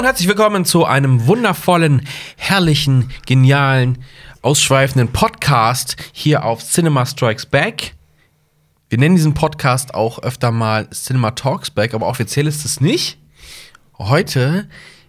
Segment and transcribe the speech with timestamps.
[0.00, 2.06] und herzlich willkommen zu einem wundervollen,
[2.36, 3.98] herrlichen, genialen,
[4.40, 7.94] ausschweifenden Podcast hier auf Cinema Strikes Back.
[8.88, 13.18] Wir nennen diesen Podcast auch öfter mal Cinema Talks Back, aber offiziell ist es nicht.
[13.98, 14.68] Heute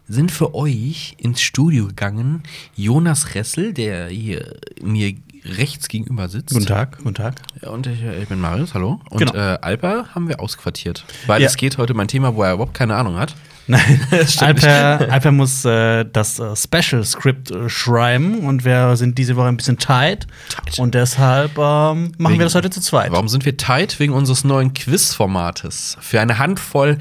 [0.09, 2.43] sind für euch ins Studio gegangen
[2.75, 5.13] Jonas Ressel, der hier mir
[5.45, 6.53] rechts gegenüber sitzt.
[6.53, 7.41] Guten Tag, guten Tag.
[7.61, 8.99] Und ich, ich bin Marius, hallo.
[9.09, 9.34] Und Genau.
[9.35, 11.05] äh, Alper haben wir ausquartiert.
[11.27, 11.48] Weil Ja.
[11.48, 13.34] es geht heute um ein Thema, wo er überhaupt keine Ahnung hat.
[13.71, 19.17] Nein, stimmt Alper, Alper muss äh, das äh, Special Script äh, schreiben und wir sind
[19.17, 20.27] diese Woche ein bisschen tight.
[20.49, 20.80] Tight.
[20.80, 23.11] Und deshalb ähm, machen Wegen- wir das heute zu zweit.
[23.11, 23.99] Warum sind wir tight?
[23.99, 25.97] Wegen unseres neuen Quiz-Formates.
[26.02, 26.97] Für eine Handvoll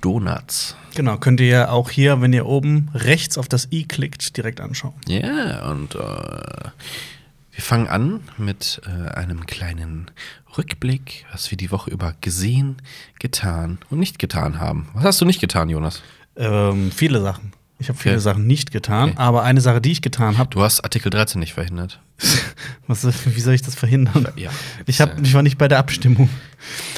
[0.00, 0.76] Donuts.
[0.94, 4.94] Genau, könnt ihr auch hier, wenn ihr oben rechts auf das i klickt, direkt anschauen.
[5.08, 10.10] Ja, und äh, wir fangen an mit äh, einem kleinen
[10.58, 12.76] Rückblick, was wir die Woche über gesehen,
[13.18, 14.88] getan und nicht getan haben.
[14.94, 16.02] Was hast du nicht getan, Jonas?
[16.36, 17.52] Ähm, viele Sachen.
[17.78, 18.22] Ich habe viele Okay.
[18.22, 19.18] Sachen nicht getan, Okay.
[19.18, 22.00] aber eine Sache, die ich getan habe, Du hast Artikel 13 nicht verhindert.
[22.86, 24.28] was, wie soll ich das verhindern?
[24.36, 24.50] Ja.
[24.86, 26.28] Ich, hab, ich war nicht bei der Abstimmung.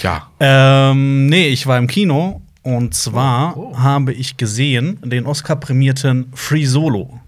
[0.03, 0.31] Ja.
[0.39, 3.79] Ähm, nee, ich war im Kino und zwar Oh, oh.
[3.79, 7.21] habe ich gesehen den Oscar-prämierten Free Solo.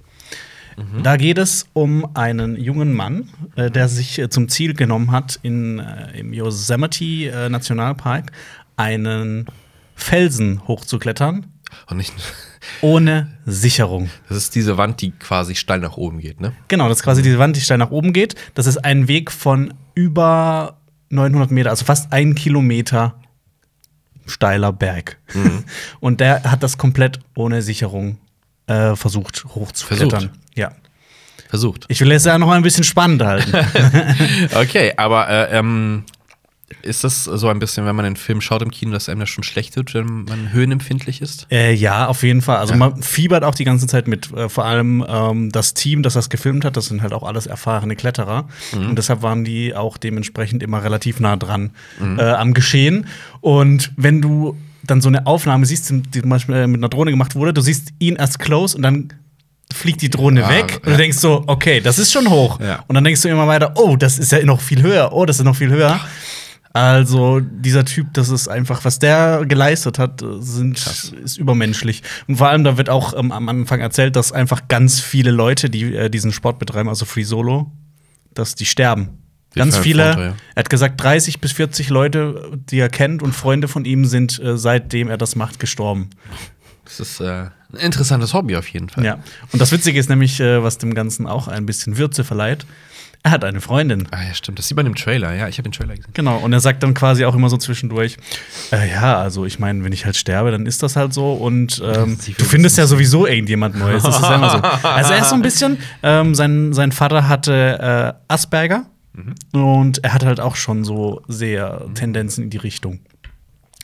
[1.02, 5.38] Da geht es um einen jungen Mann, äh, der sich äh, zum Ziel genommen hat,
[5.42, 8.30] in, äh, im Yosemite äh, Nationalpark
[8.76, 9.46] einen
[9.96, 11.46] Felsen hochzuklettern,
[11.88, 12.12] Und nicht.
[12.80, 14.08] ohne Sicherung.
[14.28, 16.52] Das ist diese Wand, die quasi steil nach oben geht, ne?
[16.68, 18.36] Genau, das ist quasi diese Wand, die steil nach oben geht.
[18.54, 20.78] Das ist ein Weg von über
[21.10, 23.16] 900 Meter, also fast ein Kilometer
[24.26, 25.18] steiler Berg.
[25.34, 25.64] Mhm.
[26.00, 28.18] Und der hat das komplett ohne Sicherung
[28.68, 30.10] äh, versucht hochzuklettern.
[30.10, 30.30] Versucht.
[30.54, 30.72] Ja.
[31.48, 31.86] Versucht.
[31.88, 33.52] Ich will es ja noch mal ein bisschen spannend halten.
[34.54, 36.04] Okay, aber äh, ähm,
[36.82, 39.30] ist das so ein bisschen, wenn man den Film schaut im Kino, dass einem das
[39.30, 41.46] schon schlecht wird, wenn man höhenempfindlich ist?
[41.50, 42.58] äh, ja, auf jeden Fall.
[42.58, 44.30] Also man fiebert auch die ganze Zeit mit.
[44.34, 47.46] Äh, vor allem ähm, das Team, das das gefilmt hat, das sind halt auch alles
[47.46, 48.46] erfahrene Kletterer.
[48.72, 48.90] Mhm.
[48.90, 52.18] Und deshalb waren die auch dementsprechend immer relativ nah dran Mhm.
[52.18, 53.06] äh, am Geschehen.
[53.40, 54.56] Und wenn du
[54.90, 57.60] dann so eine Aufnahme siehst, die zum Beispiel äh, mit einer Drohne gemacht wurde, du
[57.60, 59.12] siehst ihn erst close und dann
[59.72, 60.92] fliegt die Drohne Ah, weg und ja.
[60.92, 62.58] du denkst so, okay, das ist schon hoch.
[62.60, 62.84] Ja.
[62.88, 65.38] Und dann denkst du immer weiter, oh, das ist ja noch viel höher, oh, das
[65.38, 66.00] ist noch viel höher.
[66.72, 70.78] Also dieser Typ, das ist einfach, was der geleistet hat, sind,
[71.24, 72.02] ist übermenschlich.
[72.28, 75.70] Und vor allem, da wird auch ähm, am Anfang erzählt, dass einfach ganz viele Leute,
[75.70, 77.72] die äh, diesen Sport betreiben, also Free Solo,
[78.34, 79.18] dass die sterben.
[79.58, 80.18] Ganz viele, ja.
[80.18, 84.38] er hat gesagt, 30 bis 40 Leute, die er kennt und Freunde von ihm sind,
[84.40, 86.10] äh, seitdem er das macht, gestorben.
[86.84, 89.04] Das ist äh, ein interessantes Hobby auf jeden Fall.
[89.04, 89.18] Ja.
[89.52, 92.64] Und das Witzige ist nämlich, äh, was dem Ganzen auch ein bisschen Würze verleiht.
[93.24, 94.06] Er hat eine Freundin.
[94.12, 94.58] Ah ja, stimmt.
[94.58, 95.34] Das sieht man im Trailer.
[95.34, 96.12] Ja, ich habe den Trailer gesehen.
[96.14, 98.16] Genau, und er sagt dann quasi auch immer so zwischendurch,
[98.72, 101.82] äh, ja, also ich meine, wenn ich halt sterbe, dann ist das halt so und
[101.84, 104.04] ähm, du findest ja sowieso irgendjemand Neues.
[104.04, 104.62] Das ist ja immer so.
[104.88, 108.86] Also er ist so ein bisschen, ähm, sein, sein Vater hatte äh, Asperger
[109.52, 113.00] und er hat halt auch schon so sehr Tendenzen in die Richtung.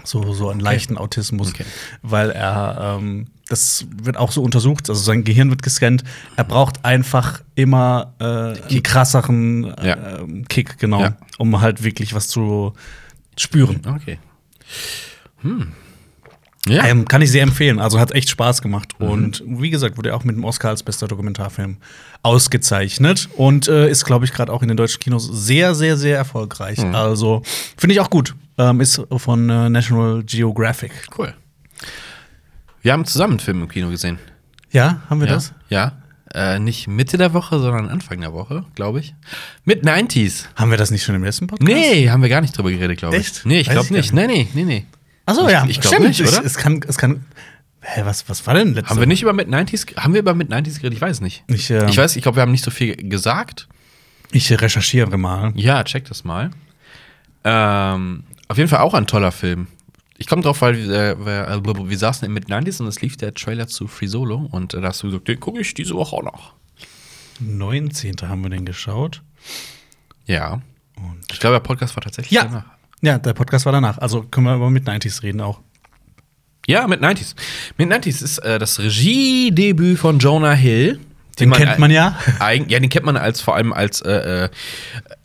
[0.02, 1.64] So, so einen leichten Autismus, Okay.
[2.02, 6.04] weil er, ähm, das wird auch so untersucht, also sein Gehirn wird gescannt.
[6.36, 10.18] Er braucht einfach immer äh, einen krasseren äh, Ja.
[10.18, 11.16] ähm, Kick, genau, Ja.
[11.38, 12.74] um halt wirklich was zu
[13.38, 13.80] spüren.
[13.86, 14.18] Okay.
[15.42, 15.72] Hm.
[16.66, 16.86] Ja.
[16.86, 17.78] Ähm, kann ich sehr empfehlen.
[17.78, 18.94] Also hat echt Spaß gemacht.
[18.98, 19.08] Mhm.
[19.08, 21.76] Und wie gesagt, wurde auch mit dem Oscar als bester Dokumentarfilm
[22.22, 23.28] ausgezeichnet.
[23.36, 26.78] Und äh, ist, glaube ich, gerade auch in den deutschen Kinos sehr, sehr, sehr erfolgreich.
[26.78, 26.94] Mhm.
[26.94, 27.42] Also
[27.76, 28.34] finde ich auch gut.
[28.56, 30.92] Ähm, ist von äh, National Geographic.
[31.18, 31.34] cool.
[32.82, 34.18] Wir haben zusammen einen Film im Kino gesehen.
[34.70, 35.34] Ja, haben wir ja.
[35.34, 35.52] das?
[35.68, 35.92] Ja.
[36.34, 39.14] Äh, nicht Mitte der Woche, sondern Anfang der Woche, glaube ich.
[39.64, 40.46] Mit 90s.
[40.56, 41.66] Haben wir das nicht schon im letzten Podcast?
[41.66, 43.22] Nee, haben wir gar nicht drüber geredet, glaube ich.
[43.22, 43.46] Echt?
[43.46, 44.12] Nee, ich glaube nicht.
[44.12, 44.86] Nee, nee, nee, nee.
[45.26, 45.64] Achso, Ich- ja.
[45.66, 46.08] ich glaub stimmt.
[46.08, 46.44] nicht, oder?
[46.44, 47.24] Es, kann, es kann.
[47.80, 50.34] Hä, was, was war denn letzte Haben wir nicht über Mid 90s, haben wir über
[50.34, 50.94] Mid 90s geredet?
[50.94, 51.44] Ich weiß nicht.
[51.48, 53.68] Ich, ähm, Ich weiß, ich glaube, wir haben nicht so viel gesagt.
[54.32, 55.52] Ich recherchiere mal.
[55.54, 56.50] Ja, check das mal.
[57.44, 59.66] Ähm, auf jeden Fall auch ein toller Film.
[60.16, 63.16] Ich komme drauf, weil wir, wir, äh, wir saßen in Mid 90s und es lief
[63.16, 65.94] der Trailer zu Free Solo und äh, da hast du gesagt, den gucke ich diese
[65.94, 66.52] Woche auch noch.
[67.40, 68.16] 19.
[68.22, 69.22] haben wir den geschaut.
[70.26, 70.62] Ja.
[70.96, 72.44] Und Ich glaube, der Podcast war tatsächlich Ja.
[72.44, 72.64] danach.
[73.04, 73.98] Ja, der Podcast war danach.
[73.98, 75.60] Also können wir über mit 90s reden auch.
[76.66, 77.34] Ja, Mid 90s.
[77.76, 81.00] Mid 90s ist äh, das Regiedebüt von Jonah Hill.
[81.38, 82.18] Den kennt man ja.
[82.38, 84.48] Eigen, ja, den kennt man als vor allem als äh, äh,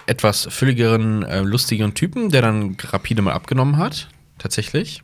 [0.08, 5.04] etwas fülligeren, äh, lustigeren Typen, der dann rapide mal abgenommen hat, tatsächlich.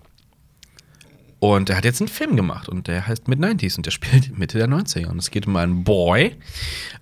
[1.40, 4.38] Und er hat jetzt einen Film gemacht und der heißt Mid 90s und der spielt
[4.38, 5.08] Mitte der 90er.
[5.08, 6.36] Und es geht um einen Boy,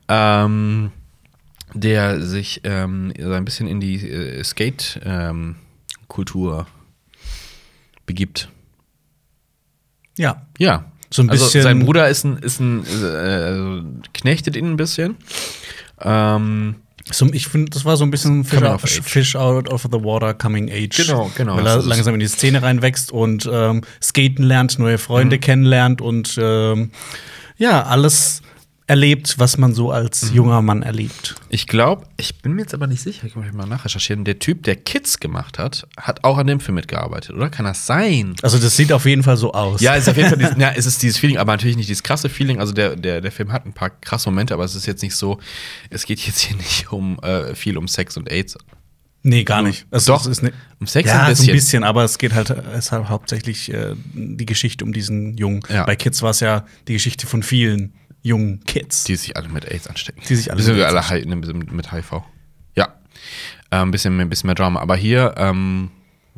[0.09, 0.91] ähm,
[1.73, 4.43] der sich ähm, so ein bisschen in die äh,
[6.13, 6.67] Skate-Kultur
[8.05, 8.49] begibt.
[10.17, 10.45] Ja.
[10.59, 10.85] Ja.
[11.09, 11.63] So ein Also bisschen.
[11.63, 15.15] sein Bruder ist ein, ist ein äh, knechtet ihn ein bisschen.
[16.01, 16.75] Ähm,
[17.11, 18.81] So, ich finde, das war so ein bisschen Fish out.
[18.81, 20.97] Fish out of the water, coming age.
[21.05, 24.99] Genau, genau, Weil er langsam in die Szene reinwächst und ähm, skaten lernt, neue Mhm.
[24.99, 26.91] Freunde kennenlernt und ähm,
[27.57, 28.41] ja, alles
[28.87, 30.35] erlebt, was man so als Mhm.
[30.35, 31.35] junger Mann erlebt.
[31.49, 34.25] ich glaube, ich bin mir jetzt aber nicht sicher, ich muss mal nachrecherchieren.
[34.25, 37.49] Der Typ, der Kids gemacht hat, hat auch an dem Film mitgearbeitet, oder?
[37.49, 38.35] Kann das sein?
[38.41, 39.79] Also, das sieht auf jeden Fall so aus.
[39.81, 41.87] Ja, es ist auf jeden Fall dieses, ja, es ist dieses Feeling, aber natürlich nicht
[41.89, 42.59] dieses krasse Feeling.
[42.59, 45.15] Also der, der, der Film hat ein paar krasse Momente, aber es ist jetzt nicht
[45.15, 45.39] so,
[45.89, 48.57] es geht jetzt hier nicht um äh, viel um Sex und AIDS.
[49.25, 49.85] Nee, gar nicht.
[49.89, 50.51] Also, Doch, es ist ne
[50.81, 51.45] um Sex ja, ein bisschen.
[51.45, 55.37] so ein bisschen, aber es geht halt, es halt hauptsächlich äh, die Geschichte um diesen
[55.37, 55.61] Jungen.
[55.69, 55.85] Ja.
[55.85, 57.93] Bei Kids war es ja die Geschichte von vielen
[58.23, 59.03] jungen Kids.
[59.03, 60.23] Die sich alle mit AIDS anstecken.
[60.27, 62.23] Die sich alle mit alle AIDS hi- ne, mit HIV.
[62.75, 62.93] Ja.
[63.69, 64.79] Ein, bisschen, mehr- ein bisschen mehr Drama.
[64.79, 65.91] Aber hier ähm,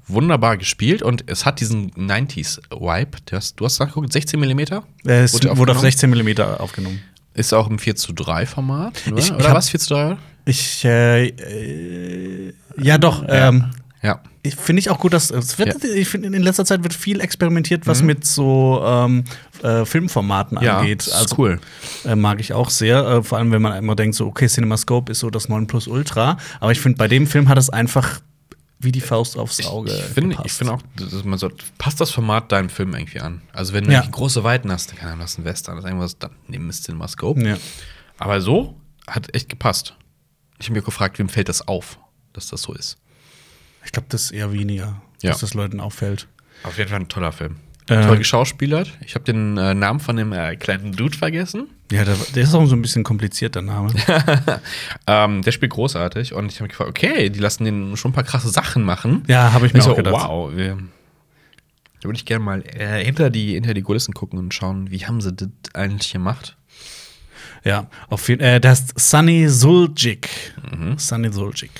[0.07, 3.17] wunderbar gespielt und es hat diesen 90s-Vibe.
[3.25, 4.59] Du hast, nachgeguckt, 16 mm?
[4.59, 5.79] Äh, Es wurde, auf aufgenommen?
[5.81, 7.01] 16 mm aufgenommen.
[7.33, 9.01] Ist auch im 4 zu 3 Format.
[9.07, 9.69] Oder, Ich- ich oder was?
[9.69, 10.17] 4 zu 3?
[10.45, 13.71] Ich, äh, äh, ja doch, ähm,
[14.05, 14.21] Ja.
[14.43, 17.19] ich- finde ich auch gut, dass es wird, ich finde in letzter Zeit wird viel
[17.19, 18.07] experimentiert, was Mhm.
[18.07, 19.23] mit so ähm,
[19.63, 21.07] äh, Filmformaten Ja, angeht.
[21.07, 21.59] das ist cool.
[22.05, 25.11] Äh, mag ich auch sehr, äh, vor allem wenn man immer denkt so, okay, CinemaScope
[25.11, 28.21] ist so das 9 Plus Ultra, aber ich finde bei dem Film hat es einfach
[28.79, 29.91] wie die Faust aufs Auge.
[29.91, 33.41] Ich finde ich finde auch, dass man so, passt das Format deinem Film irgendwie an.
[33.53, 34.05] Also wenn du Ja.
[34.11, 36.83] große Weiten hast, dann kann man das ein Western, das ist irgendwas, dann nimm es
[36.83, 37.41] CinemaScope.
[37.41, 37.57] Ja.
[38.19, 38.75] Aber so
[39.07, 39.95] hat echt gepasst.
[40.59, 41.97] Ich habe mir gefragt, wem fällt das auf,
[42.33, 42.97] dass das so ist.
[43.85, 45.31] Ich glaube, das ist eher weniger, Ja.
[45.31, 46.27] dass das Leuten auffällt.
[46.63, 47.57] Auf jeden Fall ein toller Film.
[47.87, 48.01] Äh.
[48.01, 48.91] Toll geschauspielert.
[49.05, 51.67] Ich habe den äh, Namen von dem äh, kleinen Dude vergessen.
[51.91, 53.93] Ja, der, der ist auch so ein bisschen kompliziert, der Name.
[55.07, 58.13] Ähm, der spielt großartig und ich habe mich gefragt, okay, die lassen den schon ein
[58.15, 59.23] paar krasse Sachen machen.
[59.27, 60.27] ja, habe ich mir ich auch so, gedacht.
[60.27, 60.77] wow, wir,
[62.01, 65.05] da würde ich gerne mal äh, hinter, die, hinter die Kulissen gucken und schauen, wie
[65.05, 66.57] haben sie das eigentlich gemacht.
[67.65, 68.55] Ja, auf jeden Fall.
[68.55, 70.29] Äh, das ist Sunny Suljic.
[70.71, 70.97] Mhm.
[70.97, 71.71] Sunny Suljic.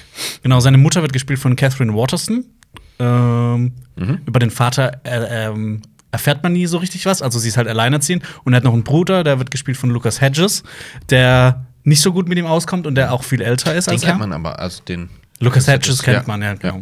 [0.43, 2.43] Genau, seine Mutter wird gespielt von Catherine Waterston.
[2.99, 4.19] Ähm, Mhm.
[4.25, 7.21] Über den Vater äh, ähm, erfährt man nie so richtig was.
[7.21, 8.23] Also sie ist halt alleinerziehend.
[8.43, 10.63] Und er hat noch einen Bruder, der wird gespielt von Lucas Hedges,
[11.09, 14.01] der nicht so gut mit ihm auskommt und der auch viel älter ist Den als
[14.01, 14.17] kennt er.
[14.19, 15.09] man aber, also den.
[15.39, 16.23] Lucas Hedges kennt ja.
[16.27, 16.81] man, ja, genau.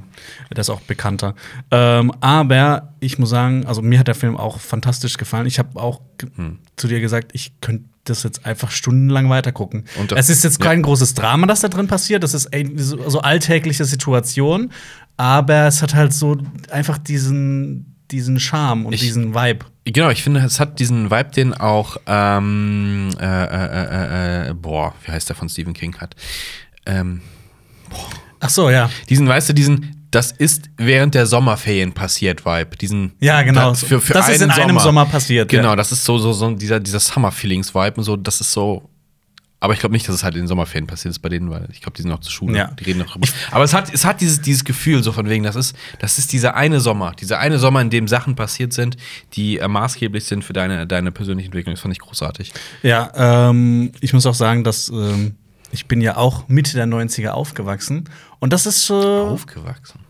[0.52, 1.36] Der ist auch bekannter.
[1.70, 5.46] Ähm, aber ich muss sagen, also mir hat der Film auch fantastisch gefallen.
[5.46, 6.02] Ich habe auch
[6.36, 6.58] Hm.
[6.76, 9.86] zu dir gesagt, ich könnte das jetzt einfach stundenlang weitergucken.
[10.00, 10.66] Und, äh, es ist jetzt ja.
[10.70, 12.24] kein großes Drama, das da drin passiert.
[12.24, 14.72] Das ist so, so alltägliche Situation.
[15.18, 16.38] Aber es hat halt so
[16.72, 19.66] einfach diesen, diesen Charme und Ich- diesen Vibe.
[19.86, 24.94] Genau, ich finde, es hat diesen Vibe, den auch, ähm, äh, äh, äh, äh, boah,
[25.06, 26.16] wie heißt der von Stephen King hat?
[26.86, 27.22] Ähm,
[28.40, 28.90] Ach so, ja.
[29.10, 32.78] diesen, weißt du, diesen, das ist während der Sommerferien passiert Vibe.
[32.78, 33.70] Diesen, Ja, genau.
[33.72, 35.50] Das, für, für das ist in einen einem Sommer passiert.
[35.50, 35.76] Genau, Ja.
[35.76, 38.90] das ist so, so, so dieser, dieser Summer-Feelings-Vibe und so, das ist so.
[39.60, 41.68] Aber ich glaube nicht, dass es halt in den Sommerferien passiert ist bei denen, weil
[41.72, 42.58] ich glaube, die sind noch zur Schule.
[42.58, 42.68] Ja.
[42.78, 43.28] Die reden noch drüber.
[43.50, 46.34] Aber es hat, es hat dieses, dieses Gefühl, so von wegen, das ist, das ist
[46.34, 48.98] dieser eine Sommer, dieser eine Sommer, in dem Sachen passiert sind,
[49.34, 51.74] die äh, maßgeblich sind für deine, deine persönliche Entwicklung.
[51.76, 52.52] Das fand ich großartig.
[52.84, 55.38] Ja, ähm, ich muss auch sagen, dass ähm,
[55.72, 58.04] ich bin ja auch Mitte der 90er aufgewachsen.
[58.40, 58.96] Und das ist so.
[59.30, 60.02] Aufgewachsen.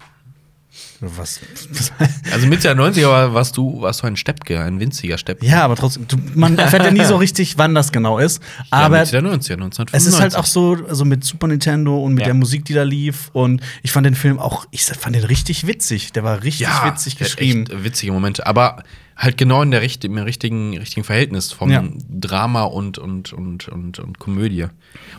[1.18, 1.40] Was?
[2.32, 5.46] Also Mitte der 90er war, warst du, warst du ein Steppke, ein winziger Steppke.
[5.46, 8.42] ja, aber trotzdem, du, man erfährt ja nie so richtig, wann das genau ist.
[8.72, 9.94] Aber ja, Mitte der 90er, 1995.
[9.94, 12.28] es ist halt auch so, so mit Super Nintendo und mit Ja.
[12.28, 13.30] der Musik, die da lief.
[13.34, 16.12] Und ich fand den Film auch, ich fand den richtig witzig.
[16.14, 17.66] Der war richtig ja, witzig geschrieben.
[17.70, 18.84] Echt witzige Momente, aber
[19.16, 21.84] halt genau in der richt im richtigen, richtigen Verhältnis vom Ja.
[22.10, 24.66] Drama und, und, und, und, und Komödie.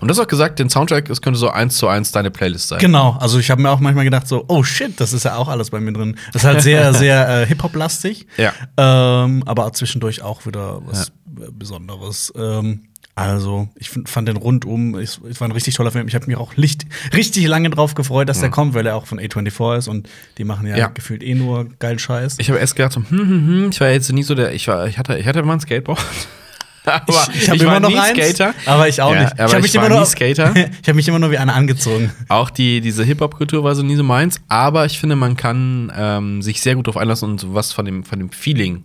[0.01, 2.79] Und das auch gesagt, den Soundtrack, das könnte so eins zu eins deine Playlist sein.
[2.81, 5.49] Genau, also ich habe mir auch manchmal gedacht, so, oh shit, das ist ja auch
[5.49, 6.17] alles bei mir drin.
[6.33, 8.27] Das ist halt sehr, sehr äh, Hip-Hop-lastig.
[8.37, 8.53] Ja.
[8.77, 12.33] Ähm, aber zwischendurch auch wieder was äh, Besonderes.
[12.37, 12.85] Ähm,
[13.17, 16.09] also, ich fand den rundum, es war ein richtig toller Film.
[16.09, 19.07] Ich habe mich auch licht, richtig lange drauf gefreut, dass der kommt, weil er auch
[19.07, 20.87] von A24 ist und die machen ja, Ja.
[20.89, 22.37] gefühlt eh nur geil Scheiß.
[22.39, 24.67] Ich habe erst gedacht, so, hm, hm, hm, ich war jetzt nie so der, ich
[24.67, 26.05] war, ich hatte, ich hatte mal ein Skateboard.
[26.85, 28.53] aber ich habe war immer noch nie eins, Skater.
[28.67, 29.35] aber ich auch Ja, nicht.
[29.35, 30.53] ich habe ich mich war immer nie nur Skater.
[30.83, 32.11] ich habe mich immer nur wie einer angezogen.
[32.29, 36.43] Auch die, diese Hip-Hop-Kultur war so nie so meins, aber ich finde, man kann ähm,
[36.43, 38.85] sich sehr gut drauf einlassen und was von dem, von dem Feeling,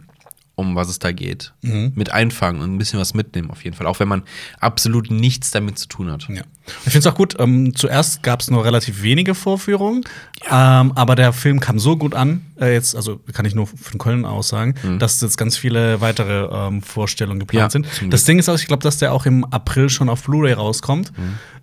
[0.59, 1.93] um was es da geht, Mhm.
[1.95, 3.87] mit einfangen und ein bisschen was mitnehmen, auf jeden Fall.
[3.87, 4.23] Auch wenn man
[4.59, 6.27] absolut nichts damit zu tun hat.
[6.29, 6.43] Ja.
[6.85, 7.35] Ich finde es auch gut.
[7.39, 10.03] Ähm, zuerst gab es nur relativ wenige Vorführungen,
[10.51, 13.97] ähm, aber der Film kam so gut an, äh, jetzt, also kann ich nur von
[13.97, 17.83] Köln aus sagen, dass jetzt ganz viele weitere ähm, Vorstellungen geplant Mhm.
[17.83, 18.13] Ja, sind.
[18.13, 18.23] Das.
[18.25, 21.11] Ding ist auch, ich glaube, dass der auch im April schon auf Blu-ray rauskommt.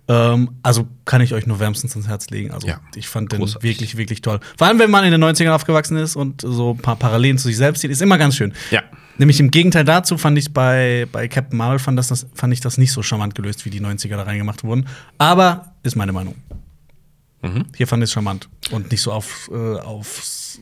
[0.09, 2.51] Ähm, also kann ich euch nur wärmstens ans Herz legen.
[2.51, 2.67] Also.
[2.67, 3.69] Ja, ich fand den großartig.
[3.69, 4.39] wirklich, wirklich toll.
[4.57, 7.47] Vor allem, wenn man in den 90ern aufgewachsen ist und so ein paar Parallelen zu
[7.47, 8.53] sich selbst sieht, ist immer ganz schön.
[8.71, 8.83] Ja.
[9.17, 12.61] Nämlich im Gegenteil dazu fand ich bei, bei Captain Marvel fand, das, das, fand ich
[12.61, 14.87] das nicht so charmant gelöst, wie die 90er da reingemacht wurden.
[15.17, 16.35] Aber ist meine Meinung.
[17.41, 17.65] Mhm.
[17.75, 20.61] Hier fand ich es charmant und nicht so auf, äh, aufs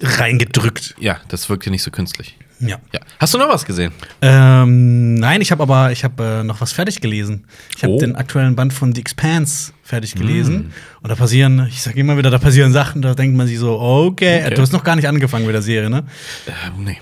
[0.00, 0.94] reingedrückt.
[0.98, 2.36] Ja, das wirkte nicht so künstlich.
[2.64, 2.76] Ja.
[2.92, 3.00] Ja.
[3.18, 3.92] Hast du noch was gesehen?
[4.20, 7.44] Ähm, nein, ich habe aber ich habe äh, noch was fertig gelesen.
[7.76, 7.98] Ich habe Oh.
[7.98, 10.72] den aktuellen Band von The Expanse fertig gelesen.
[11.02, 13.78] Und da passieren, ich sage immer wieder, da passieren Sachen, da denkt man sich so,
[13.80, 14.54] okay, Okay.
[14.54, 16.04] du hast noch gar nicht angefangen mit der Serie, ne?
[16.46, 16.98] Ähm, nee.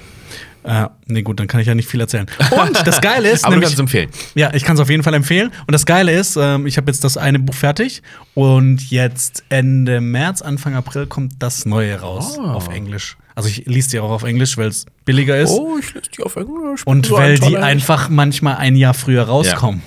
[0.63, 2.27] Äh, nee, gut, dann kann ich ja nicht viel erzählen.
[2.51, 4.11] Und das Geile ist, Aber du nämlich, kannst es empfehlen.
[4.35, 5.51] ja, ich kann es auf jeden Fall empfehlen.
[5.67, 8.03] Und das Geile ist, ähm, ich habe jetzt das eine Buch fertig
[8.35, 12.43] und jetzt Ende März, Anfang April kommt das neue raus Oh.
[12.45, 13.17] auf Englisch.
[13.45, 16.23] Also ich lese die auch auf Englisch, weil es billiger ist Oh, ich lese die
[16.23, 16.87] auf Englisch.
[16.87, 19.83] und So weil ein die einfach manchmal ein Jahr früher rauskommen.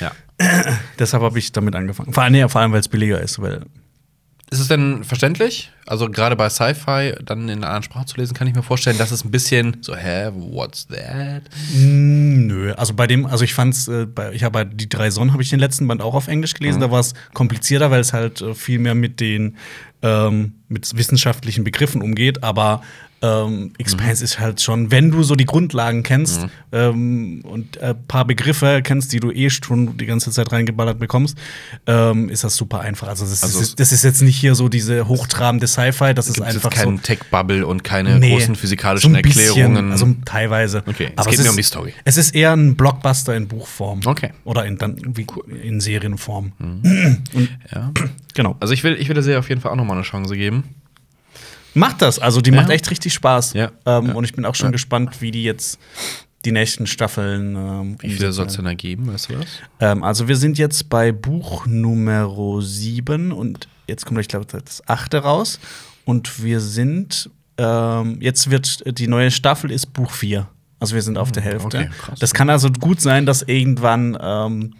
[0.00, 0.12] Ja.
[0.98, 2.12] Deshalb habe ich damit angefangen.
[2.12, 3.40] Vor allem, nee, vor allem weil es billiger ist.
[3.40, 3.62] Weil
[4.50, 5.72] Ist es denn verständlich?
[5.86, 8.98] Also gerade bei Sci-Fi dann in einer anderen Sprache zu lesen, kann ich mir vorstellen,
[8.98, 11.42] dass es ein bisschen so, hä, what's that?
[11.74, 15.10] Mm, Nö, also bei dem, also ich fand's, äh, bei, ich habe bei die drei
[15.10, 16.80] Sonnen habe ich den letzten Band auch auf Englisch gelesen.
[16.80, 19.56] Da war es komplizierter, weil es halt äh, viel mehr mit den
[20.02, 22.42] ähm, mit wissenschaftlichen Begriffen umgeht.
[22.42, 22.82] Aber
[23.20, 28.24] ähm, Expanse ist halt schon, wenn du so die Grundlagen kennst ähm, und ein paar
[28.24, 31.36] Begriffe kennst, die du eh schon die ganze Zeit reingeballert bekommst,
[31.86, 33.08] ähm, ist das super einfach.
[33.08, 36.40] Also das, Also ist, das ist jetzt nicht hier so diese hochtrabende Sci-Fi, das ist
[36.40, 37.02] einfach jetzt keinen so.
[37.02, 39.90] Tech-Bubble und keine Nee, großen physikalischen so ein bisschen, Erklärungen?
[39.92, 40.82] Also teilweise.
[40.86, 41.94] Okay, es Aber geht es mir ist, um die Story.
[42.04, 44.00] Es ist eher ein Blockbuster in Buchform.
[44.04, 44.30] Okay.
[44.44, 45.26] Oder in, dann wie,
[45.62, 46.52] in Serienform.
[47.74, 47.92] ja.
[48.34, 48.54] Genau.
[48.60, 50.36] Also ich will, ich will der Serie auf jeden Fall auch noch mal eine Chance
[50.36, 50.62] geben.
[51.74, 52.18] Macht das.
[52.18, 52.56] Also die Ja.
[52.60, 53.52] macht echt richtig Spaß.
[53.54, 53.70] Ja.
[53.86, 54.14] Ähm, Ja.
[54.14, 55.78] Und ich bin auch schon gespannt, wie die jetzt
[56.44, 57.56] die nächsten Staffeln.
[57.56, 58.76] Ähm, Wie viele soll es denn werden.
[58.76, 59.46] da geben, weißt du das?
[59.80, 62.32] Ähm, also wir sind jetzt bei Buch Nummer
[62.62, 65.58] 7 und jetzt kommt, ich glaube, das achte raus.
[66.04, 70.48] Und wir sind, ähm, jetzt wird die neue Staffel ist Buch 4.
[70.80, 71.78] Also wir sind auf der Hälfte.
[71.78, 72.18] okay, krass.
[72.20, 74.74] das kann also gut sein, dass irgendwann ähm,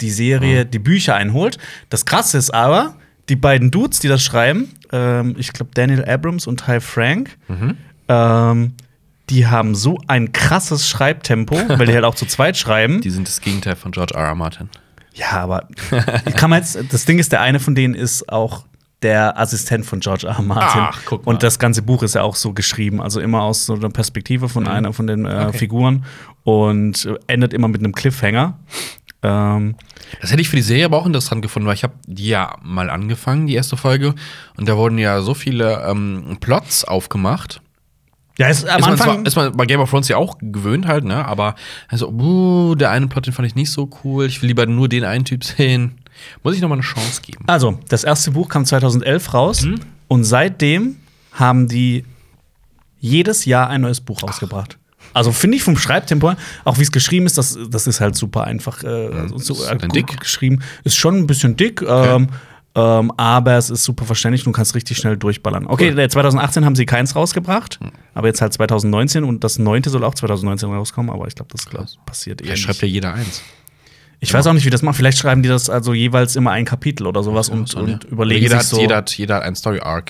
[0.00, 1.58] die Serie die Bücher einholt.
[1.90, 2.94] Das krasse ist aber,
[3.30, 7.38] die beiden Dudes, die das schreiben, ähm, ich glaube Daniel Abrams und Ty Frank,
[8.08, 8.74] ähm,
[9.30, 13.00] die haben so ein krasses Schreibtempo, weil die halt auch zu zweit schreiben.
[13.00, 14.26] Die sind das Gegenteil von George R.
[14.26, 14.34] R.
[14.34, 14.68] Martin.
[15.14, 15.68] Ja, aber
[16.36, 18.64] kann man jetzt, das Ding ist, der eine von denen ist auch
[19.02, 20.34] der Assistent von George R.
[20.36, 20.42] R.
[20.42, 20.82] Martin.
[20.82, 21.32] Ach, guck mal.
[21.32, 24.48] Und das ganze Buch ist ja auch so geschrieben, also immer aus so einer Perspektive
[24.48, 25.58] von einer von den äh, Okay.
[25.58, 26.04] Figuren
[26.42, 28.58] und endet immer mit einem Cliffhanger.
[29.22, 29.74] Ähm,
[30.20, 32.56] Das hätte ich für die Serie aber auch interessant gefunden, weil ich habe die ja
[32.62, 34.14] mal angefangen, die erste Folge,
[34.56, 37.60] und da wurden ja so viele ähm, Plots aufgemacht.
[38.38, 40.38] ja, ist, am ist, man Anfang zwar, ist man bei Game of Thrones ja auch
[40.40, 41.24] gewöhnt halt, ne?
[41.26, 41.54] Aber
[41.88, 44.24] also, uh, der eine Plot, den fand ich nicht so cool.
[44.26, 45.98] Ich will lieber nur den einen Typ sehen.
[46.42, 47.44] Muss ich noch mal eine Chance geben.
[47.46, 49.80] Also, das erste Buch kam 2011 raus Mhm.
[50.08, 50.96] und seitdem
[51.32, 52.04] haben die
[52.98, 54.78] jedes Jahr ein neues Buch rausgebracht.
[55.14, 56.32] Also finde ich vom Schreibtempo,
[56.64, 59.70] auch wie es geschrieben ist, das, das ist halt super einfach äh, also so, Ist
[59.70, 60.20] äh, gut dick?
[60.20, 60.60] geschrieben.
[60.84, 62.28] Ist schon ein bisschen dick, ähm,
[62.76, 65.66] ähm, aber es ist super verständlich und du kannst richtig schnell durchballern.
[65.66, 65.92] Okay, Cool.
[65.94, 65.98] Hm.
[65.98, 67.80] äh, 2018 haben sie keins rausgebracht,
[68.14, 71.66] aber jetzt halt 2019 und das neunte soll auch 2019 rauskommen, aber ich glaube, das
[71.66, 72.76] glaub, passiert eher Vielleicht nicht.
[72.76, 73.42] schreibt ja jeder eins.
[74.22, 74.96] Ich weiß auch nicht, wie das macht.
[74.96, 78.10] Vielleicht schreiben die das also jeweils immer ein Kapitel oder sowas und, Ja, und ja.
[78.10, 78.80] überlegen jeder sich hat, so.
[78.80, 79.56] jeder, hat, jeder hat einen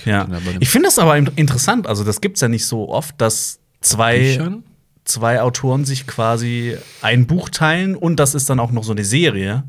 [0.05, 0.25] ja.
[0.25, 0.61] den er übernimmt.
[0.61, 1.87] Ich finde das aber in- interessant.
[1.87, 4.63] Also das gibt's ja nicht so oft, dass zwei, Büchern?
[5.03, 9.03] Zwei Autoren sich quasi ein Buch teilen und das ist dann auch noch so eine
[9.03, 9.63] Serie.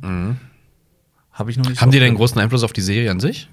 [1.33, 1.77] Habe ich noch nicht.
[1.77, 1.81] Mhm.
[1.81, 3.49] Haben so die denn großen Einfluss auf die Serie an sich?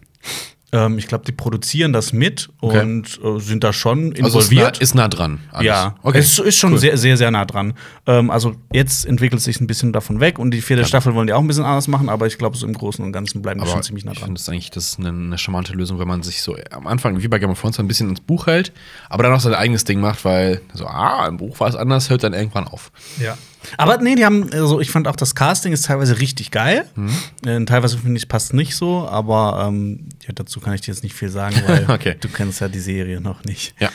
[0.71, 2.81] Ähm, ich glaube, die produzieren das mit Okay.
[2.81, 4.77] und äh, sind da schon Also ist nah, involviert.
[4.79, 5.39] ist nah dran.
[5.51, 5.65] alles.
[5.65, 6.19] ja, okay.
[6.19, 6.77] es ist schon Cool.
[6.79, 7.73] sehr, sehr, sehr nah dran.
[8.05, 11.33] Ähm, also jetzt entwickelt sich ein bisschen davon weg und die vierte Staffel wollen die
[11.33, 13.63] auch ein bisschen anders machen, aber ich glaube, so im Großen und Ganzen bleiben die
[13.63, 14.27] Aber schon ziemlich nah ich dran.
[14.27, 17.21] finde das eigentlich das ist eine, eine charmante Lösung, wenn man sich so am Anfang,
[17.21, 18.71] wie bei Game of Thrones, ein bisschen ins Buch hält,
[19.09, 22.09] aber dann auch sein eigenes Ding macht, weil so, ah, im Buch war es anders,
[22.09, 22.91] hört dann irgendwann auf.
[23.19, 23.37] Ja.
[23.77, 26.85] Aber nee, die haben, also ich fand auch das Casting ist teilweise richtig geil.
[26.95, 27.11] Mhm.
[27.45, 31.03] Äh, teilweise finde ich passt nicht so, aber ähm, ja, dazu kann ich dir jetzt
[31.03, 32.15] nicht viel sagen, weil Okay.
[32.19, 33.73] du kennst ja die Serie noch nicht.
[33.79, 33.89] Ja.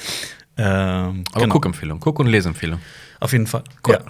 [0.57, 1.53] Ähm, Aber genau.
[1.55, 2.81] Guckempfehlung, Guck- und Lesempfehlung.
[3.21, 3.65] Auf jeden Fall.
[3.87, 3.95] Cool.
[3.95, 4.01] Ja.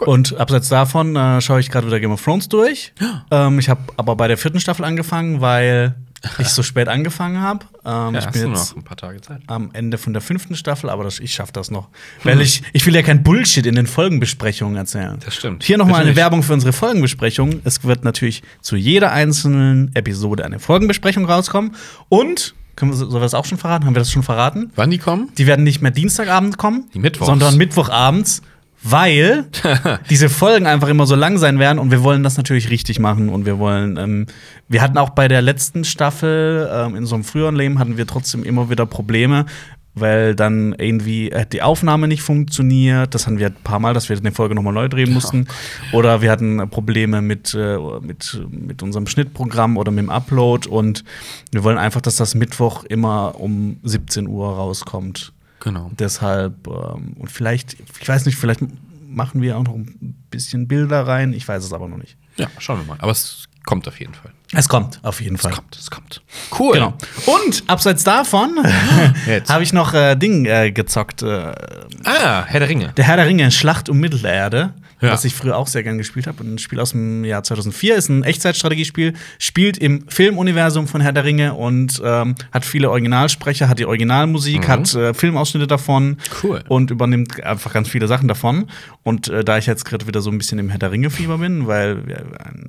[0.00, 0.06] Cool.
[0.06, 2.92] Und abseits davon äh, schaue ich gerade wieder Game of Thrones durch.
[3.32, 5.96] ähm, ich habe aber bei der vierten Staffel angefangen, weil
[6.38, 7.64] ich so spät angefangen habe.
[7.84, 9.40] Ähm, Ja, ich hast bin jetzt noch ein paar Tage Zeit.
[9.46, 11.88] am Ende von der fünften Staffel, aber das, ich schaffe das noch.
[12.24, 15.18] Weil ich, ich will ja kein Bullshit in den Folgenbesprechungen erzählen.
[15.24, 15.64] Das stimmt.
[15.64, 16.16] Hier nochmal eine.
[16.16, 17.60] Werbung für unsere Folgenbesprechung.
[17.64, 21.74] Es wird natürlich zu jeder einzelnen Episode eine Folgenbesprechung rauskommen.
[22.08, 23.86] Und, können wir, sollen wir das auch schon verraten?
[23.86, 24.70] Haben wir das schon verraten?
[24.76, 25.28] Wann die kommen?
[25.38, 27.26] Die werden nicht mehr Dienstagabend kommen, Die Mittwochs.
[27.26, 28.42] sondern Mittwochabends,
[28.82, 29.46] weil
[30.10, 33.28] diese Folgen einfach immer so lang sein werden und wir wollen das natürlich richtig machen
[33.28, 34.26] und wir wollen, ähm,
[34.68, 38.06] wir hatten auch bei der letzten Staffel ähm, in so einem früheren Leben hatten wir
[38.06, 39.46] trotzdem immer wieder Probleme
[39.94, 43.14] weil dann irgendwie äh, die Aufnahme nicht funktioniert.
[43.14, 45.46] Das hatten wir ein paar Mal, dass wir eine Folge nochmal neu drehen mussten.
[45.92, 50.68] Oder wir hatten Probleme mit, äh, mit, mit unserem Schnittprogramm oder mit dem Upload.
[50.68, 51.04] Und
[51.50, 55.32] wir wollen einfach, dass das Mittwoch immer um 17 Uhr rauskommt.
[55.60, 55.90] Genau.
[55.98, 58.60] Deshalb, ähm, und vielleicht, ich weiß nicht, vielleicht
[59.06, 61.32] machen wir auch noch ein bisschen Bilder rein.
[61.32, 62.16] Ich weiß es aber noch nicht.
[62.36, 62.96] Ja, schauen wir mal.
[63.00, 64.32] Aber es kommt auf jeden Fall.
[64.52, 65.50] Es kommt, auf jeden Fall.
[65.52, 66.22] Es kommt, es kommt.
[66.58, 66.74] Cool.
[66.74, 66.94] Genau.
[67.26, 68.50] Und abseits davon
[69.26, 69.50] Jetzt.
[69.52, 71.22] habe ich noch äh, Ding äh, gezockt.
[71.22, 71.52] Äh,
[72.04, 72.92] Ah, Herr der Ringe.
[72.96, 74.72] der Herr der Ringe, Schlacht um Mittelerde.
[75.00, 75.12] Ja.
[75.12, 76.44] Was ich früher auch sehr gern gespielt habe.
[76.44, 81.24] Ein Spiel aus dem Jahr 2004 ist ein Echtzeitstrategiespiel, spielt im Filmuniversum von Herr der
[81.24, 86.62] Ringe und ähm, hat viele Originalsprecher, hat die Originalmusik, hat äh, Filmausschnitte davon Cool.
[86.68, 88.66] und übernimmt einfach ganz viele Sachen davon.
[89.02, 91.66] Und äh, da ich jetzt gerade wieder so ein bisschen im Herr der Ringe-Fieber bin,
[91.66, 91.96] weil,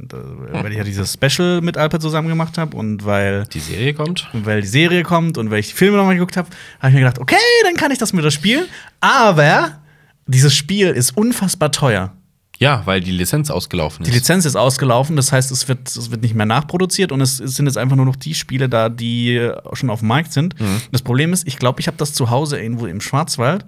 [0.08, 0.18] da-
[0.64, 4.30] weil ich ja dieses Special mit Alpert zusammen gemacht habe und weil Die Serie kommt.
[4.34, 6.48] weil die Serie kommt und weil ich die Filme nochmal geguckt habe,
[6.80, 7.36] habe ich mir gedacht, okay,
[7.66, 8.66] dann kann ich das mit das spielen.
[9.02, 9.80] Aber
[10.28, 12.14] dieses Spiel ist unfassbar teuer.
[12.62, 14.08] Ja, weil die Lizenz ausgelaufen ist.
[14.08, 17.40] Die Lizenz ist ausgelaufen, das heißt, es wird, es wird nicht mehr nachproduziert und es,
[17.40, 20.54] es sind jetzt einfach nur noch die Spiele da, die schon auf dem Markt sind.
[20.92, 23.66] Das Problem ist, ich glaube, ich habe das zu Hause irgendwo im Schwarzwald,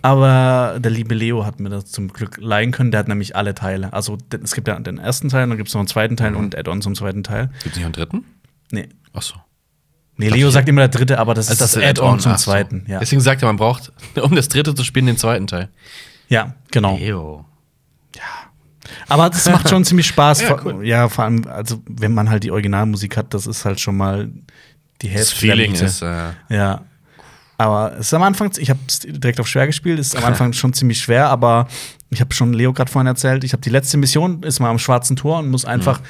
[0.00, 2.90] aber der liebe Leo hat mir das zum Glück leihen können.
[2.90, 3.92] Der hat nämlich alle Teile.
[3.92, 6.56] Also es gibt ja den ersten Teil, dann gibt es noch einen zweiten Teil und
[6.56, 7.50] Add-on zum zweiten Teil.
[7.62, 8.24] Gibt es nicht einen dritten?
[8.72, 8.88] Nee.
[9.12, 9.34] Ach so.
[10.16, 12.38] Nee, Leo sagt immer der dritte, aber das ist Also das ein Add-on zum ach
[12.38, 12.44] so.
[12.50, 12.84] zweiten.
[12.88, 13.00] Ja.
[13.00, 13.92] Deswegen sagt er, man braucht,
[14.22, 15.68] um das dritte zu spielen, den zweiten Teil.
[16.28, 16.96] ja, genau.
[16.96, 17.44] Leo.
[19.08, 20.42] Aber das macht schon ziemlich Spaß.
[20.42, 20.86] Ja, Vor- cool.
[20.86, 24.30] ja, vor allem, also wenn man halt die Originalmusik hat, das ist halt schon mal
[25.02, 25.30] die Hälfte.
[25.30, 26.02] Das Feeling ist.
[26.02, 26.82] Äh, Ja.
[27.58, 30.24] Aber es ist am Anfang, ich habe es direkt auf schwer gespielt, es ist am
[30.24, 31.68] Anfang schon ziemlich schwer, aber
[32.08, 34.78] ich habe schon Leo gerade vorhin erzählt, ich habe die letzte Mission, ist mal am
[34.78, 36.00] Schwarzen Tor und muss einfach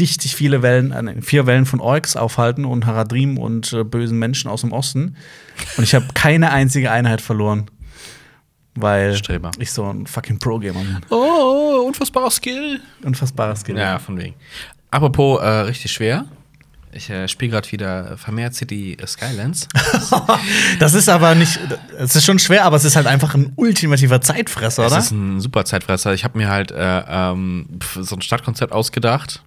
[0.00, 4.50] richtig viele Wellen, äh, vier Wellen von Orks aufhalten und Haradrim und äh, bösen Menschen
[4.50, 5.14] aus dem Osten.
[5.76, 7.70] Und ich habe keine einzige Einheit verloren.
[8.80, 9.50] Weil Streber.
[9.58, 10.98] ich so ein fucking Pro-Gamer bin.
[11.10, 12.80] oh, unfassbarer Skill.
[13.04, 13.76] Unfassbares Skill.
[13.78, 14.34] Ja, von wegen.
[14.90, 16.24] Apropos äh, richtig schwer.
[16.90, 19.68] Ich äh, spiele gerade wieder vermehrt City Skylands.
[20.78, 21.58] Das ist aber nicht,
[21.98, 24.98] es ist schon schwer, aber es ist halt einfach ein ultimativer Zeitfresser, Es oder?
[25.00, 26.14] ist ein super Zeitfresser.
[26.14, 27.66] Ich habe mir halt äh, ähm,
[28.00, 29.42] so ein Stadtkonzept ausgedacht.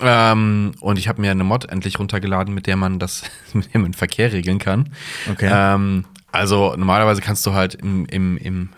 [0.00, 3.80] Ähm, und ich habe mir eine Mod endlich runtergeladen, mit der man das, mit der
[3.80, 4.88] man Verkehr regeln kann.
[5.30, 5.50] Okay.
[5.52, 6.04] Ähm,
[6.38, 8.68] also normalerweise kannst du halt im, im, im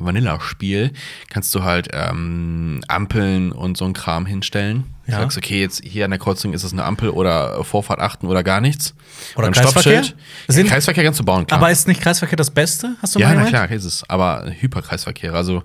[0.00, 0.92] Vanilla-Spiel
[1.28, 4.84] kannst du halt ähm, Ampeln und so ein Kram hinstellen.
[5.06, 5.18] Du Ja.
[5.20, 8.44] sagst, okay, jetzt hier an der Kreuzung ist es eine Ampel oder Vorfahrt achten oder
[8.44, 8.94] gar nichts.
[9.34, 10.04] Oder ein Kreisverkehr?
[10.46, 11.58] Sind- Kreisverkehr kannst du bauen, klar.
[11.58, 12.94] aber ist nicht Kreisverkehr das Beste?
[13.02, 13.54] Hast du Ja, mal na gemeint?
[13.68, 14.08] klar, ist es.
[14.08, 15.34] Aber Hyperkreisverkehr.
[15.34, 15.64] Also,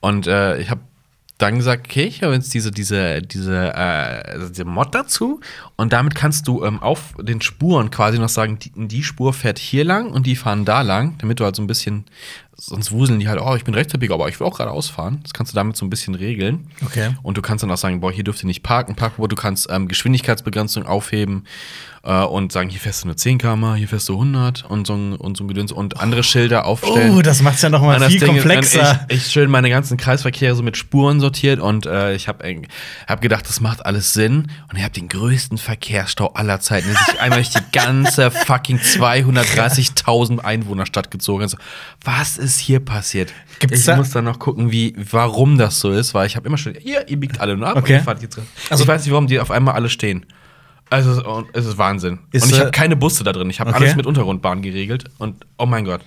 [0.00, 0.80] und äh, ich habe
[1.38, 5.40] dann gesagt, okay, ich habe jetzt diese, diese, diese, äh, also diese Mod dazu.
[5.76, 9.58] Und damit kannst du ähm, auf den Spuren quasi noch sagen, die, die Spur fährt
[9.58, 12.04] hier lang und die fahren da lang, damit du halt so ein bisschen,
[12.56, 15.20] sonst wuseln die halt, oh, ich bin rechtsabbieger, aber ich will auch geradeaus fahren.
[15.24, 16.68] Das kannst du damit so ein bisschen regeln.
[16.84, 17.10] Okay.
[17.24, 19.66] Und du kannst dann auch sagen, boah, hier dürft ihr nicht parken, Parkverbot, du kannst
[19.70, 21.44] ähm, Geschwindigkeitsbegrenzung aufheben
[22.04, 24.92] äh, und sagen, hier fährst du nur 10 km, hier fährst du 100 und so
[24.94, 27.16] und so ein Gedöns und andere Schilder aufstellen.
[27.16, 29.06] Oh, das macht's ja noch mal viel Ding komplexer.
[29.08, 32.44] Ich, ich schön meine ganzen Kreisverkehre so mit Spuren sortiert und äh, ich habe
[33.08, 34.50] hab gedacht, das macht alles Sinn.
[34.70, 36.88] Und ich habe den größten Verkehrsstau aller Zeiten.
[36.88, 41.42] Der sich einmal durch die ganze fucking 230.000 Einwohnerstadt gezogen.
[41.42, 41.56] Also,
[42.04, 43.32] was ist hier passiert?
[43.60, 46.46] Gibt's ich da- muss dann noch gucken, wie, warum das so ist, weil ich habe
[46.46, 47.76] immer schon, ihr, ihr biegt alle nur ab.
[47.76, 47.94] Okay.
[47.94, 48.46] Und ihr fahrt jetzt rein.
[48.70, 50.26] Also- ich weiß nicht, warum die auf einmal alle stehen.
[50.94, 52.20] Also, es ist- Wahnsinn.
[52.32, 53.50] Ist, und ich äh, habe keine Busse da drin.
[53.50, 53.84] Ich habe okay.
[53.84, 55.04] alles mit Untergrundbahn geregelt.
[55.18, 56.02] Und oh mein Gott.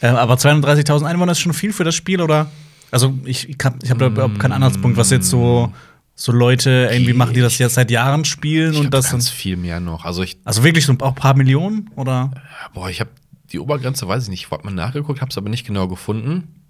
[0.00, 2.50] Äh, aber 230.000 Einwohner ist schon viel für das Spiel, oder?
[2.90, 5.72] Also, ich, ich habe da überhaupt keinen Anhaltspunkt, was jetzt so,
[6.14, 9.56] so Leute irgendwie machen, die das jetzt seit Jahren spielen Ich und das ganz viel
[9.56, 10.04] mehr noch.
[10.04, 12.30] Also ich, Also wirklich so auch ein paar Millionen, oder?
[12.74, 13.10] boah, ich habe
[13.52, 14.44] die Obergrenze, weiß ich nicht.
[14.44, 16.60] Ich habe mal nachgeguckt, habe es aber nicht genau gefunden.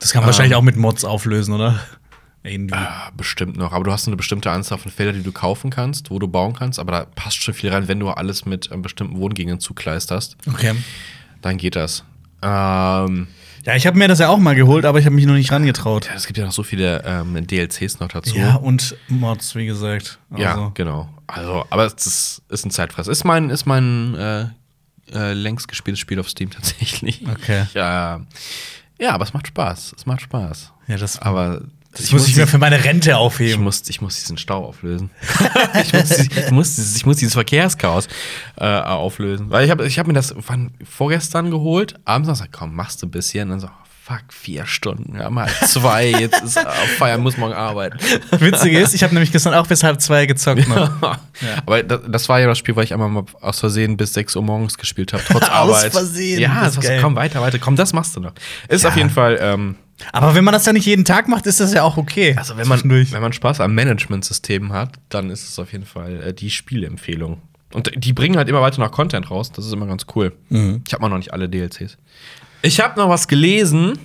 [0.00, 1.80] Das kann man wahrscheinlich auch mit Mods auflösen, oder?
[2.44, 2.74] Irgendwie.
[2.76, 3.72] Ah, bestimmt noch.
[3.72, 6.52] Aber du hast eine bestimmte Anzahl von Feldern, die du kaufen kannst, wo du bauen
[6.54, 6.78] kannst.
[6.78, 10.36] Aber da passt schon viel rein, wenn du alles mit ähm, bestimmten Wohngegenden zukleisterst.
[10.46, 10.74] Okay.
[11.40, 12.04] Dann geht das.
[12.42, 13.28] Ähm,
[13.64, 15.50] Ja, ich habe mir das ja auch mal geholt, aber ich habe mich noch nicht
[15.50, 16.06] rangetraut.
[16.06, 18.36] ja, es gibt ja noch so viele ähm, DLCs noch dazu.
[18.36, 20.18] Ja, und Mods, wie gesagt.
[20.36, 20.70] Ja, Also.
[20.74, 21.08] genau.
[21.26, 23.08] Also, aber es ist, ist ein Zeitfress.
[23.08, 24.46] Ist mein, ist mein äh,
[25.14, 27.22] äh, längst gespieltes Spiel auf Steam tatsächlich.
[27.26, 27.64] Okay.
[27.72, 28.20] Ja,
[29.00, 29.94] ja, aber es macht Spaß.
[29.96, 30.72] Es macht Spaß.
[30.88, 31.62] Ja, das, Aber
[31.96, 33.62] das muss ich mir für meine Rente ich aufheben.
[33.64, 35.10] muss, ich muss diesen Stau auflösen.
[35.82, 38.08] ich, muss, ich, muss, dieses- ich muss dieses Verkehrschaos
[38.56, 39.50] äh, auflösen.
[39.50, 43.06] Weil ich habe ich hab mir das wann, vorgestern geholt, abends gesagt, komm, machst du
[43.06, 43.44] ein bisschen.
[43.44, 45.18] Und dann so, oh, fuck, vier Stunden.
[45.18, 47.98] Haben halt zwei, jetzt ist auf Feiern, muss morgen arbeiten.
[48.38, 50.68] Witzig ist, ich habe nämlich gestern auch bis halb zwei gezockt.
[50.68, 50.90] Noch.
[51.66, 54.36] Aber das, das war ja das Spiel, weil ich einmal mal aus Versehen bis 6
[54.36, 55.92] Uhr morgens gespielt habe, trotz Aus Arbeit.
[55.92, 56.98] Versehen, Ja, das das geil.
[57.00, 57.58] komm, weiter, weiter.
[57.58, 58.32] Komm, das machst du noch.
[58.68, 58.90] Ist Ja.
[58.90, 59.76] auf jeden Fall, ähm,
[60.12, 62.34] Aber wenn man das ja nicht jeden Tag macht, ist das ja auch okay.
[62.36, 66.22] also wenn man, wenn man Spaß am Management-System hat, dann ist es auf jeden Fall
[66.22, 67.40] äh, die Spielempfehlung.
[67.72, 69.50] Und die bringen halt immer weiter noch Content raus.
[69.52, 70.32] Das ist immer ganz cool.
[70.48, 70.82] Mhm.
[70.86, 71.96] Ich habe mal noch nicht alle DLCs.
[72.62, 73.98] Ich habe noch was gelesen,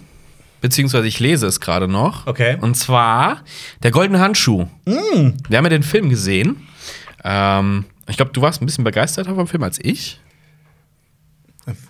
[0.61, 2.27] beziehungsweise ich lese es gerade noch.
[2.27, 2.57] Okay.
[2.59, 3.43] Und zwar
[3.83, 4.65] der goldene Handschuh.
[4.85, 6.67] Wir haben ja den Film gesehen.
[7.23, 10.19] Ähm, ich glaube, du warst ein bisschen begeisterter vom Film als ich.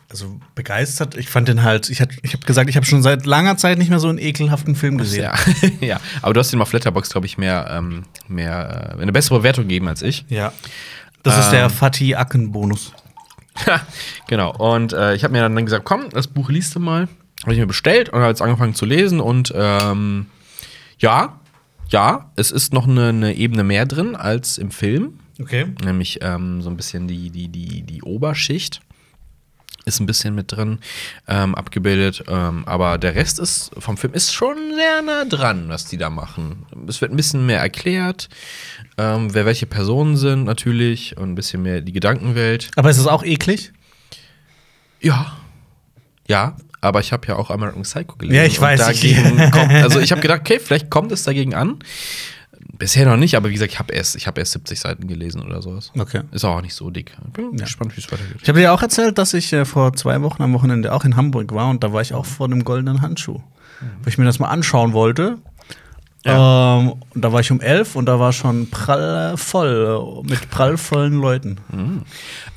[0.09, 1.15] Also begeistert.
[1.15, 3.77] Ich fand den halt, ich, hat- ich habe gesagt, ich habe schon seit langer Zeit
[3.77, 5.21] nicht mehr so einen ekelhaften Film gesehen.
[5.23, 5.35] Ja.
[5.81, 5.99] ja.
[6.23, 9.65] Aber du hast ihm auf Letterbox, glaube ich, mehr, ähm, mehr äh, eine bessere Bewertung
[9.65, 10.25] gegeben als ich.
[10.29, 10.51] Ja.
[11.21, 11.51] Das ist Ähm.
[11.51, 12.93] der Fatih Acken-Bonus.
[14.27, 14.55] genau.
[14.55, 17.07] Und äh, ich habe mir dann gesagt, komm, das Buch liest du mal.
[17.43, 19.19] Habe ich mir bestellt und habe jetzt angefangen zu lesen.
[19.19, 20.25] Und ähm,
[20.97, 21.39] ja,
[21.89, 25.19] ja, es ist noch eine, eine Ebene mehr drin als im Film.
[25.41, 25.67] Okay.
[25.83, 28.81] Nämlich ähm, so ein bisschen die, die, die, die Oberschicht
[29.89, 30.79] ist ein bisschen mit drin
[31.27, 32.23] ähm, abgebildet.
[32.29, 36.09] Ähm, aber der Rest ist vom Film ist schon sehr nah dran, was die da
[36.09, 36.65] machen.
[36.87, 38.29] Es wird ein bisschen mehr erklärt,
[38.97, 42.69] ähm, wer welche Personen sind natürlich und ein bisschen mehr die Gedankenwelt.
[42.77, 43.73] Aber ist es auch eklig?
[45.01, 45.37] Ja.
[46.27, 48.35] Ja, aber ich habe ja auch American Psycho gelesen.
[48.37, 51.53] Ja, ich weiß, ich- Dagegen kommt, also ich habe gedacht, okay, vielleicht kommt es dagegen
[51.55, 51.79] an.
[52.79, 55.41] Bisher noch nicht, aber wie gesagt, ich habe erst, ich hab erst 70 Seiten gelesen
[55.43, 55.91] oder sowas.
[55.99, 56.21] Okay.
[56.31, 57.15] Ist auch nicht so dick.
[57.33, 57.65] Bin Ja.
[57.65, 58.37] gespannt, wie es weitergeht.
[58.41, 61.15] Ich habe dir auch erzählt, dass ich äh, vor zwei Wochen am Wochenende auch in
[61.17, 63.41] Hamburg war und da war ich auch vor dem goldenen Handschuh.
[63.81, 65.37] Weil ich mir das mal anschauen wollte.
[66.25, 70.29] Ähm, und da war ich um elf und da war schon prall äh, voll, äh,
[70.29, 71.59] mit prallvollen Leuten.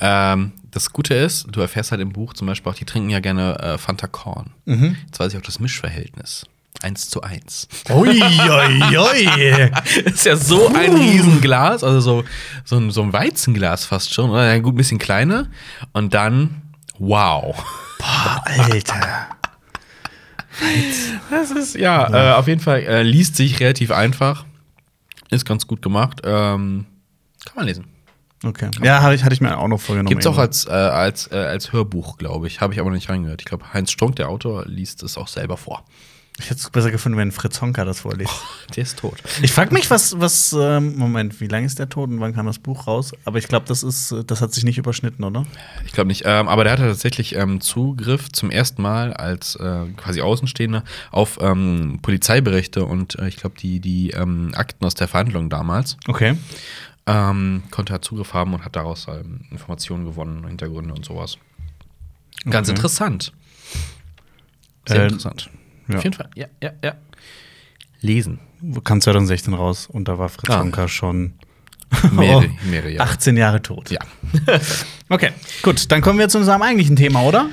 [0.00, 3.20] Ähm, das Gute ist, du erfährst halt im Buch zum Beispiel auch, die trinken ja
[3.20, 4.50] gerne äh, Fanta Korn.
[4.64, 4.96] Mhm.
[5.06, 6.46] Jetzt weiß ich auch das Mischverhältnis.
[6.82, 7.68] Eins zu eins.
[7.90, 9.70] Ui, ui, ui.
[10.04, 12.24] Das ist ja so ein Riesenglas, also so,
[12.64, 14.30] so, ein, so ein Weizenglas fast schon.
[14.30, 14.52] Oder?
[14.52, 15.48] Ja, gut, ein bisschen kleiner.
[15.92, 16.62] Und dann,
[16.98, 17.56] wow.
[17.98, 19.28] Boah, Alter.
[21.30, 24.44] Das ist, ja, Äh, auf jeden Fall äh, liest sich relativ einfach.
[25.30, 26.20] Ist ganz gut gemacht.
[26.24, 26.86] Ähm,
[27.44, 27.86] kann man lesen.
[28.44, 28.70] Okay.
[28.82, 30.08] Ja, hatte ich, hatte ich mir auch noch vorgenommen.
[30.08, 32.60] Gibt es auch als, äh, als, äh, als Hörbuch, glaube ich.
[32.60, 33.40] Habe ich aber noch nicht reingehört.
[33.40, 35.84] Ich glaube, Heinz Strunk, der Autor, liest es auch selber vor.
[36.38, 38.32] Ich hätte es besser gefunden, wenn Fritz Honka das vorliest.
[38.74, 39.22] Der ist tot.
[39.42, 42.46] Ich frage mich, was, was, ähm, Moment, wie lange ist der tot und wann kam
[42.46, 43.12] das Buch raus?
[43.26, 45.44] Aber ich glaube, das ist, das hat sich nicht überschnitten, oder?
[45.84, 46.22] Ich glaube nicht.
[46.24, 51.38] Ähm, aber der hatte tatsächlich ähm, Zugriff zum ersten Mal als äh, quasi Außenstehender auf
[51.42, 55.98] ähm, Polizeiberichte und äh, ich glaube die, die ähm, Akten aus der Verhandlung damals.
[56.08, 56.36] Okay.
[57.06, 61.36] Ähm, konnte er Zugriff haben und hat daraus ähm, Informationen gewonnen, Hintergründe und sowas.
[62.48, 62.76] Ganz Okay.
[62.76, 63.32] interessant.
[64.88, 65.50] Sehr Äh, interessant.
[65.88, 65.96] Ja.
[65.96, 66.30] Auf jeden Fall.
[66.34, 66.94] Ja, ja, ja.
[68.00, 68.40] Lesen.
[68.84, 70.60] Kam 2016 raus und da war Fritz Ah.
[70.60, 71.34] Honka schon
[72.12, 73.10] Mehrere, mehrere Jahre.
[73.10, 73.90] 18 Jahre tot.
[73.90, 74.00] Ja.
[75.08, 75.28] Okay,
[75.62, 77.50] gut, dann kommen wir zu unserem eigentlichen Thema, oder?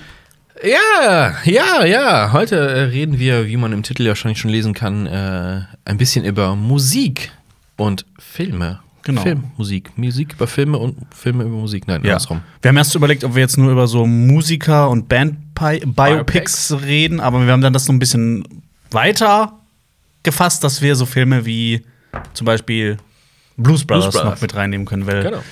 [0.64, 2.32] Ja, ja, ja.
[2.32, 5.98] Heute äh, reden wir, wie man im Titel ja wahrscheinlich schon lesen kann, äh, ein
[5.98, 7.34] bisschen über Musik
[7.76, 8.80] und Filme.
[9.04, 9.22] Genau.
[9.22, 9.92] Film, Musik.
[9.98, 11.88] Musik über Filme und Filme über Musik.
[11.88, 12.42] Nein, andersrum.
[12.62, 16.76] Wir haben erst überlegt, ob wir jetzt nur über so Musiker und Band-Biopics Biopics.
[16.84, 18.44] reden, aber wir haben dann das so ein bisschen
[18.92, 19.54] weiter
[20.24, 21.84] gefasst, dass wir so Filme wie
[22.34, 22.98] zum Beispiel
[23.58, 24.36] Blues Brothers, Brothers.
[24.36, 25.44] noch mit reinnehmen können, weil Genau.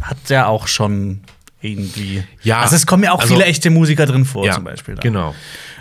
[0.00, 1.20] hat ja auch schon
[1.60, 2.24] irgendwie.
[2.42, 4.94] Ja, Also es kommen ja auch also- viele echte Musiker drin vor, Ja, zum Beispiel.
[4.94, 5.00] da.
[5.00, 5.34] genau.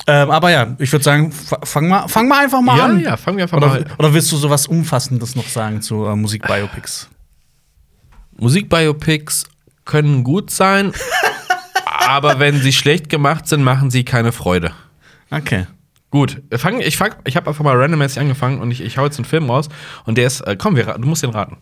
[0.07, 2.99] Ähm, aber ja, ich würde sagen, fa- fang mal, fang mal einfach mal Ja, an.
[2.99, 3.85] ja, fangen wir einfach oder, mal.
[3.97, 7.09] Oder willst du sowas Umfassendes noch sagen zu äh, Musikbiopics?
[8.37, 9.45] Musikbiopics
[9.85, 10.93] können gut sein,
[12.07, 14.71] aber wenn sie schlecht gemacht sind, machen sie keine Freude.
[15.31, 15.67] Okay.
[16.11, 19.17] Gut, fangen, ich, fang, ich habe einfach mal randommäßig angefangen und ich, ich hau jetzt
[19.17, 19.69] einen Film raus
[20.05, 21.57] und der ist, äh, komm, wir, du musst den raten.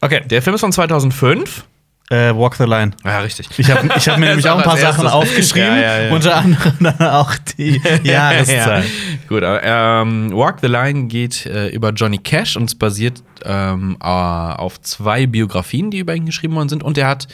[0.00, 0.22] Okay.
[0.26, 1.64] Der Film ist von 2005.
[2.10, 2.92] Äh, Walk the Line.
[3.04, 3.48] Ja, richtig.
[3.58, 7.00] Ich habe hab mir nämlich auch ein paar Sachen aufgeschrieben, Ja, ja, unter anderem dann
[7.08, 8.84] auch die Jahreszeit.
[9.28, 13.98] Gut, aber, ähm, Walk the Line geht äh, über Johnny Cash und es basiert ähm,
[14.00, 16.82] äh, auf zwei Biografien, die über ihn geschrieben worden sind.
[16.82, 17.28] Und er hat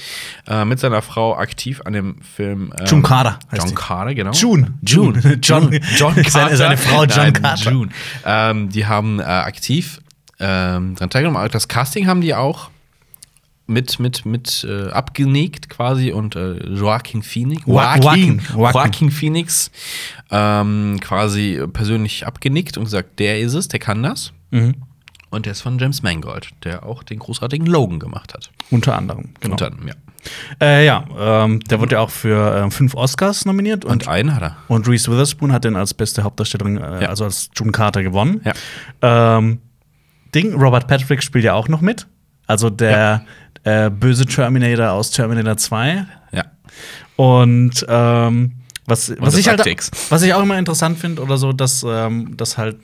[0.48, 2.72] äh, mit seiner Frau aktiv an dem Film.
[2.78, 3.74] Ähm, June Carter heißt John.
[3.76, 4.32] Carter, genau.
[4.32, 4.72] June.
[4.82, 5.38] June.
[5.42, 6.56] John- John seine- Carter.
[6.56, 7.70] seine Frau John Nein, Carter.
[7.70, 7.88] June.
[8.26, 10.00] Ähm, die haben äh, aktiv
[10.40, 11.48] ähm, dran teilgenommen.
[11.52, 12.70] Das Casting haben die auch
[13.66, 18.42] mit, mit, mit äh, abgenickt quasi und äh, Joaquin Phoenix, Joaquin, Joaquin.
[18.54, 19.10] Joaquin.
[19.10, 19.70] Phoenix
[20.30, 24.32] ähm, quasi persönlich abgenickt und gesagt, der ist es, der kann das.
[24.50, 24.74] Mhm.
[25.30, 28.50] Und der ist von James Mangold, der auch den großartigen Logan gemacht hat.
[28.70, 29.30] Unter anderem.
[29.40, 29.52] Genau.
[29.54, 29.94] Und dann, ja.
[30.60, 34.34] Äh, ja, ähm, der wurde ja auch für äh, fünf Oscars nominiert Und und, einen
[34.34, 34.56] hat er.
[34.68, 37.08] und Reese Witherspoon hat den als beste Hauptdarstellerin, äh, Ja.
[37.08, 38.42] also als June Carter gewonnen.
[38.44, 39.36] Ja.
[39.38, 39.58] Ähm,
[40.34, 42.06] Ding, Robert Patrick spielt ja auch noch mit.
[42.46, 43.24] Also der
[43.64, 46.06] äh, böse Terminator aus Terminator 2.
[46.32, 46.44] Ja.
[47.16, 48.52] Und ähm,
[48.86, 49.64] was, was, das ich halt,
[50.10, 52.76] was ich auch immer interessant finde, oder so, dass, ähm, dass halt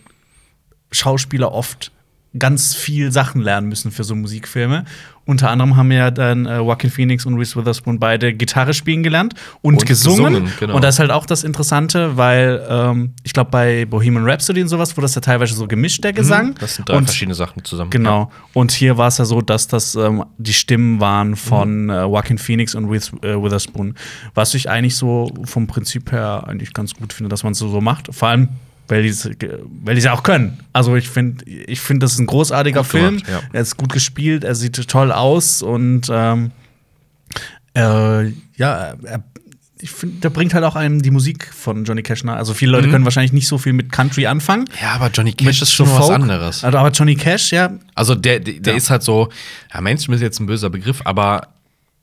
[0.91, 1.93] Schauspieler oft
[2.39, 4.85] ganz viel Sachen lernen müssen für so Musikfilme.
[5.27, 9.35] Unter anderem haben ja dann äh, Joaquin Phoenix und Reese Witherspoon beide Gitarre spielen gelernt
[9.63, 10.33] und, Und gesungen.
[10.33, 10.75] gesungen, genau.
[10.77, 14.69] Und das ist halt auch das Interessante, weil ähm, ich glaube, bei Bohemian Rhapsody und
[14.69, 16.49] sowas wurde das ja teilweise so gemischt, der Gesang.
[16.51, 16.55] Mhm.
[16.59, 17.91] Das sind drei und verschiedene Sachen zusammen.
[17.91, 18.31] Genau.
[18.55, 21.91] Und hier war es ja so, dass das ähm, die Stimmen waren von Mhm.
[21.91, 23.95] äh, Joaquin Phoenix und Reese äh, Witherspoon.
[24.35, 27.69] Was ich eigentlich so vom Prinzip her eigentlich ganz gut finde, dass man es so,
[27.69, 28.13] so macht.
[28.13, 28.49] Vor allem,
[28.91, 29.29] weil die es
[29.85, 30.59] weil die's ja auch können.
[30.73, 33.17] Also ich finde, ich finde, das ist ein großartiger Gut Film.
[33.19, 33.41] gemacht, ja.
[33.53, 36.51] Er ist gut gespielt, er sieht toll aus und ähm,
[37.75, 38.27] äh,
[38.57, 39.23] ja, er,
[39.83, 42.37] ich finde, der bringt halt auch einem die Musik von Johnny Cash nahe.
[42.37, 42.93] Also viele Leute Mhm.
[42.93, 44.67] können wahrscheinlich nicht so viel mit Country anfangen.
[44.83, 46.65] Ja, aber Johnny Cash Mit ist schon was anderes.
[46.65, 48.77] Also, aber Johnny Cash, ja, Also der, der, der Ja.
[48.77, 49.31] ist halt so,
[49.73, 51.49] ja, Mainstream ist jetzt ein böser Begriff, aber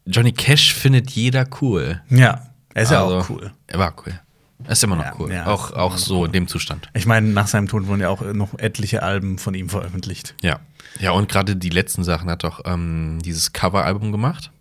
[0.08, 2.02] Johnny Cash findet jeder cool.
[2.10, 2.42] ja,
[2.74, 3.52] er ist ja Also, auch cool.
[3.68, 4.20] Er war cool.
[4.68, 5.32] Ist immer noch Ja, cool.
[5.32, 6.90] ja, auch ist auch so in dem Zustand.
[6.94, 10.36] Ich meine, nach seinem Tod wurden ja auch noch etliche Alben von ihm veröffentlicht.
[10.42, 10.60] Ja.
[11.00, 14.52] Ja, und gerade die letzten Sachen hat doch ähm, dieses Coveralbum gemacht.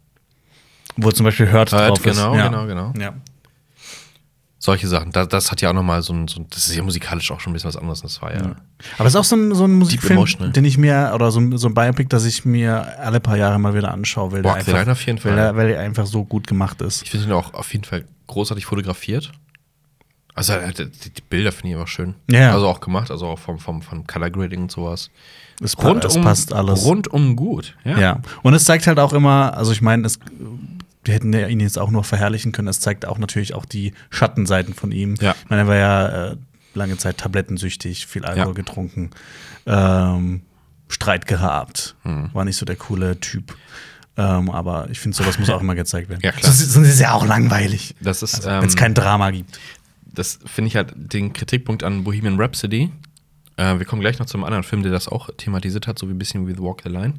[0.97, 2.17] Wo zum Beispiel Hurt, Hurt, drauf ist.
[2.17, 2.49] genau, ja.
[2.49, 2.93] genau, genau.
[2.99, 3.15] Ja.
[4.59, 5.13] Solche Sachen.
[5.13, 7.31] Das, das hat ja auch noch mal so ein, so ein, das ist ja musikalisch
[7.31, 8.03] auch schon ein bisschen was anderes.
[8.03, 8.57] Das war ja.
[8.99, 11.57] Aber es ist auch so ein, so ein Musikfilm, den ich mir, oder so, ein-
[11.57, 14.63] so ein Biopic, das ich mir alle paar Jahre mal wieder anschaue, weil, der Walk
[14.65, 15.33] the einfach, auf jeden Fall.
[15.33, 17.03] weil, er, weil er einfach so gut gemacht ist.
[17.03, 19.31] Ich finde ihn auch auf jeden Fall großartig fotografiert.
[20.37, 22.15] Also hat- die, die Bilder finde ich einfach schön.
[22.31, 22.53] Ja.
[22.53, 25.11] Also auch gemacht, also auch vom, vom, vom Color Grading und sowas.
[25.63, 26.85] Es, pa- es passt alles.
[26.85, 27.75] Rundum gut.
[27.85, 27.99] Ja.
[27.99, 28.21] Ja.
[28.43, 30.19] Und es zeigt halt auch immer, also ich meine, es
[31.05, 32.67] wir hätten ihn jetzt auch nur verherrlichen können.
[32.69, 35.15] Es zeigt auch natürlich auch die Schattenseiten von ihm.
[35.21, 35.35] Ja.
[35.43, 36.37] Ich meine, er war ja äh,
[36.75, 38.53] lange Zeit tablettensüchtig, viel Alkohol Ja.
[38.55, 39.11] getrunken,
[39.67, 40.43] ähm,
[40.89, 42.31] Streit gehabt, Hm.
[42.33, 43.57] war nicht so der coole Typ.
[44.17, 46.21] Ähm, aber ich finde, sowas muss auch immer gezeigt werden.
[46.23, 46.51] Ja, klar.
[46.53, 47.95] Sonst, sonst ist es ja auch langweilig.
[48.01, 49.59] Das ist, Also, ähm, Wenn es kein Drama gibt.
[50.17, 52.91] Das finde ich halt den Kritikpunkt an Bohemian Rhapsody.
[53.57, 56.13] Äh, wir kommen gleich noch zum anderen Film, der das auch thematisiert hat, so wie
[56.13, 57.15] ein bisschen wie The Walk the Line.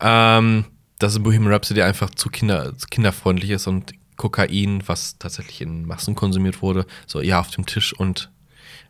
[0.00, 0.64] Ähm,
[0.98, 6.60] dass Bohemian Rhapsody einfach zu, kinder, kinderfreundlich ist und Kokain, was tatsächlich in Massen konsumiert
[6.60, 8.30] wurde, so ja auf dem Tisch und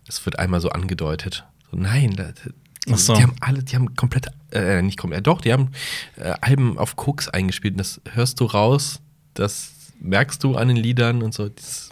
[0.09, 1.45] es wird einmal so angedeutet.
[1.71, 2.33] So, nein, da-
[2.89, 3.15] die, so.
[3.15, 5.71] die haben alle, die haben komplett, äh, nicht komplett, doch, die haben
[6.17, 9.01] äh, Alben auf Koks eingespielt und das hörst du raus,
[9.35, 11.49] das merkst du an den Liedern und so.
[11.49, 11.90] Das,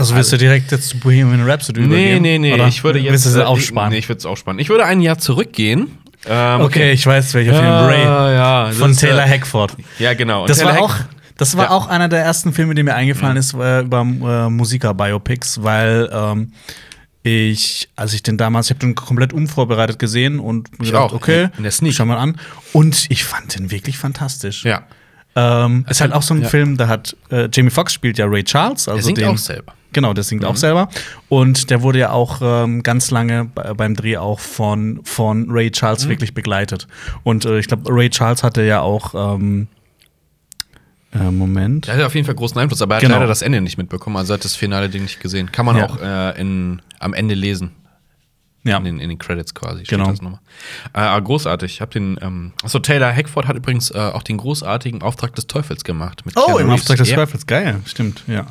[0.00, 1.86] Also willst du direkt jetzt zu Bohemian Rhapsody Nee,
[2.16, 2.22] übergehen?
[2.22, 2.54] nee, nee.
[2.54, 3.24] Oder Ich würde jetzt.
[3.26, 3.90] Du äh, es aufsparen?
[3.92, 4.58] Nee, ich würde es aufsparen.
[4.58, 5.98] Ich würde ein Jahr zurückgehen.
[6.26, 6.92] Ähm, okay.
[6.92, 7.64] ich weiß, welcher Film.
[7.64, 8.34] Ja, Ray.
[8.34, 9.76] ja, Von ist, äh, Taylor Hackford.
[9.98, 10.42] Ja, genau.
[10.42, 10.96] Und Das Taylor war auch,
[11.36, 11.70] das war Ja.
[11.70, 11.76] Mhm.
[11.76, 16.52] auch einer der ersten Filme, die mir eingefallen ist äh, über äh, Musiker-Biopics, weil ähm,
[17.22, 21.10] ich, als ich den damals, ich habe den komplett unvorbereitet gesehen und mir Ich gedacht,
[21.10, 21.94] auch, okay, in der Sneak.
[21.94, 22.38] schau mal an.
[22.72, 24.64] Und ich fand den wirklich fantastisch.
[24.64, 24.82] Ja.
[25.36, 26.48] Ähm, ist halt auch so ein ja.
[26.48, 29.38] Film, da hat äh, Jamie Foxx spielt ja Ray Charles, also Er singt den, auch
[29.38, 29.74] selber.
[29.92, 30.88] Genau, der singt auch selber.
[31.28, 35.70] Und der wurde ja auch ähm, ganz lange bei- beim Dreh auch von, von Ray
[35.70, 36.86] Charles wirklich begleitet.
[37.24, 39.66] Und äh, ich glaube, Ray Charles hatte ja auch ähm,
[41.12, 41.88] äh, Moment.
[41.88, 43.16] Der hat auf jeden Fall großen Einfluss, aber er hat Genau.
[43.16, 44.16] leider das Ende nicht mitbekommen.
[44.16, 45.50] Also er hat das finale Ding nicht gesehen.
[45.50, 45.86] Kann man Ja.
[45.88, 47.72] auch äh, in, am Ende lesen.
[48.62, 48.76] Ja.
[48.76, 49.84] In, den, in den Credits quasi.
[49.84, 50.10] Genau.
[50.10, 50.40] das nochmal.
[50.92, 51.72] Äh, großartig.
[51.72, 52.18] Ich habe den.
[52.20, 56.26] Ähm, achso, Taylor Hackford hat übrigens äh, auch den großartigen Auftrag des Teufels gemacht.
[56.26, 56.82] Mit Oh, Keanu im Reeves.
[56.82, 57.10] Auftrag des.
[57.10, 58.46] Teufels, geil, stimmt, ja.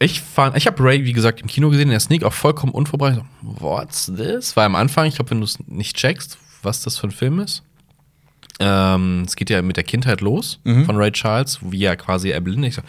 [0.00, 2.72] Ich fand, ich habe Ray, wie gesagt, im Kino gesehen, in der Sneak auch vollkommen
[2.72, 3.22] unvorbereitet.
[3.42, 4.54] So, What's this?
[4.56, 7.40] War am Anfang, ich glaube, wenn du es nicht checkst, was das für ein Film
[7.40, 7.62] ist.
[8.60, 10.84] Ähm, es geht ja mit der Kindheit los Mhm.
[10.86, 12.70] von Ray Charles, wie er quasi erblindet.
[12.70, 12.82] Ich so,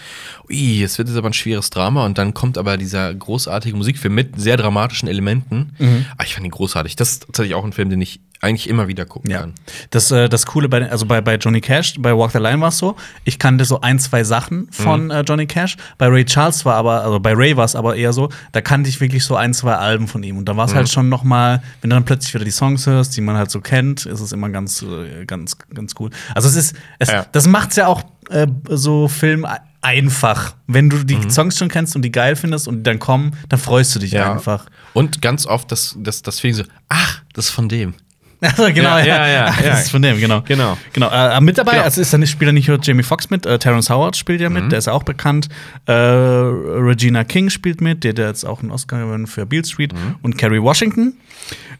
[0.49, 4.15] ui, es wird jetzt aber ein schweres Drama und dann kommt aber dieser großartige Musikfilm
[4.15, 5.73] mit sehr dramatischen Elementen.
[5.77, 6.05] Mhm.
[6.17, 6.95] Aber ich fand ihn großartig.
[6.95, 9.39] Das ist tatsächlich auch ein Film, den ich eigentlich immer wieder gucken Ja.
[9.41, 9.53] kann.
[9.89, 12.69] Das, äh, das Coole bei, also bei, bei Johnny Cash, bei Walk the Line war
[12.69, 15.11] es so, ich kannte so ein, zwei Sachen von Mhm.
[15.11, 15.75] äh, Johnny Cash.
[15.97, 18.89] Bei Ray Charles war aber, also bei Ray war es aber eher so, da kannte
[18.89, 20.37] ich wirklich so ein, zwei Alben von ihm.
[20.37, 20.69] Und da war Mhm.
[20.71, 23.35] es halt schon noch mal, wenn du dann plötzlich wieder die Songs hörst, die man
[23.35, 26.09] halt so kennt, ist es immer ganz, äh, ganz, ganz cool.
[26.33, 27.25] Also es ist, es, Ja.
[27.31, 29.45] das macht's ja auch äh, so Film
[29.81, 30.53] einfach.
[30.67, 31.29] Wenn du die Mhm.
[31.29, 34.19] Songs schon kennst und die geil findest und die dann kommen, dann freust du dich
[34.19, 34.65] einfach.
[34.93, 37.95] Und ganz oft das, das, das Feeling so, ach, das ist von dem.
[38.41, 39.61] Also, genau, Ja, ja, ja, Ach.
[39.61, 40.41] Das ist von dem, genau.
[40.47, 40.77] Genau.
[40.93, 41.09] genau.
[41.09, 41.83] Äh, mit dabei, Genau.
[41.83, 44.49] also ist dann spielt ja nicht nur Jamie Foxx mit, äh, Terrence Howard spielt ja
[44.49, 44.69] mit, Mhm.
[44.69, 45.49] der ist ja auch bekannt.
[45.87, 49.93] Äh, Regina King spielt mit, der, der jetzt auch einen Oscar gewonnen für Beale Street
[49.93, 50.15] Mhm.
[50.21, 51.13] und Kerry Washington.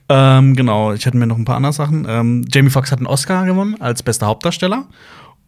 [0.09, 2.05] Ähm, genau, ich hatte mir noch ein paar andere Sachen.
[2.09, 4.85] Ähm, Jamie Foxx hat einen Oscar gewonnen als bester Hauptdarsteller.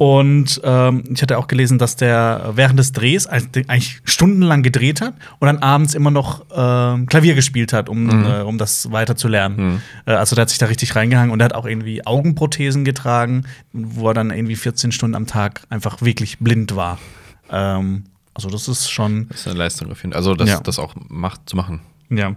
[0.02, 5.14] Und ähm, ich hatte auch gelesen, dass der während des Drehs eigentlich stundenlang gedreht hat
[5.38, 8.26] und dann abends immer noch äh, Klavier gespielt hat, um, mhm.
[8.26, 9.58] äh, um das weiter zu lernen.
[9.58, 9.82] Mhm.
[10.08, 13.44] Äh, also der hat sich da richtig reingehangen und er hat auch irgendwie Augenprothesen getragen,
[13.74, 16.98] wo er dann irgendwie 14 Stunden am Tag einfach wirklich blind war.
[17.52, 19.28] Ähm, also das ist schon.
[19.28, 20.18] Das ist eine Leistung auf jeden Fall.
[20.18, 20.60] Also das, ja.
[20.62, 21.82] das auch macht, zu machen.
[22.10, 22.36] Ja.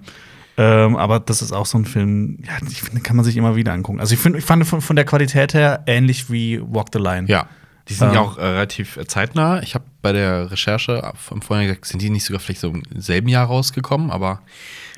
[0.56, 3.56] Ähm, aber das ist auch so ein Film, ja, ich finde, kann man sich immer
[3.56, 4.00] wieder angucken.
[4.00, 7.26] Also ich, find, ich fand von, von der Qualität her ähnlich wie Walk the Line.
[7.28, 7.48] Ja.
[7.88, 9.62] Die sind ähm, ja auch äh, relativ äh, zeitnah.
[9.62, 12.82] Ich habe bei der Recherche vom Vorhinein gesagt, sind die nicht sogar vielleicht so im
[12.96, 14.40] selben Jahr rausgekommen, aber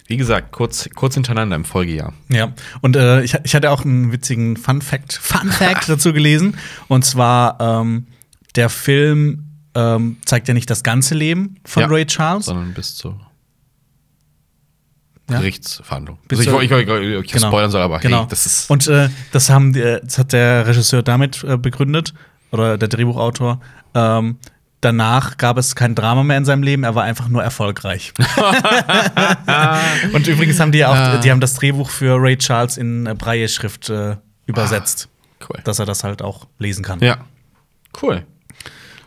[0.07, 2.13] wie gesagt, kurz, kurz hintereinander im Folgejahr.
[2.29, 6.57] Ja, und äh, ich, ich hatte auch einen witzigen Fun Fact, Fun Fact dazu gelesen.
[6.87, 8.07] Und zwar, ähm,
[8.55, 12.95] der Film ähm, zeigt ja nicht das ganze Leben von ja, Ray Charles, sondern bis
[12.95, 13.19] zur
[15.31, 15.39] ja?
[15.39, 16.19] Gerichtsverhandlung.
[16.31, 17.49] Also ich, ich, ich, ich, genau.
[17.49, 18.21] spoilern soll, aber genau.
[18.21, 18.71] Hey, das ist.
[18.71, 22.15] Und äh, das, haben, das hat der Regisseur damit äh, begründet,
[22.51, 23.61] oder der Drehbuchautor.
[23.95, 24.39] Ähm,
[24.81, 28.13] danach gab es kein Drama mehr in seinem Leben, er war einfach nur erfolgreich.
[30.13, 31.19] und übrigens haben die auch, ah.
[31.19, 35.09] die haben das Drehbuch für Ray Charles in äh, Braille-Schrift äh, übersetzt.
[35.41, 35.61] Ah, cool.
[35.65, 37.01] Dass er das halt auch lesen kann.
[37.01, 37.19] Ja.
[38.01, 38.25] Cool.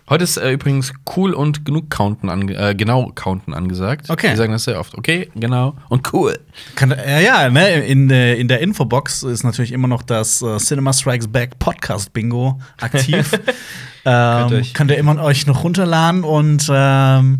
[0.09, 4.09] Heute ist äh, übrigens cool und genug Counten ange äh, genau Counten angesagt.
[4.09, 4.29] Okay.
[4.29, 4.97] Wir sagen das sehr oft.
[4.97, 6.39] Okay, genau und cool.
[6.73, 10.57] Kann, äh, ja, ne, in, äh, in der Infobox ist natürlich immer noch das äh,
[10.57, 13.33] Cinema Strikes Back Podcast Bingo aktiv.
[14.05, 17.37] ähm, könnt, könnt, ihr immer euch noch runterladen und ähm,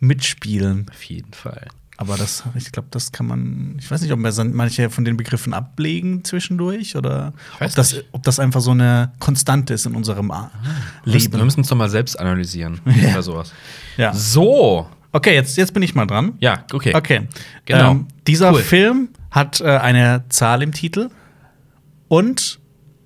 [0.00, 0.86] mitspielen.
[0.90, 1.68] Auf jeden Fall.
[2.00, 3.74] Aber das, ich glaube, das kann man.
[3.80, 8.22] Ich weiß nicht, ob wir manche von den Begriffen ablegen zwischendurch oder ob das, ob
[8.22, 10.52] das einfach so eine Konstante ist in unserem ah,
[11.04, 11.32] Leben.
[11.32, 13.10] Wir müssen es doch mal selbst analysieren ja.
[13.10, 13.52] oder sowas.
[13.96, 14.14] Ja.
[14.14, 14.88] So.
[15.10, 16.34] Okay, jetzt, jetzt bin ich mal dran.
[16.38, 16.94] Ja, okay.
[16.94, 17.22] Okay.
[17.64, 17.90] Genau.
[17.90, 18.60] Ähm, dieser cool.
[18.60, 21.10] Film hat äh, eine Zahl im Titel
[22.06, 22.60] und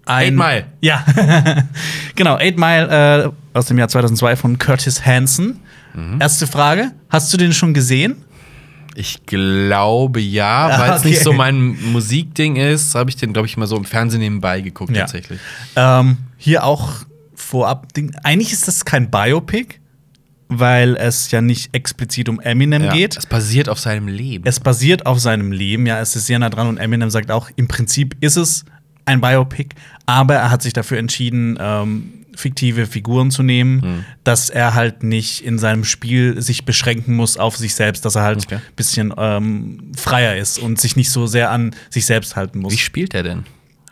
[0.05, 0.27] ein.
[0.27, 0.67] Eight Mile.
[0.83, 1.05] Ja.
[2.15, 5.61] genau, Eight Mile äh, aus dem Jahr 2002 von Curtis Hanson.
[5.95, 6.21] Mhm.
[6.21, 8.17] Erste Frage: Hast du den schon gesehen?
[8.95, 11.11] Ich glaube ja, weil es okay.
[11.11, 14.61] nicht so mein Musikding ist, habe ich den, glaube ich, mal so im Fernsehen nebenbei
[14.61, 15.03] geguckt ja.
[15.03, 15.41] tatsächlich.
[15.77, 17.89] Ähm, hier auch vorab,
[18.23, 19.77] eigentlich ist das kein Biopic,
[20.49, 23.17] weil es ja nicht explizit um Eminem ja, geht.
[23.17, 24.45] Es basiert auf seinem Leben.
[24.47, 27.49] Es basiert auf seinem Leben, ja, es ist sehr nah dran und Eminem sagt auch,
[27.57, 28.65] im Prinzip ist es
[29.05, 29.75] ein Biopic,
[30.07, 34.05] aber er hat sich dafür entschieden, ähm, fiktive Figuren zu nehmen, mhm.
[34.25, 38.23] dass er halt nicht in seinem Spiel sich beschränken muss auf sich selbst, dass er
[38.23, 38.63] halt ein okay.
[38.77, 42.73] bisschen ähm, freier ist und sich nicht so sehr an sich selbst halten muss.
[42.73, 43.45] Wie spielt er denn?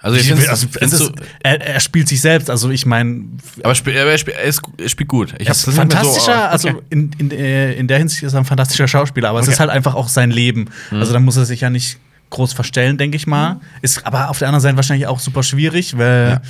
[0.03, 3.22] Also, ich finde, also, ist, er, er, spielt sich selbst, also ich meine.
[3.62, 5.35] Aber spiel, er, spielt, er, ist, er spielt gut.
[5.38, 6.46] Ich ist fantastischer, so, oh, okay.
[6.50, 9.48] also in, in, äh, in der Hinsicht ist er ein fantastischer Schauspieler, aber okay.
[9.48, 10.70] es ist halt einfach auch sein Leben.
[10.90, 11.00] Mhm.
[11.00, 11.98] Also da muss er sich ja nicht
[12.31, 13.55] groß verstellen, denke ich mal.
[13.55, 13.61] Mhm.
[13.83, 16.31] Ist aber auf der anderen Seite wahrscheinlich auch super schwierig, weil.
[16.31, 16.42] Ja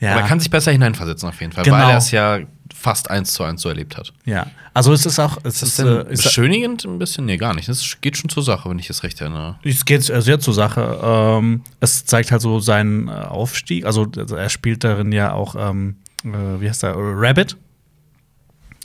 [0.00, 0.12] ja.
[0.12, 1.76] Aber er kann sich besser hineinversetzen auf jeden Fall, genau.
[1.76, 2.40] weil er es ja
[2.74, 4.12] fast eins zu eins so erlebt hat.
[4.24, 5.38] Ja, also es ist auch.
[5.42, 7.26] Es ist, ist, äh, ist beschönigend ein bisschen?
[7.26, 7.68] Nee, gar nicht.
[7.68, 9.58] Es geht schon zur Sache, wenn ich es recht erinnere.
[9.64, 11.00] Es geht sehr zur Sache.
[11.02, 13.84] Ähm, es zeigt halt so seinen äh, Aufstieg.
[13.84, 17.56] Also, also, er spielt darin ja auch, ähm, äh, wie heißt er, Rabbit.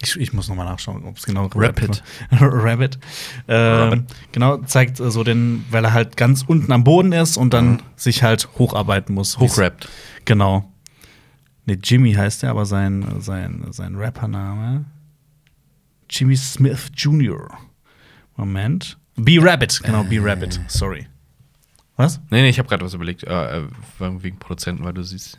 [0.02, 2.02] Ich, ich, muss nochmal nachschauen, ob es genau Rapid.
[2.32, 3.00] Rabbit.
[3.48, 4.04] Äh, Rabbit.
[4.32, 7.80] Genau, zeigt so den, weil er halt ganz unten am Boden ist und dann mhm.
[7.96, 9.38] sich halt hocharbeiten muss.
[9.38, 9.88] Hochrappt.
[10.26, 10.73] Genau.
[11.66, 14.86] Ne, Jimmy heißt er, aber sein, sein, sein Rappername.
[16.10, 17.50] Jimmy Smith Jr.
[18.36, 18.98] Moment.
[19.16, 21.08] B-Rabbit, genau, B-Rabbit, sorry.
[21.96, 22.20] Was?
[22.32, 23.24] Nee, nee, ich habe gerade was überlegt.
[23.24, 23.68] Äh, äh,
[24.00, 25.38] wegen Produzenten, weil du siehst.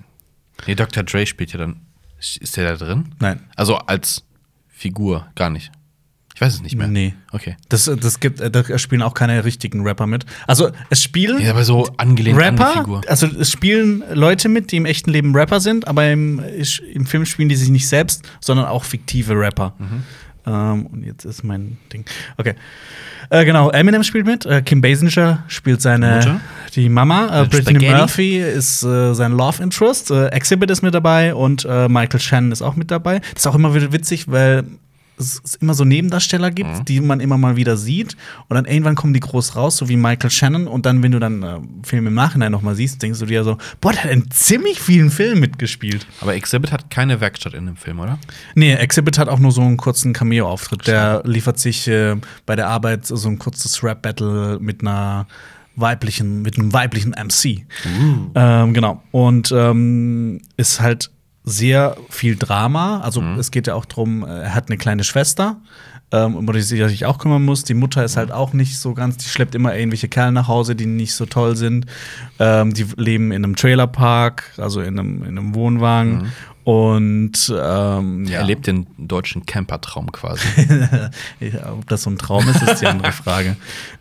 [0.66, 1.02] Nee, Dr.
[1.02, 1.80] Dre spielt ja dann.
[2.18, 3.14] Ist der da drin?
[3.18, 3.40] Nein.
[3.56, 4.24] Also als
[4.68, 5.72] Figur, gar nicht.
[6.35, 6.88] Ich weiß es nicht mehr.
[6.88, 7.14] Nee.
[7.31, 7.57] Okay.
[7.68, 10.27] Das, das gibt, da spielen auch keine richtigen Rapper mit.
[10.49, 13.03] Also es spielen ja, aber so angelehnt Rapper, an Figur.
[13.07, 16.42] also es spielen Leute mit, die im echten Leben Rapper sind, aber im,
[16.92, 19.75] im Film spielen die sich nicht selbst, sondern auch fiktive Rapper.
[19.79, 20.03] Mhm.
[20.47, 22.05] Ähm, und jetzt ist mein Ding.
[22.37, 22.55] Okay.
[23.31, 26.40] Äh, genau, Eminem spielt mit, äh, Kim Basinger spielt seine Mutter?
[26.75, 31.35] die Mama, äh, Brittany Murphy ist äh, sein Love Interest, äh, Exhibit ist mit dabei
[31.35, 33.20] und äh, Michael Shannon ist auch mit dabei.
[33.20, 34.64] Das ist auch immer wieder witzig, weil
[35.18, 36.85] es immer so Nebendarsteller gibt, mhm.
[36.85, 38.16] die man immer mal wieder sieht.
[38.48, 40.66] Und dann irgendwann kommen die groß raus, so wie Michael Shannon.
[40.66, 43.44] Und dann, wenn du dann äh, Film im Nachhinein noch mal siehst, denkst du dir
[43.44, 46.06] so, boah, der hat in ziemlich vielen Filmen mitgespielt.
[46.21, 48.19] Aber Exhibit hat keine Werkstatt in dem Film, oder?
[48.54, 50.87] Nee, Exhibit hat auch nur so einen kurzen Cameo-Auftritt.
[50.87, 55.27] Der liefert sich äh, bei der Arbeit so ein kurzes Rap-Battle mit einer
[55.77, 57.67] weiblichen, mit einem weiblichen MC.
[57.85, 58.31] Uh.
[58.35, 59.02] Ähm, genau.
[59.10, 61.10] Und ähm, ist halt
[61.45, 63.01] sehr viel Drama.
[63.01, 63.38] Also mhm.
[63.38, 65.57] es geht ja auch darum, äh, er hat eine kleine Schwester,
[66.11, 67.65] ähm, um die sich auch kümmern muss.
[67.65, 70.75] Die Mutter ist halt auch nicht so ganz, die schleppt immer irgendwelche Kerle nach Hause,
[70.75, 71.87] die nicht so toll sind.
[72.38, 76.15] Ähm, die leben in einem Trailerpark, also in einem, in einem Wohnwagen.
[76.15, 76.33] Mhm.
[76.65, 78.38] Und ähm, ja.
[78.38, 80.49] Er lebt den deutschen Campertraum quasi.
[81.71, 83.57] Ob das so ein Traum ist, ist die andere Frage.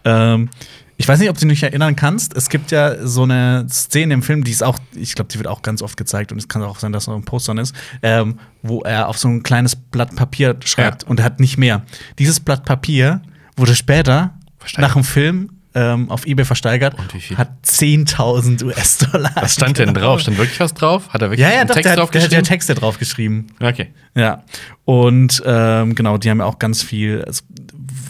[0.05, 0.49] ähm,
[0.97, 2.35] ich weiß nicht, ob du dich erinnern kannst.
[2.35, 5.47] Es gibt ja so eine Szene im Film, die ist auch, ich glaube, die wird
[5.47, 7.75] auch ganz oft gezeigt und es kann auch sein, dass es noch ein Postern ist,
[8.01, 11.09] ähm, wo er auf so ein kleines Blatt Papier schreibt Ja.
[11.09, 11.83] und er hat nicht mehr.
[12.19, 13.21] Dieses Blatt Papier
[13.57, 14.89] wurde später Versteigert.
[14.89, 17.37] nach dem Film ähm, auf eBay versteigert Und wie viel?
[17.37, 19.31] hat 10.000 US-Dollar.
[19.35, 20.21] Was stand denn drauf?
[20.21, 21.09] Stand wirklich was drauf?
[21.09, 22.43] Hat er wirklich Ja, ja, einen doch, Text der, drauf hat- der geschrieben?
[22.45, 23.47] Texte drauf geschrieben.
[23.59, 23.93] Okay.
[24.15, 24.43] Ja.
[24.85, 27.43] Und ähm, genau, die haben ja auch ganz viel, es-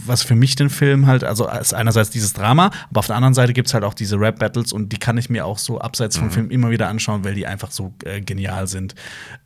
[0.05, 3.33] was für mich den Film halt, also ist einerseits dieses Drama, aber auf der anderen
[3.33, 6.17] Seite gibt es halt auch diese Rap-Battles und die kann ich mir auch so abseits
[6.17, 8.95] vom Film immer wieder anschauen, weil die einfach so äh, genial sind.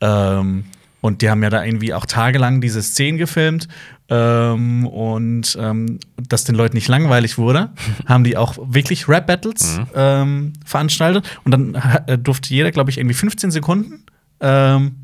[0.00, 0.64] Ähm,
[1.00, 3.68] und die haben ja da irgendwie auch tagelang diese Szenen gefilmt.
[4.10, 7.70] Ähm, und ähm, dass den Leuten nicht langweilig wurde,
[8.06, 11.28] haben die auch wirklich Rap-Battles ähm, veranstaltet.
[11.44, 11.74] Und dann
[12.06, 14.04] äh, durfte jeder, glaube ich, irgendwie 15 Sekunden
[14.40, 14.96] ähm,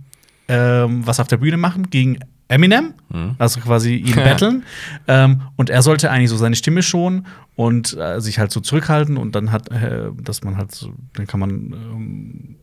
[0.48, 2.92] ähm, was auf der Bühne machen gegen Eminem,
[3.38, 4.64] also quasi ihn battlen.
[5.08, 7.26] ähm, und er sollte eigentlich so seine Stimme schonen
[7.56, 11.26] und äh, sich halt so zurückhalten und dann hat, äh, dass man halt so, dann
[11.26, 12.56] kann man ähm,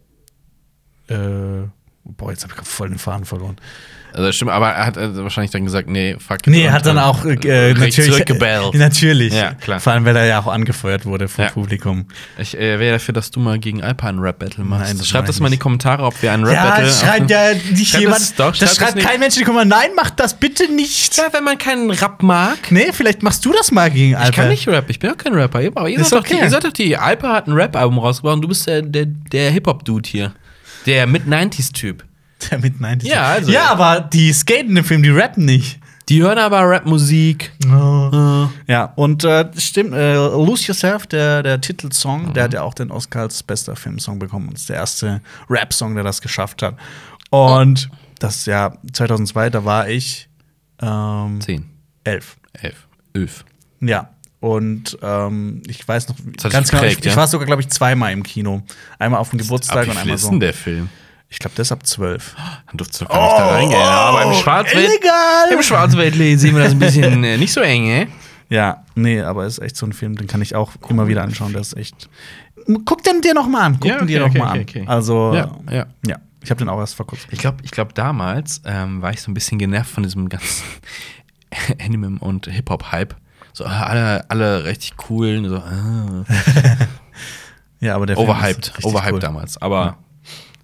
[1.07, 1.67] äh,
[2.03, 3.57] boah, jetzt habe ich voll den Faden verloren.
[4.13, 6.39] Also stimmt, aber er hat äh, wahrscheinlich dann gesagt, nee, fuck.
[6.47, 8.73] Nee, er hat dann auch äh, recht natürlich zurückgebellt.
[8.73, 9.33] Äh, natürlich.
[9.33, 9.79] Ja, klar.
[9.79, 11.51] Vor allem, weil er ja auch angefeuert wurde vom Ja.
[11.51, 12.05] Publikum.
[12.37, 14.87] Ich äh, wäre dafür, dass du mal gegen Alpa ein Rap-Battle machst.
[14.87, 15.57] Nein, das Schreib mach das mal in die.
[15.59, 18.19] Kommentare, ob wir ein Ja, Rap-Battle das schreibt ja nicht jemand.
[18.19, 19.07] das- doch, das schreib das schreibt nicht.
[19.07, 19.81] kein Mensch in die Kommentare.
[19.81, 21.15] Nein, macht das bitte nicht.
[21.17, 22.57] Ja, wenn man keinen Rap mag.
[22.71, 24.29] Nee, vielleicht machst du das mal gegen Alper.
[24.29, 25.59] Ich kann nicht rappen, ich bin auch kein Rapper.
[25.75, 26.43] Aber ihr seid, doch die, okay.
[26.43, 26.97] ihr seid doch die.
[26.97, 30.33] Alpa hat ein Rap-Album rausgebracht und du bist der, der, der Hip-Hop-Dude hier.
[30.85, 32.03] Der Mid-90s-Typ.
[32.49, 35.79] Der mit 90 Ja, also- Ja, aber die skaten im Film, die rappen nicht.
[36.09, 37.51] Die hören aber Rap-Musik.
[38.67, 42.91] Ja, und äh, stimmt, äh, Lose Yourself, der, der Titelsong, der hat ja auch den
[42.91, 44.49] Oscar als bester Filmsong bekommen.
[44.49, 46.75] Und ist der erste Rap-Song, der das geschafft hat.
[47.29, 47.89] Und
[48.19, 50.27] das Jahr 2002, da war ich
[50.81, 51.69] ähm, 10,
[52.03, 52.35] elf.
[52.61, 52.75] 11,
[53.13, 53.45] 11.
[53.79, 54.09] Ja.
[54.41, 56.15] Und ähm, ich weiß noch
[56.49, 57.15] ganz genau, ich, geprägt, ich ja?
[57.15, 58.63] war sogar, glaube ich, zweimal im Kino.
[58.97, 60.31] Einmal auf dem Geburtstag und einmal ist so.
[60.31, 60.89] denn der Film?
[61.31, 62.35] Ich glaube, der ist ab zwölf.
[62.67, 63.81] Dann durftest du gar nicht da reingehen.
[63.81, 65.51] Aber im Schwarzwald, Oh, illegal!
[65.53, 68.07] im Schwarzwald sehen wir das ein bisschen äh, nicht so eng, äh?
[68.49, 71.23] Ja, nee, aber es ist echt so ein Film, den kann ich auch immer wieder
[71.23, 71.53] anschauen.
[71.53, 72.09] Der ist echt.
[72.85, 73.77] Guck den dir noch mal an.
[73.79, 74.83] Guck Ja, den dir okay, noch mal okay, an.
[74.83, 74.85] okay.
[74.87, 75.85] Also Ja, ja.
[76.05, 76.17] ja.
[76.43, 77.29] Ich habe den auch erst vor kurzem.
[77.31, 80.63] Ich glaube, ich glaub, damals ähm, war ich so ein bisschen genervt von diesem ganzen
[81.79, 83.15] Anime- und Hip-Hop-Hype.
[83.53, 85.47] So, ah, alle, alle richtig cool.
[85.47, 86.25] So, ah.
[87.79, 88.73] Ja, aber der Film Overhyped.
[88.83, 89.19] Overhyped cool.
[89.19, 89.57] damals.
[89.61, 89.97] Aber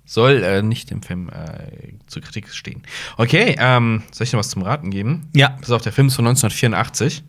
[0.07, 2.81] soll äh, nicht im Film äh, zur Kritik stehen.
[3.17, 5.27] Okay, ähm, soll ich noch was zum Raten geben?
[5.35, 5.49] Ja.
[5.49, 7.23] Pass auf, der Film ist von 1984.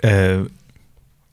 [0.00, 0.44] Äh,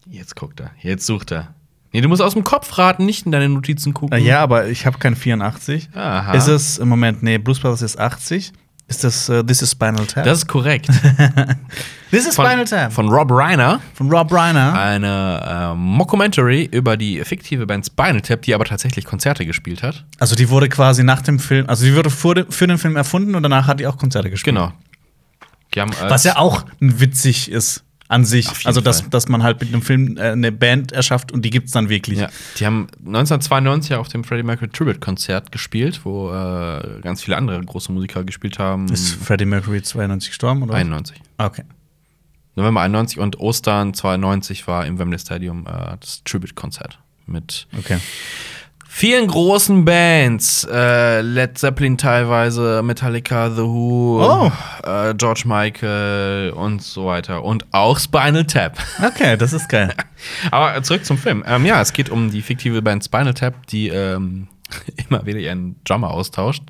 [0.09, 0.71] Jetzt guckt er.
[0.81, 1.53] Jetzt sucht er.
[1.93, 4.21] Nee, du musst aus dem Kopf raten, nicht in deine Notizen gucken.
[4.23, 5.89] ja, aber ich habe kein 84.
[5.93, 6.33] Aha.
[6.33, 8.51] Ist es im Moment, nee, Blues Brothers ist 80.
[8.91, 10.25] Ist das äh, This is Spinal Tap?
[10.25, 10.87] Das ist korrekt.
[12.11, 12.91] This is Von, Spinal Tap.
[12.91, 13.79] von Rob Reiner.
[13.93, 14.73] Von Rob Reiner.
[14.77, 20.03] Eine äh, Mockumentary über die fiktive Band Spinal Tap, die aber tatsächlich Konzerte gespielt hat.
[20.19, 23.33] Also die wurde quasi nach dem Film, also die wurde dem, für den Film erfunden
[23.33, 24.57] und danach hat die auch Konzerte gespielt.
[24.57, 24.73] Genau.
[26.09, 28.47] Was ja auch witzig ist an sich.
[28.65, 29.09] Also, dass, Fall.
[29.09, 32.19] dass man halt mit einem Film äh, eine Band erschafft und die gibt's dann wirklich.
[32.19, 37.37] Ja, die haben 1992 auf dem Freddie Mercury Tribute Konzert gespielt, wo äh, ganz viele
[37.37, 38.89] andere große Musiker gespielt haben.
[38.89, 40.73] Ist Freddie Mercury 92 gestorben, oder?
[40.73, 40.79] was?
[40.79, 41.21] 91.
[41.37, 41.63] Okay.
[42.55, 47.97] November 91 und Ostern 92 war im Wembley Stadium äh, das Tribute Konzert mit Okay.
[48.93, 54.51] Vielen großen Bands, äh, Led Zeppelin teilweise, Metallica, The Who, Oh.
[54.85, 58.77] äh, George Michael und so weiter und auch Spinal Tap.
[59.03, 59.93] Okay, das ist geil.
[60.51, 61.43] Aber zurück zum Film.
[61.47, 64.49] Ähm, ja, es geht um die fiktive Band Spinal Tap, die ähm,
[65.09, 66.63] immer wieder ihren Drummer austauscht.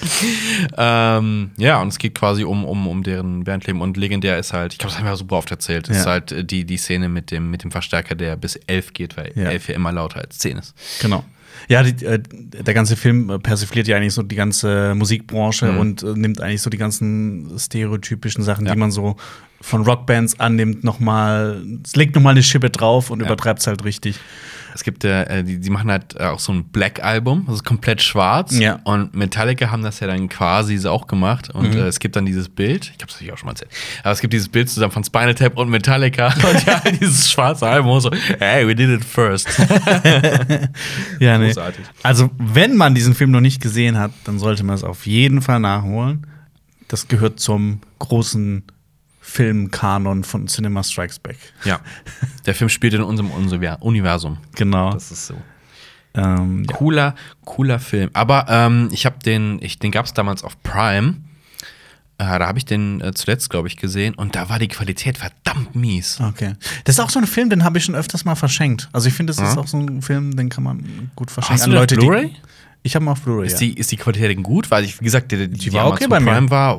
[0.76, 3.80] ähm, ja, und es geht quasi um, um, um deren Bandleben.
[3.80, 6.12] Und legendär ist halt, ich glaube, das haben wir super oft erzählt, ist Ja.
[6.12, 9.32] halt äh, die, die Szene mit dem, mit dem Verstärker, der bis elf geht, weil
[9.34, 9.50] Ja.
[9.50, 10.74] elf ja immer lauter als zehn ist.
[11.00, 11.24] genau.
[11.68, 15.78] Ja, die, äh, der ganze Film äh, persifliert ja eigentlich so die ganze Musikbranche Mhm.
[15.78, 18.72] und äh, nimmt eigentlich so die ganzen stereotypischen Sachen, Ja.
[18.72, 19.16] die man so
[19.60, 23.26] von Rockbands annimmt, nochmal, es legt nochmal eine Schippe drauf und Ja.
[23.26, 24.20] übertreibt es halt richtig.
[24.74, 28.02] Es gibt, äh, die, die machen halt äh, auch so ein Black-Album, das ist komplett
[28.02, 28.58] schwarz.
[28.58, 28.80] Ja.
[28.84, 31.50] Und Metallica haben das ja dann quasi so auch gemacht.
[31.50, 31.78] Und Mhm.
[31.80, 33.70] äh, es gibt dann dieses Bild, ich habe ich auch schon mal erzählt,
[34.02, 36.26] aber es gibt dieses Bild zusammen von Spinal Tap und Metallica.
[36.50, 39.48] und ja, dieses schwarze Album und so, hey, we did it first.
[41.20, 41.46] Ja, nee.
[41.48, 41.84] Großartig.
[42.02, 45.42] Also, wenn man diesen Film noch nicht gesehen hat, dann sollte man es auf jeden
[45.42, 46.26] Fall nachholen.
[46.88, 48.62] Das gehört zum großen
[49.32, 51.36] Filmkanon von Cinema Strikes Back.
[51.64, 51.80] ja.
[52.46, 54.38] Der Film spielt in unserem Unser- Universum.
[54.56, 54.90] Genau.
[54.92, 55.34] Das ist so.
[56.14, 56.66] Ähm.
[56.66, 57.14] Cooler,
[57.44, 58.10] cooler Film.
[58.14, 61.16] Aber ähm, ich habe den, ich, den gab es damals auf Prime.
[62.20, 64.14] Äh, da habe ich den äh, zuletzt, glaube ich, gesehen.
[64.14, 66.18] Und da war die Qualität verdammt mies.
[66.20, 66.54] Okay.
[66.84, 68.88] Das ist auch so ein Film, den habe ich schon öfters mal verschenkt.
[68.92, 69.60] Also ich finde, das ist Ja.
[69.60, 72.28] auch so ein Film, den kann man gut verschenken Hast du den auf Blu-ray?
[72.30, 72.36] die.
[72.82, 73.46] Ich habe ihn auf Blu-ray.
[73.46, 73.66] Ist, Ja.
[73.68, 74.70] die, ist die Qualität denn gut?
[74.70, 76.30] Weil ich, wie gesagt, die, die, Die war okay bei mir.
[76.32, 76.78] Prime war,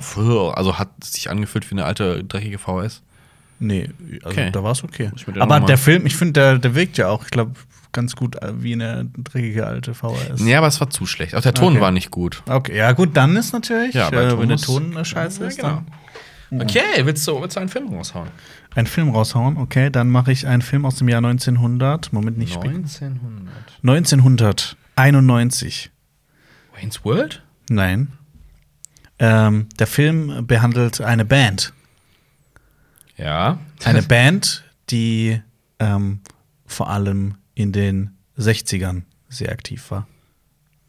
[0.57, 3.01] also hat sich angefühlt wie eine alte, dreckige VS.
[3.59, 3.89] Nee,
[4.23, 4.49] also Okay.
[4.51, 5.11] da war es okay.
[5.35, 7.51] Aber mal- der Film, ich finde, der, der wirkt ja auch, ich glaube,
[7.91, 10.45] ganz gut äh, wie eine dreckige alte VHS.
[10.45, 11.35] Ja, aber es war zu schlecht.
[11.35, 11.81] Auch der Ton Okay.
[11.81, 12.41] war nicht gut.
[12.47, 15.47] Okay, ja gut, dann ist natürlich, Ja, äh, Ton wenn der Ton äh, scheiße Ja,
[15.47, 15.83] ist, genau.
[16.49, 18.29] dann Okay, willst du, willst du einen Film raushauen?
[18.75, 19.57] einen Film raushauen.
[19.57, 22.13] Okay, dann mache ich einen Film aus dem Jahr 1900.
[22.13, 22.71] Moment, nicht spät.
[23.83, 24.77] 1900.
[24.99, 25.91] 1991.
[26.75, 27.41] Wayne's World?
[27.69, 28.09] Nein.
[29.17, 31.73] Ähm, der Film behandelt eine Band.
[33.17, 33.59] Ja.
[33.83, 35.41] Eine Band, die
[35.79, 36.21] ähm,
[36.65, 40.07] vor allem in den 60ern sehr aktiv war.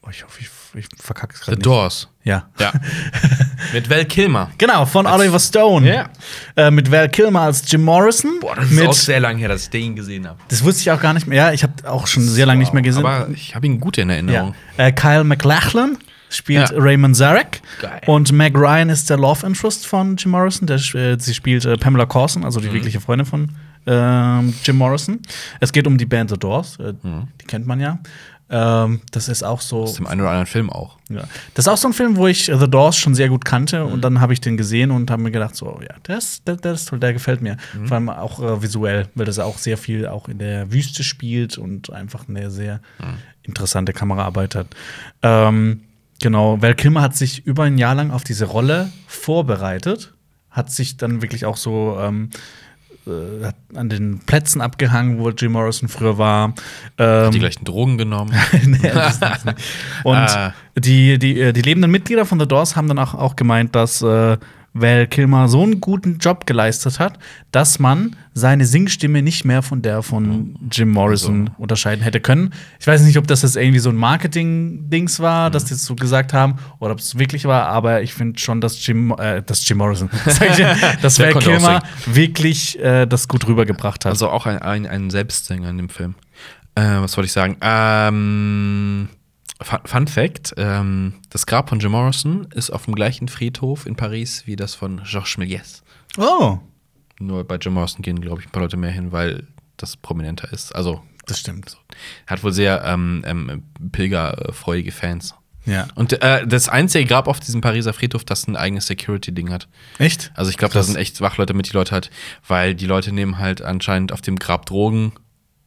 [0.02, 1.66] Oh, ich hoffe, ich, ich verkacke es The gerade nicht.
[1.66, 2.08] Doors.
[2.22, 2.44] Ja.
[2.58, 2.72] Ja.
[3.72, 4.50] Mit Val Kilmer.
[4.58, 5.88] Genau, von Oliver Stone.
[5.88, 6.08] Ja.
[6.56, 8.40] Äh, mit Val Kilmer als Jim Morrison.
[8.40, 10.38] Boah, das ist mit, auch sehr lange her, dass ich den gesehen habe.
[10.48, 11.36] das wusste ich auch gar nicht mehr.
[11.46, 13.04] Ja, ich habe auch schon sehr lange nicht mehr gesehen.
[13.06, 14.14] Aber ich habe ihn gut in ja.
[14.16, 14.54] Erinnerung.
[14.76, 15.98] äh, Kyle MacLachlan
[16.30, 16.76] spielt Ja.
[16.78, 17.60] Raymond Zarek.
[17.80, 18.00] Geil.
[18.06, 20.66] Und Meg Ryan ist der Love Interest von Jim Morrison.
[20.66, 22.74] Der, äh, sie spielt äh, Pamela Corson, also die Mhm.
[22.74, 23.48] wirkliche Freundin von
[23.86, 25.20] ähm, Jim Morrison.
[25.60, 26.76] Es geht um die Band The Doors.
[26.80, 27.28] Äh, Mhm.
[27.40, 27.98] Die kennt man ja.
[28.52, 29.82] Ähm, das ist auch so.
[29.84, 30.98] Aus dem einen oder anderen Film auch.
[31.08, 31.22] Ja.
[31.54, 33.84] Das ist auch so ein Film, wo ich äh, The Doors schon sehr gut kannte
[33.84, 33.92] Mhm.
[33.92, 36.44] und dann habe ich den gesehen und habe mir gedacht, so, ja, der ist
[36.88, 37.56] toll, der gefällt mir.
[37.78, 37.86] Mhm.
[37.86, 41.58] Vor allem auch äh, visuell, weil das auch sehr viel auch in der Wüste spielt
[41.58, 43.18] und einfach eine sehr Mhm.
[43.44, 44.66] interessante Kameraarbeit hat.
[45.22, 45.82] Ähm,
[46.20, 50.12] genau, Val Kilmer hat sich über ein Jahr lang auf diese Rolle vorbereitet,
[50.50, 52.30] hat sich dann wirklich auch so ähm,
[53.10, 56.54] äh, an den Plätzen abgehangen, wo Jim Morrison früher war.
[56.98, 58.32] Ähm, Die gleichen Drogen genommen.
[58.66, 58.90] Nee.
[60.04, 60.54] Und Ah.
[60.78, 64.02] die, die, äh, die lebenden Mitglieder von The Doors haben dann auch, auch gemeint, dass
[64.02, 64.36] äh,
[64.72, 67.18] Val Kilmer so einen guten Job geleistet hat,
[67.50, 71.62] dass man seine Singstimme nicht mehr von der von Jim Morrison Also.
[71.62, 72.52] unterscheiden hätte können.
[72.78, 75.96] Ich weiß nicht, ob das jetzt irgendwie so ein Marketing-Dings war, dass die das so
[75.96, 79.68] gesagt haben, oder ob es wirklich war, aber ich finde schon, dass Jim, äh, dass
[79.68, 80.08] Jim Morrison,
[81.02, 84.10] dass Val Kilmer wirklich äh, das gut rübergebracht hat.
[84.10, 86.14] Also auch ein, ein, ein Selbstsänger in dem Film.
[86.76, 87.56] Äh, was wollte ich sagen?
[87.60, 89.08] Ähm,
[89.62, 94.46] Fun, Fact: ähm, Das Grab von Jim Morrison ist auf dem gleichen Friedhof in Paris
[94.46, 95.82] wie das von Georges Méliès.
[96.18, 96.58] oh,
[97.18, 99.46] Nur bei Jim Morrison gehen, glaube ich, ein paar Leute mehr hin, weil
[99.76, 100.74] das prominenter ist.
[100.74, 101.78] Also, das stimmt.
[102.26, 105.34] er hat wohl sehr ähm, ähm, pilgerfreudige Fans.
[105.66, 105.88] Ja.
[105.94, 109.68] Und äh, das einzige Grab auf diesem Pariser Friedhof, das ein eigenes Security-Ding hat.
[109.98, 110.32] Echt?
[110.34, 112.10] Also ich glaube, da sind echt Wachleute mit die Leute halt,
[112.46, 115.12] weil die Leute nehmen halt anscheinend auf dem Grab Drogen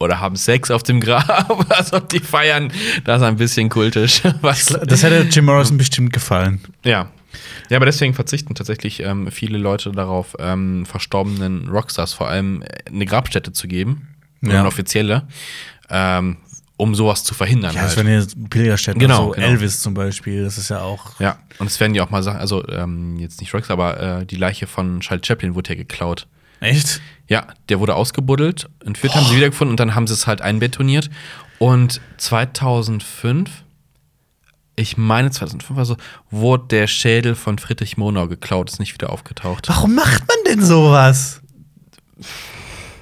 [0.04, 1.66] oder haben Sex auf dem Grab.
[1.74, 2.72] Also die feiern
[3.04, 4.22] das ein bisschen kultisch.
[4.42, 6.60] Was, Das hätte Jim Morrison bestimmt gefallen.
[6.84, 7.10] ja.
[7.70, 12.66] Ja, aber deswegen verzichten tatsächlich ähm, viele Leute darauf, ähm, verstorbenen Rockstars vor allem äh,
[12.86, 14.08] eine Grabstätte zu geben.
[14.42, 14.60] Ja.
[14.60, 15.26] eine offizielle.
[15.90, 16.36] Ähm,
[16.76, 17.74] um sowas zu verhindern.
[17.74, 18.06] Ja, das halt.
[18.06, 19.00] wären jetzt Pilgerstätten.
[19.00, 19.46] Genau, so genau.
[19.46, 21.18] Elvis zum Beispiel, das ist ja auch.
[21.20, 24.26] Ja, und es werden ja auch mal Sachen, also ähm, jetzt nicht Rockstar, aber äh,
[24.26, 26.26] die Leiche von Charles Chaplin wurde ja geklaut.
[26.60, 27.00] Echt?
[27.26, 31.10] Ja, der wurde ausgebuddelt, entführt haben sie wiedergefunden und dann haben sie es halt einbetoniert.
[31.58, 33.50] Und 2005,
[34.76, 35.96] ich meine 2005 also,
[36.30, 39.68] wurde der Schädel von Friedrich Monau geklaut, ist nicht wieder aufgetaucht.
[39.68, 41.40] Warum macht man denn sowas?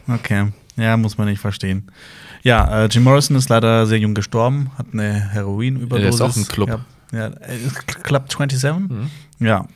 [0.07, 1.91] Okay, ja, muss man nicht verstehen.
[2.43, 6.19] Ja, äh, Jim Morrison ist leider sehr jung gestorben, hat eine Heroinüberdosis.
[6.19, 6.69] Der ist auch im Club.
[6.69, 7.59] Ja, ja äh,
[8.03, 9.11] Club 27?
[9.39, 9.67] Ja,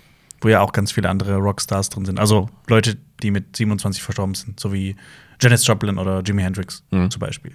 [0.40, 2.18] wo ja auch ganz viele andere Rockstars drin sind.
[2.20, 4.96] Also Leute, die mit 27 verstorben sind, so wie
[5.40, 7.10] Janis Joplin oder Jimi Hendrix Mhm.
[7.10, 7.52] zum Beispiel.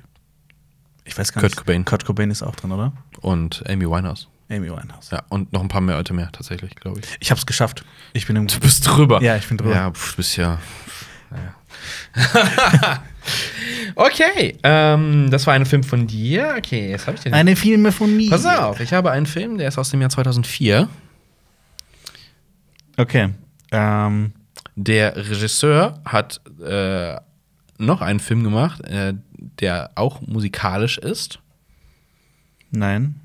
[1.04, 1.58] Ich weiß gar Kurt nicht.
[1.58, 1.84] Cobain.
[1.86, 2.94] Kurt Cobain ist auch drin, oder?
[3.22, 4.28] Und Amy Winehouse.
[4.50, 5.10] Amy Winehouse.
[5.12, 7.06] Ja, und noch ein paar mehr Leute mehr, tatsächlich, glaube ich.
[7.20, 7.84] Ich hab's geschafft.
[8.14, 9.22] Ich bin im Du bist drüber.
[9.22, 9.74] Ja, ich bin drüber.
[9.74, 10.60] Ja, pf, du bist ja.
[11.32, 11.56] Naja.
[13.96, 16.56] okay, ähm, das war ein Film von dir.
[16.58, 17.34] Okay, jetzt habe ich den.
[17.34, 18.30] Eine Filme von mir.
[18.30, 20.90] Pass auf, ich habe einen Film, der ist aus dem Jahr 2004.
[23.02, 23.30] Okay.
[23.72, 24.34] Ähm,
[24.76, 27.16] Der Regisseur hat äh,
[27.78, 29.14] noch einen Film gemacht, äh,
[29.60, 31.40] der auch musikalisch ist.
[32.70, 33.16] nein.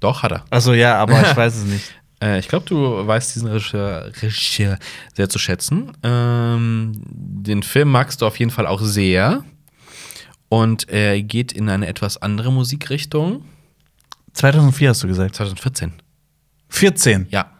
[0.00, 0.44] Doch, hat er.
[0.50, 1.92] Also ja, aber ich weiß es nicht.
[2.22, 4.78] Äh, ich glaube, du weißt diesen Regisseur, Regisseur
[5.14, 5.90] sehr zu schätzen.
[6.04, 9.42] Ähm, den Film magst du auf jeden Fall auch sehr.
[10.48, 13.44] Und er geht in eine etwas andere Musikrichtung.
[14.34, 15.34] 2004 hast du gesagt.
[15.34, 15.94] 2014.
[16.68, 17.26] 14.
[17.30, 17.50] Ja.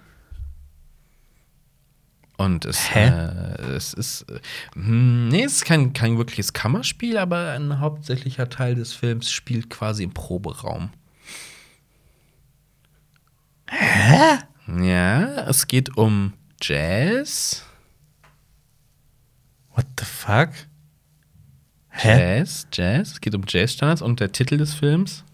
[2.39, 3.09] Und es Hä?
[3.09, 4.23] Äh, es ist.
[4.31, 4.39] Äh,
[4.75, 9.69] hm, nee, es ist kein, kein wirkliches Kammerspiel, aber ein hauptsächlicher Teil des Films spielt
[9.69, 10.91] quasi im Proberaum.
[13.69, 14.39] Hä?
[14.81, 16.33] Ja, es geht um
[16.63, 17.65] Jazz.
[19.75, 20.51] What the fuck?
[22.01, 23.13] Jazz, Jazz.
[23.13, 25.25] Es geht um Jazzstandards und der Titel des Films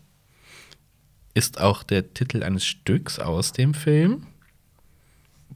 [1.34, 4.26] ist auch der Titel eines Stücks aus dem Film.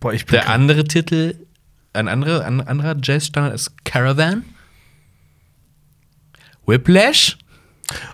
[0.01, 1.35] Boah, ich Der andere Titel,
[1.93, 4.45] ein anderer, ein anderer Jazzstandard ist Caravan.
[6.67, 7.37] Whiplash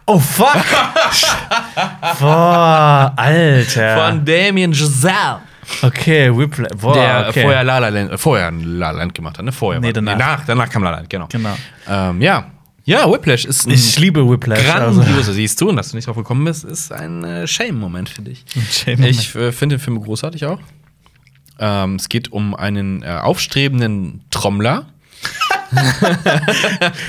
[0.07, 0.55] Oh fuck!
[2.21, 3.97] Boah, Alter.
[3.97, 5.41] von Damien Giselle.
[5.83, 6.71] okay, Whiplash.
[6.81, 7.43] Boah, der okay.
[7.43, 9.53] vorher La La Land, äh, vorher La La Land gemacht hat, ne?
[9.53, 9.81] Vorher.
[9.81, 10.45] Nee, war- danach.
[10.47, 11.27] danach, kam La La Land, genau.
[11.29, 11.57] Genau.
[11.89, 12.51] Ähm, ja.
[12.87, 14.69] Ja, Whiplash ist ein Ich liebe Whiplash.
[14.69, 15.01] Also.
[15.01, 18.21] grandiose, siehst du, und dass du nicht drauf gekommen bist, ist ein äh, Shame-Moment für
[18.21, 18.45] dich.
[18.71, 19.11] Shame-Moment.
[19.11, 20.59] Ich äh, finde den Film großartig auch.
[21.59, 24.87] Ähm, es geht um einen äh, aufstrebenden Trommler.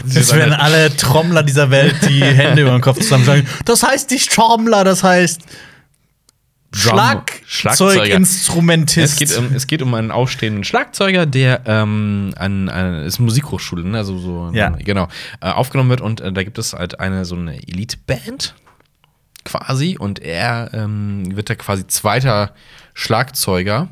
[0.06, 3.46] Das werden alle Trommler dieser Welt die Hände über den Kopf zusammen sagen.
[3.66, 5.42] Das heißt nicht Trommler, das heißt
[6.72, 9.14] Drum- Schlagzeuginstrumentist.
[9.14, 13.84] Es geht, um, es geht um einen aufstehenden Schlagzeuger, der ähm, an, an ist Musikhochschule,
[13.88, 13.98] ne?
[13.98, 14.70] also so Ja.
[14.72, 15.08] genau
[15.42, 18.56] äh, aufgenommen wird und äh, da gibt es halt eine so eine Elite-Band
[19.46, 22.54] quasi und er ähm, wird da quasi zweiter
[22.94, 23.88] Schlagzeuger,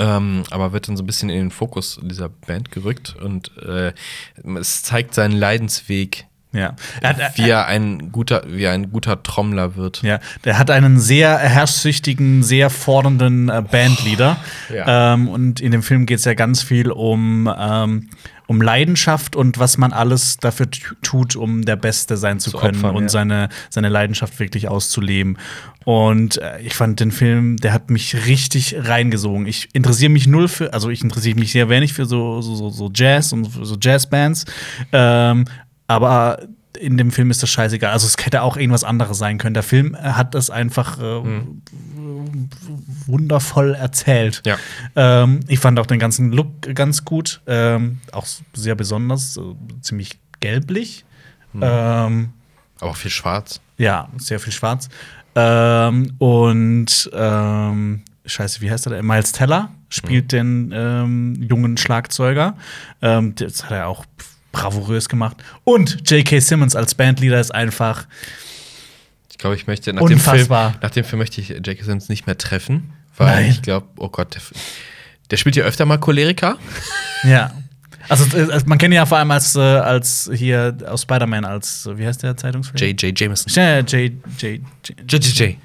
[0.00, 3.92] ähm, aber wird dann so ein bisschen in den Fokus dieser Band gerückt und äh,
[4.58, 6.74] es zeigt seinen Leidensweg, ja.
[7.00, 10.02] Er hat, wie er ein guter, wie ein guter Trommler wird.
[10.02, 14.36] Ja, der hat einen sehr herrschsüchtigen, sehr fordernden äh, Bandleader.
[14.74, 15.14] Ja.
[15.14, 18.10] Ähm, und in dem Film geht es ja ganz viel um, ähm,
[18.50, 20.66] um Leidenschaft und was man alles dafür
[21.02, 23.08] tut, um der Beste sein zu Zu können opfern, und ja.
[23.08, 25.38] seine, seine Leidenschaft wirklich auszuleben.
[25.84, 29.46] Und äh, ich fand den Film, der hat mich richtig reingesogen.
[29.46, 32.70] Ich interessiere mich null für, also ich interessiere mich sehr wenig für so, so, so,
[32.70, 34.46] so Jazz und so Jazzbands.
[34.90, 35.44] Ähm,
[35.86, 36.40] aber
[36.78, 37.92] in dem Film ist das scheißegal.
[37.92, 39.54] Also es hätte auch irgendwas anderes sein können.
[39.54, 41.20] Der Film hat das einfach äh,
[43.06, 44.42] wundervoll erzählt.
[44.46, 44.56] Ja.
[44.96, 47.40] Ähm, ich fand auch den ganzen Look ganz gut.
[47.46, 51.04] Ähm, auch sehr besonders, so ziemlich gelblich.
[51.54, 52.30] Ähm,
[52.80, 53.60] Aber auch viel schwarz.
[53.76, 54.88] ja, sehr viel schwarz.
[55.34, 59.02] Ähm, und ähm, scheiße, wie heißt er?
[59.02, 62.56] Miles Teller spielt den ähm, jungen Schlagzeuger.
[63.00, 64.04] Das hat er auch
[64.52, 65.36] bravourös gemacht.
[65.64, 66.40] Und J.K.
[66.40, 68.06] Simmons als Bandleader ist einfach
[69.30, 70.74] Ich glaube, ich möchte nach dem, Film, Unfassbar.
[70.82, 73.50] nach dem Film möchte ich Jackie Simmons nicht mehr treffen, weil Nein.
[73.50, 74.42] ich glaube, oh Gott, der,
[75.30, 76.58] der spielt ja öfter mal Choleriker.
[77.24, 77.52] Ja.
[78.08, 81.86] Also, äh, man kennt ihn ja vor allem als, äh, als hier aus Spider-Man als,
[81.86, 82.76] äh, wie heißt der Zeitungsfilm?
[82.76, 83.18] J.J.
[83.18, 83.52] Jameson.
[83.52, 84.12] J.J.
[84.38, 84.60] J.
[85.06, 85.56] J.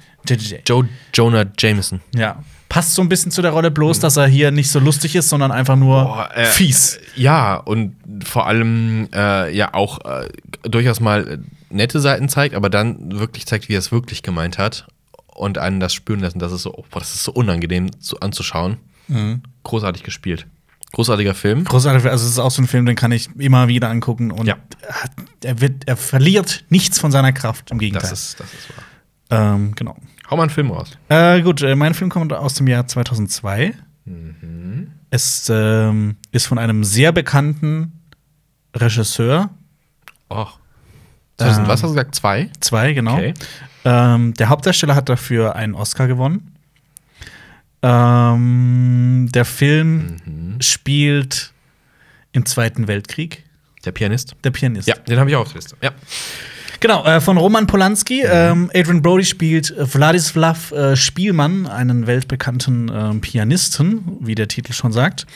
[0.66, 2.00] Joe Jonah Jameson.
[2.14, 2.42] Ja.
[2.68, 5.28] Passt so ein bisschen zu der Rolle, bloß dass er hier nicht so lustig ist,
[5.28, 6.98] sondern einfach nur Boah, äh, fies.
[7.14, 7.94] Ja, und
[8.24, 10.28] vor allem äh, ja auch äh,
[10.62, 11.38] durchaus mal äh,
[11.70, 14.86] nette Seiten zeigt, aber dann wirklich zeigt, wie er es wirklich gemeint hat
[15.26, 18.78] und einen das spüren lassen, dass es so, oh, das ist so unangenehm zu, anzuschauen.
[19.08, 19.42] Mhm.
[19.62, 20.46] Großartig gespielt.
[20.92, 21.64] Großartiger Film.
[21.64, 24.46] Großartig, also es ist auch so ein Film, den kann ich immer wieder angucken und
[24.46, 24.56] Ja.
[25.44, 28.08] er, wird, er verliert nichts von seiner Kraft, im Gegenteil.
[28.10, 28.76] Das ist, das ist
[29.30, 29.54] wahr.
[29.54, 29.96] ähm, genau.
[30.30, 30.96] Hau mal einen Film raus.
[31.08, 33.74] Äh, gut, äh, mein Film kommt aus dem Jahr 2002.
[34.04, 34.90] Mhm.
[35.10, 37.92] Es ähm, ist von einem sehr bekannten
[38.74, 39.50] Regisseur,
[40.28, 40.58] Och.
[41.38, 42.14] 2000, Ähm, was hast du gesagt?
[42.14, 42.50] Zwei?
[42.60, 43.14] zwei, genau.
[43.14, 43.34] Okay.
[43.84, 46.52] Ähm, der Hauptdarsteller hat dafür einen Oscar gewonnen.
[47.82, 50.60] Ähm, der Film Mhm.
[50.60, 51.52] spielt
[52.32, 53.44] im Zweiten Weltkrieg.
[53.84, 54.34] Der Pianist?
[54.42, 54.88] Der Pianist.
[54.88, 55.76] Ja, den habe ich auch auf der Liste.
[55.80, 55.92] Ja.
[56.80, 58.22] Genau, äh, von Roman Polanski.
[58.24, 64.72] Ähm, Adrian Brody spielt äh, Wladislav äh, Spielmann, einen weltbekannten ähm, Pianisten, wie der Titel
[64.72, 65.26] schon sagt.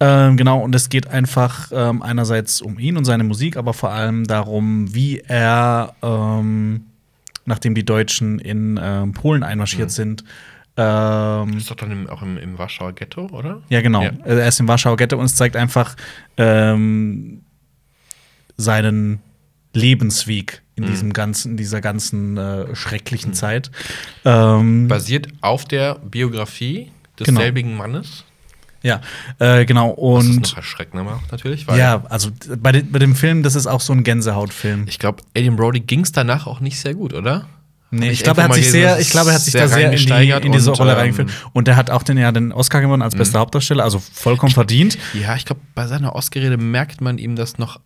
[0.00, 3.90] Ähm, genau, und es geht einfach ähm, einerseits um ihn und seine Musik, aber vor
[3.90, 6.86] allem darum, wie er, ähm,
[7.44, 10.24] nachdem die Deutschen in ähm, Polen einmarschiert sind,
[10.76, 13.60] ähm, Ist doch dann im, auch im, im Warschauer Ghetto, oder?
[13.68, 14.02] ja, genau.
[14.02, 14.12] Ja.
[14.24, 15.96] Er ist im Warschauer Ghetto und es zeigt einfach
[16.38, 17.42] ähm,
[18.56, 19.20] seinen
[19.74, 20.92] Lebensweg in Mhm.
[20.92, 23.70] diesem ganzen, in dieser ganzen äh, schrecklichen Zeit.
[24.24, 28.24] Ähm, Basiert auf der Biografie desselbigen Mannes.
[28.82, 29.00] ja,
[29.38, 29.94] äh, genau.
[29.98, 31.66] Was es Und noch erschreckender macht, natürlich.
[31.66, 34.86] Ja, also bei, de, bei dem Film, das ist auch so ein Gänsehautfilm.
[34.88, 37.46] Ich glaube, Adrian Brody ging es danach auch nicht sehr gut, oder?
[37.92, 39.68] Nee, Hab ich glaube, er hat sich sehr, ich glaube, er hat sich sehr da
[39.68, 41.28] sehr in, die, in diese und, Rolle ähm, reingeführt.
[41.52, 44.96] Und er hat auch den, ja, den Oscar gewonnen als bester Hauptdarsteller, also vollkommen verdient.
[45.12, 47.80] Ja, ich glaube, bei seiner Oscar-Rede merkt man ihm das noch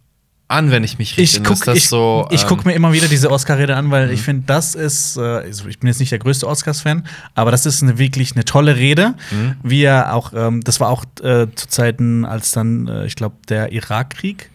[0.54, 2.26] an, wenn ich mich richtig Ich gucke das ich, so.
[2.30, 5.20] ich ähm, guck mir immer wieder diese Oscar-Rede an, weil ich finde, das ist, äh,
[5.20, 8.76] also ich bin jetzt nicht der größte Oscars-Fan, aber das ist eine, wirklich eine tolle
[8.76, 9.14] Rede.
[9.62, 13.36] Wie er auch, ähm, das war auch äh, zu Zeiten, als dann, äh, ich glaube,
[13.48, 14.50] der Irakkrieg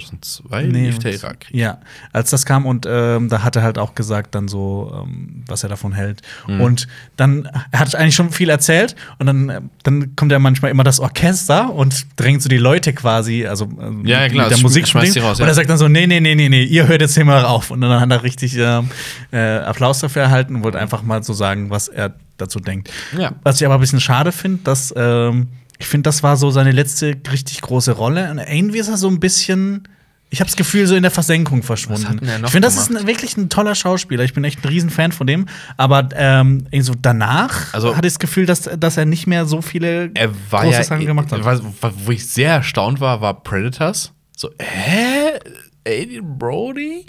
[0.00, 1.54] 2002 lief der Irakkrieg.
[1.54, 1.78] Ja,
[2.12, 5.62] als das kam und ähm, da hat er halt auch gesagt, dann so, ähm, was
[5.62, 6.22] er davon hält.
[6.46, 6.60] Mhm.
[6.60, 10.70] Und dann, er hat eigentlich schon viel erzählt und dann, äh, dann kommt ja manchmal
[10.70, 14.56] immer das Orchester und drängt so die Leute quasi, also ähm, Ja, ja, klar, mit
[14.56, 15.50] der Musik schmeißt die raus, Und ja.
[15.50, 17.70] er sagt dann so, nee, nee, nee, nee, nee, ihr hört jetzt hier mal auf.
[17.70, 18.90] Und dann hat er richtig ähm,
[19.32, 22.90] äh, Applaus dafür erhalten und wollte einfach mal so sagen, was er dazu denkt.
[23.16, 23.32] Ja.
[23.42, 25.48] Was ich aber ein bisschen schade finde, dass ähm,
[25.84, 28.30] ich finde, das war so seine letzte richtig große Rolle.
[28.30, 29.86] Und irgendwie ist er so ein bisschen.
[30.30, 32.26] Ich habe das Gefühl, so in der Versenkung verschwunden.
[32.26, 34.24] Er ich finde, das ist ein, wirklich ein toller Schauspieler.
[34.24, 35.44] Ich bin echt ein Riesenfan von dem.
[35.76, 39.60] Aber ähm, so danach Also- hatte ich das Gefühl, dass, dass er nicht mehr so
[39.60, 41.44] viele Er war große ja, Sachen gemacht hat.
[41.44, 44.12] Was, wo ich sehr erstaunt war, war Predators.
[44.34, 45.38] So, hä?
[45.86, 47.04] Adrian Brody?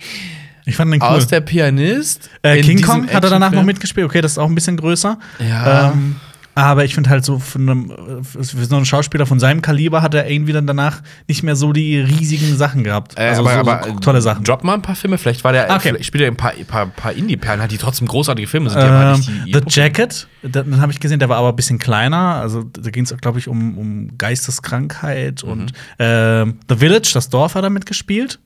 [0.65, 1.07] Ich fand den cool.
[1.07, 2.29] Aus der Pianist?
[2.43, 4.05] Äh, in King Kong hat er danach noch mitgespielt.
[4.05, 5.17] Okay, das ist auch ein bisschen größer.
[5.39, 5.91] Ja.
[5.93, 6.17] Ähm,
[6.55, 7.91] aber ich finde halt so für, einem,
[8.23, 11.73] für so einen Schauspieler von seinem Kaliber hat er irgendwie dann danach nicht mehr so
[11.73, 13.13] die riesigen Sachen gehabt.
[13.17, 14.43] Äh, also aber, so, aber so tolle Sachen.
[14.45, 15.17] Drop mal ein paar Filme.
[15.17, 15.89] Vielleicht war der, Okay.
[15.89, 18.81] vielleicht spielt er ein paar, paar, paar Indie-Perlen, hat die trotzdem großartige Filme sind.
[18.81, 21.77] Die Ähm, nicht die, The Jacket, den habe ich gesehen, der war aber ein bisschen
[21.79, 22.35] kleiner.
[22.35, 25.49] Also da ging es, glaube ich, um, um Geisteskrankheit Mhm.
[25.51, 28.39] und ähm, The Village, das Dorf hat er mitgespielt.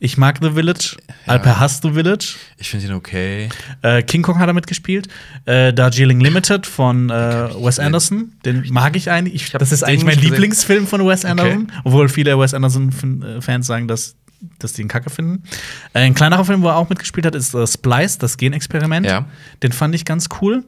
[0.00, 0.96] Ich mag The Village.
[1.26, 2.34] Alper hasst The Village.
[2.58, 3.48] Ich finde ihn okay.
[3.82, 5.08] Äh, King Kong hat er mitgespielt.
[5.44, 7.78] Äh, Darjeeling Limited von äh, Wes.
[7.78, 8.32] Anderson.
[8.44, 9.34] Den mag ich eigentlich.
[9.34, 10.18] Ich, das ist eigentlich mein.
[10.18, 11.70] Lieblingsfilm von Wes Anderson.
[11.84, 14.16] Obwohl viele Wes Anderson-Fans sagen, dass,
[14.58, 15.44] dass die ihn kacke finden.
[15.92, 19.06] Äh, ein kleinerer Film, wo er auch mitgespielt hat, ist äh, Splice, das Genexperiment.
[19.06, 19.26] Ja.
[19.62, 20.64] Den fand ich ganz cool.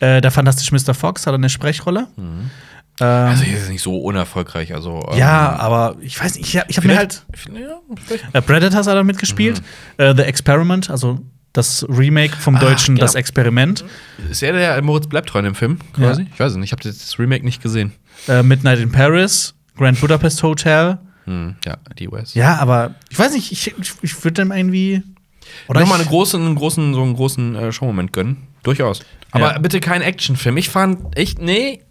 [0.00, 0.94] Äh, der fantastische Mr.
[0.94, 2.08] Fox hat eine Sprechrolle.
[3.00, 4.74] Ähm, Also, hier ist es nicht so unerfolgreich.
[4.74, 7.24] Also, ähm, ja, aber ich weiß nicht, ich, ich habe mir halt.
[7.52, 7.80] Ja.
[8.32, 9.62] Äh, Predators hat er mitgespielt.
[9.96, 11.18] Äh, The Experiment, also
[11.52, 12.58] das Remake vom Mhm.
[12.60, 13.04] Ah, Deutschen genau.
[13.04, 13.84] Das Experiment.
[14.30, 15.78] Ist er der Moritz bleibt treu in dem Film?
[15.94, 16.22] Quasi?
[16.22, 16.28] Ja.
[16.32, 16.68] Ich weiß es nicht.
[16.68, 17.92] Ich habe das Remake nicht gesehen.
[18.28, 20.98] Äh, Midnight in Paris, Grand Budapest Hotel.
[21.24, 22.34] Hm, ja, die US.
[22.34, 25.02] Ja, aber ich weiß nicht, ich, ich, ich würde dem irgendwie.
[25.68, 28.48] Oder nochmal einen großen, einen großen, so einen großen äh, Showmoment gönnen.
[28.62, 29.00] Durchaus.
[29.30, 29.58] Aber Ja.
[29.58, 30.56] bitte kein Actionfilm.
[30.56, 31.82] Ich fand echt, nee.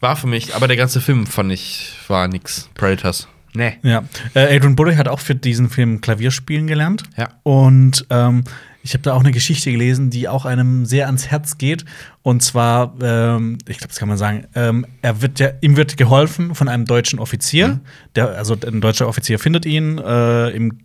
[0.00, 2.68] War für mich, aber der ganze Film fand ich, war nix.
[2.74, 3.28] Predators.
[3.54, 3.78] Nee.
[3.82, 4.04] ja.
[4.34, 7.02] Äh, Adrian Brody hat auch für diesen Film Klavierspielen gelernt.
[7.16, 7.30] Ja.
[7.42, 8.44] Und ähm,
[8.82, 11.84] ich habe da auch eine Geschichte gelesen, die auch einem sehr ans Herz geht.
[12.22, 15.96] Und zwar, ähm, ich glaube, das kann man sagen, ähm, er wird ja, ihm wird
[15.96, 17.80] geholfen von einem deutschen Offizier.
[18.14, 20.78] Der, also ein deutscher Offizier findet ihn äh, im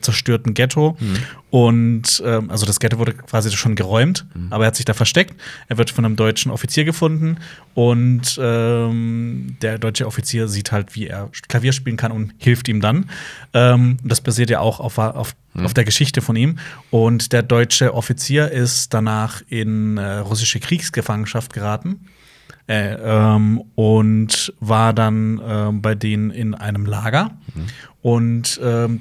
[0.00, 0.96] zerstörten Ghetto.
[1.50, 5.34] Und ähm, also das Ghetto wurde quasi schon geräumt, aber er hat sich da versteckt.
[5.68, 7.38] Er wird von einem deutschen Offizier gefunden
[7.74, 12.80] und ähm, der deutsche Offizier sieht halt, wie er Klavier spielen kann und hilft ihm
[12.80, 13.08] dann.
[13.54, 16.58] Ähm, das basiert ja auch auf, auf, auf der Geschichte von ihm.
[16.90, 22.00] Und der deutsche Offizier ist danach in äh, russische Kriegsgefangenschaft geraten.
[22.68, 27.30] Äh, ähm, und war dann ähm, bei denen in einem Lager.
[28.02, 29.00] Und ähm,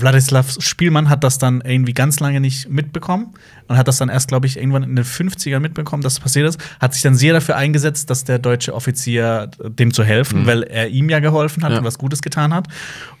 [0.00, 3.34] Wladislav Spielmann hat das dann irgendwie ganz lange nicht mitbekommen
[3.68, 6.48] und hat das dann erst, glaube ich, irgendwann in den 50ern mitbekommen, dass das passiert
[6.48, 6.58] ist.
[6.80, 10.88] Hat sich dann sehr dafür eingesetzt, dass der deutsche Offizier dem zu helfen, weil er
[10.88, 11.78] ihm ja geholfen hat Ja.
[11.78, 12.68] und was Gutes getan hat.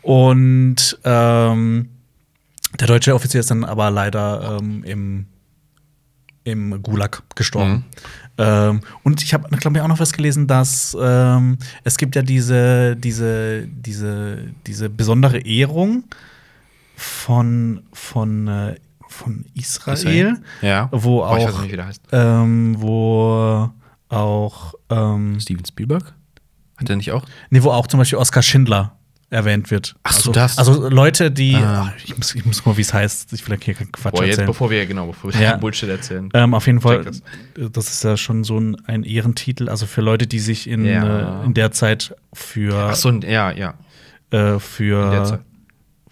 [0.02, 1.88] Und ähm,
[2.80, 5.26] der deutsche Offizier ist dann aber leider ähm, im,
[6.44, 7.84] im Gulag gestorben.
[8.36, 12.22] Ähm, und ich habe, glaube ich, auch noch was gelesen, dass ähm, es gibt ja
[12.22, 16.04] diese, diese, diese, diese besondere Ehrung
[16.94, 18.74] von, von, äh,
[19.08, 20.36] von Israel, Israel?
[20.62, 20.88] Ja.
[20.92, 22.02] wo weiß auch, nicht, wie der heißt.
[22.12, 23.70] ähm, wo
[24.08, 26.14] auch, ähm, Steven Spielberg?
[26.76, 27.24] Hat er nicht auch?
[27.50, 28.96] nee, wo auch zum Beispiel Oskar Schindler
[29.30, 29.96] erwähnt wird.
[30.04, 30.58] Ach so, also, das.
[30.58, 31.90] Also Leute, die, Ah.
[31.92, 34.22] ach, ich, muss, ich muss mal, wie es heißt, ich will hier keinen Quatsch Boah,
[34.24, 34.46] jetzt, erzählen.
[34.46, 35.56] bevor wir, genau, bevor wir Ja.
[35.60, 36.28] Bullshit erzählen.
[36.34, 37.22] Ähm, auf jeden Fall, das.
[37.72, 41.42] das ist ja schon so ein, ein Ehrentitel, also für Leute, die sich in, Ja.
[41.42, 43.74] äh, in der Zeit für, Ach so, ja, ja.
[44.30, 45.40] äh, In der für,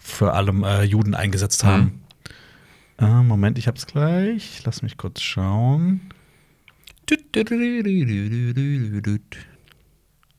[0.05, 1.67] Für allem äh, Juden eingesetzt Mhm.
[1.67, 2.01] haben.
[2.99, 4.61] Äh, Moment, ich hab's gleich.
[4.65, 6.01] Lass mich kurz schauen.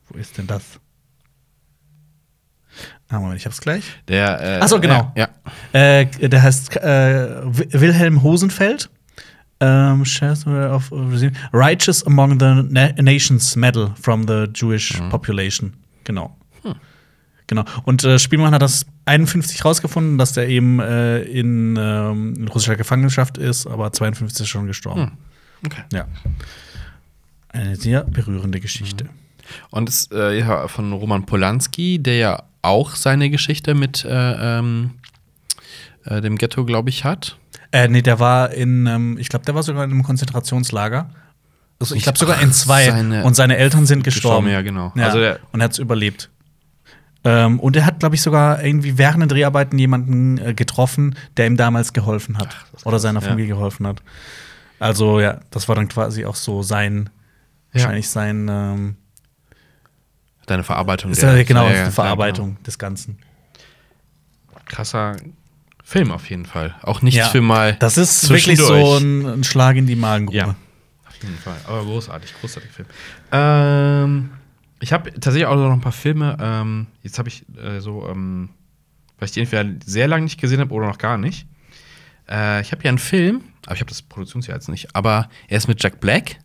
[0.08, 0.80] Wo ist denn das?
[3.08, 3.84] Ah, Moment, ich hab's gleich.
[4.08, 5.12] Der, äh, Ach so, genau.
[5.16, 5.28] Ja.
[5.72, 8.90] Äh, der heißt äh, Wi- Wilhelm Hosenfeld.
[9.60, 10.90] Ähm, Chancellor of
[11.52, 15.08] Righteous Among the Na Nations Medal from the Jewish Mhm.
[15.10, 15.74] Population.
[16.02, 16.36] Genau.
[16.62, 16.74] Hm.
[17.46, 17.64] Genau.
[17.84, 22.76] Und äh, Spielmann hat das 51 rausgefunden, dass der eben äh, in, ähm, in russischer
[22.76, 25.02] Gefangenschaft ist, aber 52 ist schon gestorben.
[25.02, 25.10] Hm.
[25.66, 25.82] Okay.
[25.92, 26.06] Ja.
[27.48, 29.06] Eine sehr berührende Geschichte.
[29.70, 34.92] Und es äh, ja, von Roman Polanski, der ja auch seine Geschichte mit äh, ähm,
[36.04, 37.36] äh, dem Ghetto, glaube ich, hat.
[37.72, 41.10] Äh, nee, der war in, ähm, ich glaube, der war sogar in einem Konzentrationslager.
[41.80, 42.86] Also, ich glaube sogar in zwei.
[42.86, 44.48] seine- und seine Eltern sind gestorben.
[44.48, 44.92] ja, genau.
[44.96, 45.18] Ja, Also
[45.52, 46.30] und er hat es überlebt.
[47.26, 51.46] Ähm, und er hat, glaube ich, sogar irgendwie während den Dreharbeiten jemanden äh, getroffen, der
[51.46, 52.54] ihm damals geholfen hat.
[52.74, 53.28] ist oder seiner ja.
[53.28, 54.02] Familie geholfen hat.
[54.78, 57.08] Also, ja, das war dann quasi auch so sein,
[57.72, 57.80] Ja.
[57.80, 58.96] wahrscheinlich sein, ähm,
[60.46, 61.10] deine Verarbeitung.
[61.12, 63.16] ist der- ja, genau, ja, ja, die klar, Verarbeitung des Ganzen.
[63.16, 64.60] genau.
[64.66, 65.16] Krasser
[65.82, 66.74] Film auf jeden Fall.
[66.82, 67.28] Auch nichts Ja.
[67.28, 67.76] für mal.
[67.78, 70.36] Das ist wirklich so ein, ein Schlag in die Magengrube.
[70.36, 70.46] Ja,
[71.06, 71.56] auf jeden Fall.
[71.66, 72.88] Aber großartig, großartiger Film.
[73.32, 74.30] Ähm,
[74.84, 76.36] ich habe tatsächlich auch noch ein paar Filme.
[76.38, 78.50] Ähm, jetzt habe ich äh, so, ähm,
[79.18, 81.46] weil ich die entweder sehr lange nicht gesehen habe oder noch gar nicht.
[82.28, 84.94] Äh, ich habe hier einen Film, aber ich habe das Produktionsjahr jetzt nicht.
[84.94, 86.36] Aber er ist mit Jack Black.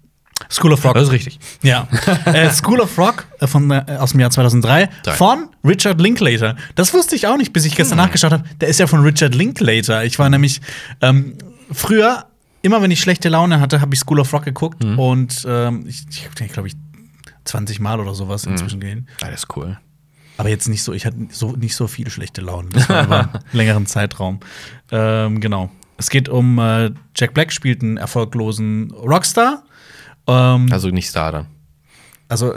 [0.50, 0.94] School of Rock.
[0.94, 1.38] Das ist richtig.
[1.64, 1.90] Ja.
[2.26, 5.12] äh, School of Rock äh, von, äh, aus dem Jahr 2003 Drei.
[5.12, 6.56] von Richard Linklater.
[6.76, 8.46] Das wusste ich auch nicht, bis ich gestern nachgeschaut habe.
[8.62, 10.06] Der ist ja von Richard Linklater.
[10.06, 10.62] Ich war nämlich
[11.02, 11.38] ähm,
[11.74, 12.24] früher,
[12.62, 14.82] immer wenn ich schlechte Laune hatte, habe ich School of Rock geguckt.
[14.82, 16.76] Und ähm, ich, ich glaube ich,
[17.50, 19.08] 20 Mal oder sowas inzwischen gesehen.
[19.22, 19.78] Ah, das ist cool.
[20.38, 22.70] Aber jetzt nicht so, ich hatte so, nicht so viele schlechte Launen.
[22.72, 24.40] Das war über einen längeren Zeitraum.
[24.92, 25.70] Ähm, genau.
[25.98, 29.64] Es geht um äh, Jack Black spielt einen erfolglosen Rockstar.
[30.28, 31.48] Ähm, Also nicht Star dann.
[32.30, 32.54] also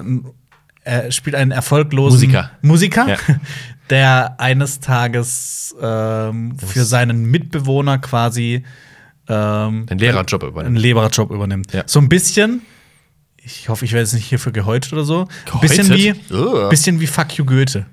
[0.84, 2.50] er spielt einen erfolglosen Musiker.
[2.62, 3.16] Musiker Ja.
[3.90, 8.64] der eines Tages ähm, für seinen Mitbewohner quasi
[9.28, 10.76] ähm, Den Lehrerjob einen übernehmen.
[10.76, 11.72] Lehrerjob übernimmt.
[11.72, 11.82] Ja.
[11.86, 12.62] So ein bisschen,
[13.44, 15.26] ich hoffe, ich werde jetzt nicht hierfür gehäutet oder so.
[15.52, 16.30] Ein bisschen wie, Gehäutet?
[16.32, 16.68] Ugh.
[16.70, 17.86] bisschen wie Fuck you Goethe.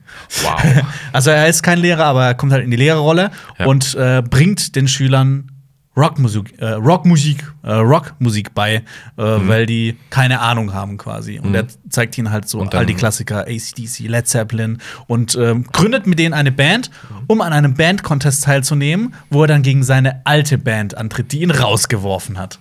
[0.44, 0.62] Wow.
[1.12, 3.66] Also er ist kein Lehrer, aber er kommt halt in die Lehrerrolle Ja.
[3.66, 5.52] und äh, bringt den Schülern
[5.98, 8.84] Rockmusik, äh, Rockmusik, äh, Rockmusik bei,
[9.18, 9.48] äh, Mhm.
[9.50, 11.40] weil die keine Ahnung haben quasi.
[11.40, 14.78] Und er zeigt ihnen halt so all die Klassiker, ACDC, Led Zeppelin
[15.08, 17.16] und ähm, gründet mit denen eine Band, Mhm.
[17.28, 21.52] um an einem Band-Contest teilzunehmen, wo er dann gegen seine alte Band antritt, die ihn
[21.52, 22.60] rausgeworfen hat.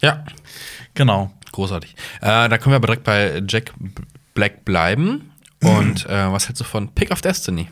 [0.00, 0.24] ja,
[0.94, 1.30] Genau.
[1.56, 1.96] Großartig.
[2.20, 3.72] Äh, da können wir aber direkt bei Jack
[4.34, 5.32] Black bleiben.
[5.62, 7.68] Und äh, was hältst du von Pick of Destiny?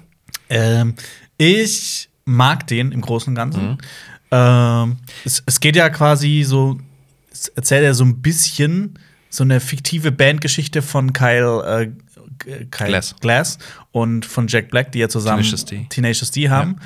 [0.48, 0.94] Ähm,
[1.36, 3.62] ich mag den im Großen und Ganzen.
[3.62, 3.78] Mhm.
[4.30, 6.78] Ähm, es, es geht ja quasi so,
[7.30, 11.92] es erzählt ja so ein bisschen so eine fiktive Bandgeschichte von Kyle,
[12.46, 13.14] äh, Kyle Glass.
[13.20, 13.58] Glass
[13.92, 15.86] und von Jack Black, die ja zusammen Tenacious D.
[15.88, 16.76] Tenacious D haben.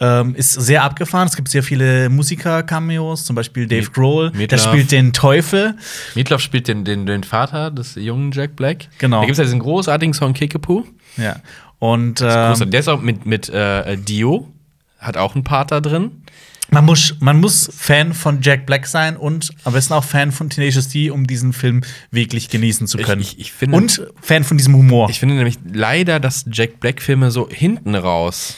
[0.00, 1.26] Ähm, ist sehr abgefahren.
[1.26, 4.60] Es gibt sehr viele Musiker-Cameos, zum Beispiel Dave Grohl, der Meatloaf.
[4.62, 5.74] spielt den Teufel.
[6.14, 8.88] Meatloaf spielt den, den, den Vater des jungen Jack Black.
[8.98, 9.20] Genau.
[9.20, 10.84] Da gibt es ja diesen großartigen Song Kickapoo.
[11.16, 11.36] Ja.
[11.80, 14.48] Und ähm, Der ist auch mit, mit äh, Dio.
[14.98, 16.10] Hat auch einen Part da drin.
[16.70, 20.50] Man muss, man muss Fan von Jack Black sein und am besten auch Fan von
[20.50, 21.80] Tenacious D, um diesen Film
[22.10, 23.22] wirklich genießen zu Ich- können.
[23.22, 25.08] ich- ich finde- und Fan von diesem Humor.
[25.08, 28.56] Ich finde nämlich leider, dass Jack Black-Filme so hinten raus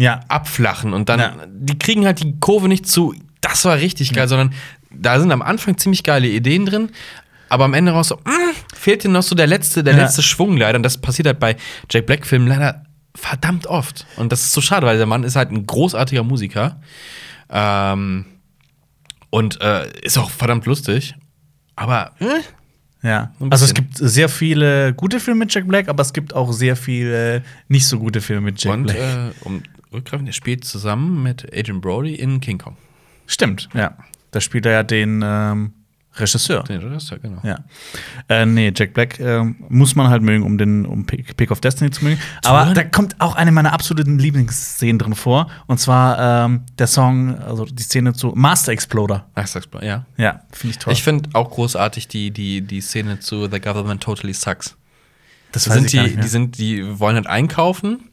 [0.00, 0.20] ja.
[0.28, 1.34] abflachen und dann, Ja.
[1.48, 4.52] die kriegen halt die Kurve nicht zu, das war richtig geil, sondern
[4.90, 6.90] da sind am Anfang ziemlich geile Ideen drin,
[7.48, 10.02] aber am Ende raus so, mm, fehlt dir noch so der letzte, der Ja.
[10.04, 10.76] letzte Schwung leider.
[10.76, 11.56] Und das passiert halt bei
[11.90, 12.84] Jack Black-Filmen leider
[13.14, 14.06] verdammt oft.
[14.16, 16.80] Und das ist so schade, weil der Mann ist halt ein großartiger Musiker.
[17.50, 18.24] Ähm,
[19.30, 21.14] und äh, ist auch verdammt lustig.
[21.76, 23.32] Aber äh, Ja.
[23.50, 26.76] Also es gibt sehr viele gute Filme mit Jack Black, aber es gibt auch sehr
[26.76, 28.96] viele nicht so gute Filme mit Jack und Black.
[28.96, 29.62] äh, um
[29.92, 32.76] rückgreifen, der spielt zusammen mit Adrian Brody in King Kong.
[33.26, 33.96] Stimmt, ja.
[34.30, 35.72] Da spielt er ja den ähm,
[36.14, 36.64] Regisseur.
[36.64, 37.40] Den Regisseur, genau.
[37.44, 37.58] Ja.
[38.28, 41.90] Äh, nee, Jack Black ähm, muss man halt mögen, um den um Pick, of Destiny
[41.90, 42.20] zu mögen.
[42.44, 42.74] Aber hören?
[42.74, 45.48] da kommt auch eine meiner absoluten Lieblingsszenen drin vor.
[45.66, 49.26] Und zwar ähm, der Song, also die Szene zu Master Exploder.
[49.44, 50.04] Sag's mal, ja.
[50.16, 50.92] Ja, finde ich toll.
[50.92, 54.76] Ich finde auch großartig die, die, die Szene zu The Government Totally Sucks.
[55.52, 58.09] das Da sind die, die, sind, die wollen halt einkaufen,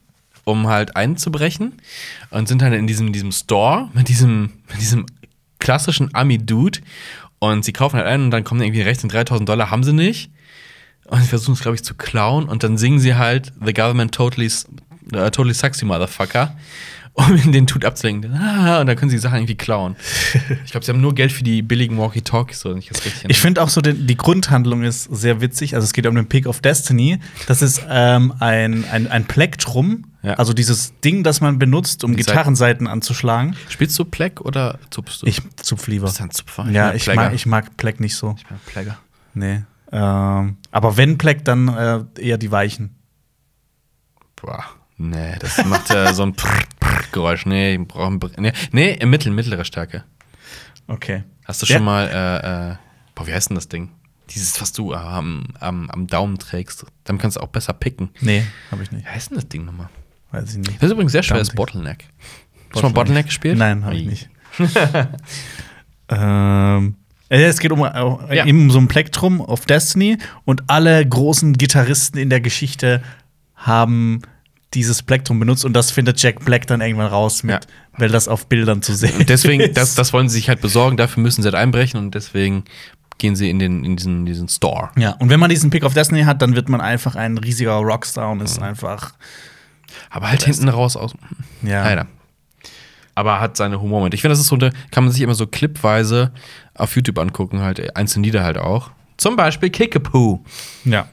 [0.48, 1.74] um halt einzubrechen
[2.30, 5.06] und sind halt in diesem, diesem Store mit diesem, mit diesem
[5.58, 6.80] klassischen Ami-Dude
[7.38, 9.92] und sie kaufen halt ein und dann kommen irgendwie rechts und 3000 Dollar haben sie
[9.92, 10.30] nicht
[11.04, 14.14] und sie versuchen es, glaube ich, zu klauen und dann singen sie halt The Government
[14.14, 14.50] Totally,
[15.12, 16.56] äh, totally Sucks, you Motherfucker,
[17.14, 18.34] um den Dude abzulenken.
[18.34, 19.96] Ah, und dann können sie die Sachen irgendwie klauen.
[20.64, 22.90] Ich glaube, sie haben nur Geld für die billigen Walkie-Talkies, so ich
[23.26, 25.74] Ich finde auch so, die, die Grundhandlung ist sehr witzig.
[25.74, 27.18] Also es geht um den Pick of Destiny.
[27.46, 30.04] Das ist ähm, ein, ein, ein Plektrum.
[30.28, 30.34] Ja.
[30.34, 33.56] Also dieses Ding, das man benutzt, um Gitarrenseiten anzuschlagen.
[33.70, 35.26] Spielst du Pleck oder zupfst du?
[35.26, 36.06] Ich zupf lieber.
[36.06, 36.68] bist ein Zupfer.
[36.70, 38.34] Ja, bin ich mag, ich mag Pleck nicht so.
[38.36, 38.98] Ich ein Plegger.
[39.32, 39.62] Nee.
[39.90, 42.94] Ähm, aber wenn Pleck, dann äh, eher die Weichen.
[44.36, 44.64] Boah,
[44.98, 47.46] nee, das macht ja so ein Prr, Prr Geräusch.
[47.46, 50.04] Nee, ich brauche ein Br- nee, nee, im Mittel, mittlere Stärke.
[50.88, 51.24] Okay.
[51.46, 51.76] Hast du Ja.
[51.76, 52.76] schon mal, äh, äh,
[53.14, 53.90] boah, wie heißt denn das Ding?
[54.30, 56.84] Dieses, was du am, am, am Daumen trägst.
[57.04, 58.10] Damit kannst du auch besser picken.
[58.20, 59.06] Nee, habe ich nicht.
[59.06, 59.88] Wie heißt denn das Ding nochmal?
[60.30, 60.74] Weiß ich nicht.
[60.76, 61.72] Das ist übrigens sehr schwer, das Daumentricks.
[61.74, 62.04] Bottleneck.
[62.70, 63.56] Hast du mal Bottleneck gespielt?
[63.58, 64.28] Nein, habe ich nicht.
[66.10, 66.96] ähm,
[67.28, 68.46] äh, es geht um, äh, Ja.
[68.46, 73.02] eben um so ein Plektrum of Destiny und alle großen Gitarristen in der Geschichte
[73.54, 74.22] haben
[74.74, 77.70] dieses Plektrum benutzt und das findet Jack Black dann irgendwann raus mit, Ja.
[77.96, 79.76] weil das auf Bildern zu sehen Und deswegen, ist.
[79.76, 82.64] das, das wollen sie sich halt besorgen, dafür müssen sie halt einbrechen und deswegen
[83.16, 84.90] gehen sie in, den, in diesen, diesen Store.
[84.96, 87.72] ja, und wenn man diesen Pick of Destiny hat, dann wird man einfach ein riesiger
[87.76, 89.14] Rockstar und ist einfach
[90.10, 91.14] Aber halt hinten raus aus.
[91.62, 91.84] ja.
[91.84, 92.06] Leider.
[93.14, 94.14] Aber hat seine Humormomente.
[94.14, 96.30] Ich finde, das ist so eine, kann man sich immer so clipweise
[96.74, 98.90] auf YouTube angucken, halt einzelne Lieder halt auch.
[99.16, 100.44] Zum Beispiel Kickapoo.
[100.84, 101.08] Ja.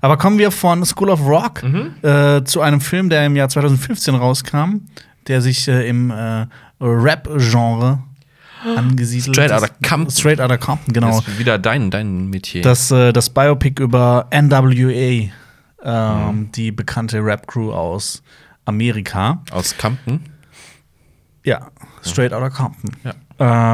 [0.00, 1.94] Aber kommen wir von School of Rock Mhm.
[2.02, 4.82] äh, zu einem Film, der im Jahr 2015 rauskam,
[5.26, 6.46] der sich äh, im äh,
[6.80, 7.98] Rap-Genre
[8.76, 9.50] angesiedelt Straight.
[9.52, 10.10] Outta Compton.
[10.10, 11.08] Straight Outta Compton, genau.
[11.18, 12.62] Das ist wieder dein, dein Metier.
[12.62, 15.30] Das, äh, das Biopic über NWA,
[15.84, 16.52] ähm, Mhm.
[16.52, 18.22] die bekannte Rap-Crew aus
[18.64, 19.42] Amerika.
[19.50, 20.20] aus Compton.
[21.44, 21.68] Ja,
[22.02, 22.90] Straight Outta Compton.
[23.04, 23.14] Ja.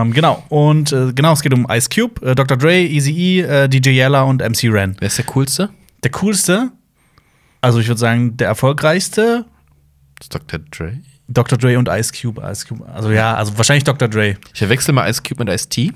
[0.02, 2.56] Ähm, genau, und äh, genau, es geht um Ice Cube, äh, Dr.
[2.56, 4.96] Dre, Eazy-E, äh, DJ Yella und MC Ren.
[5.00, 5.70] Wer ist der coolste?
[6.04, 6.70] Der coolste,
[7.60, 9.44] also ich würde sagen, der erfolgreichste,
[10.18, 10.60] Das ist Dr.
[10.70, 11.00] Dre.
[11.28, 11.58] Dr.
[11.58, 12.40] Dre und Ice Cube.
[12.48, 12.86] Ice Cube.
[12.88, 14.06] Also ja, also wahrscheinlich Dr.
[14.06, 14.36] Dre.
[14.52, 15.92] Ich verwechsel mal Ice Cube mit Ice T.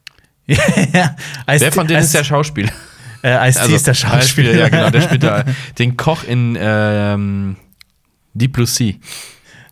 [0.46, 1.14] ja,
[1.48, 2.72] Ice Wer von denen ist der Schauspieler?
[3.24, 4.54] Äh, Ice T ist der Schauspieler.
[4.54, 4.90] Ja, genau.
[4.90, 5.44] Der spielt da
[5.78, 7.56] den Koch in ähm,
[8.34, 8.94] Deep Blue Sea,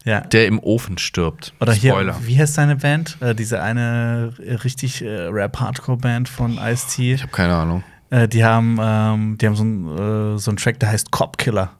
[0.04, 0.20] ja.
[0.20, 1.52] der im Ofen stirbt.
[1.60, 2.16] Oder hier, Spoiler.
[2.24, 3.18] wie heißt seine Band?
[3.20, 4.32] Äh, diese eine
[4.64, 7.14] richtig äh, Rap-Hardcore-Band von Ice-T.
[7.14, 7.84] Ich habe keine Ahnung.
[8.10, 11.38] Äh, die haben, ähm, die haben so einen äh, so einen Track, der heißt Cop
[11.38, 11.72] Killer.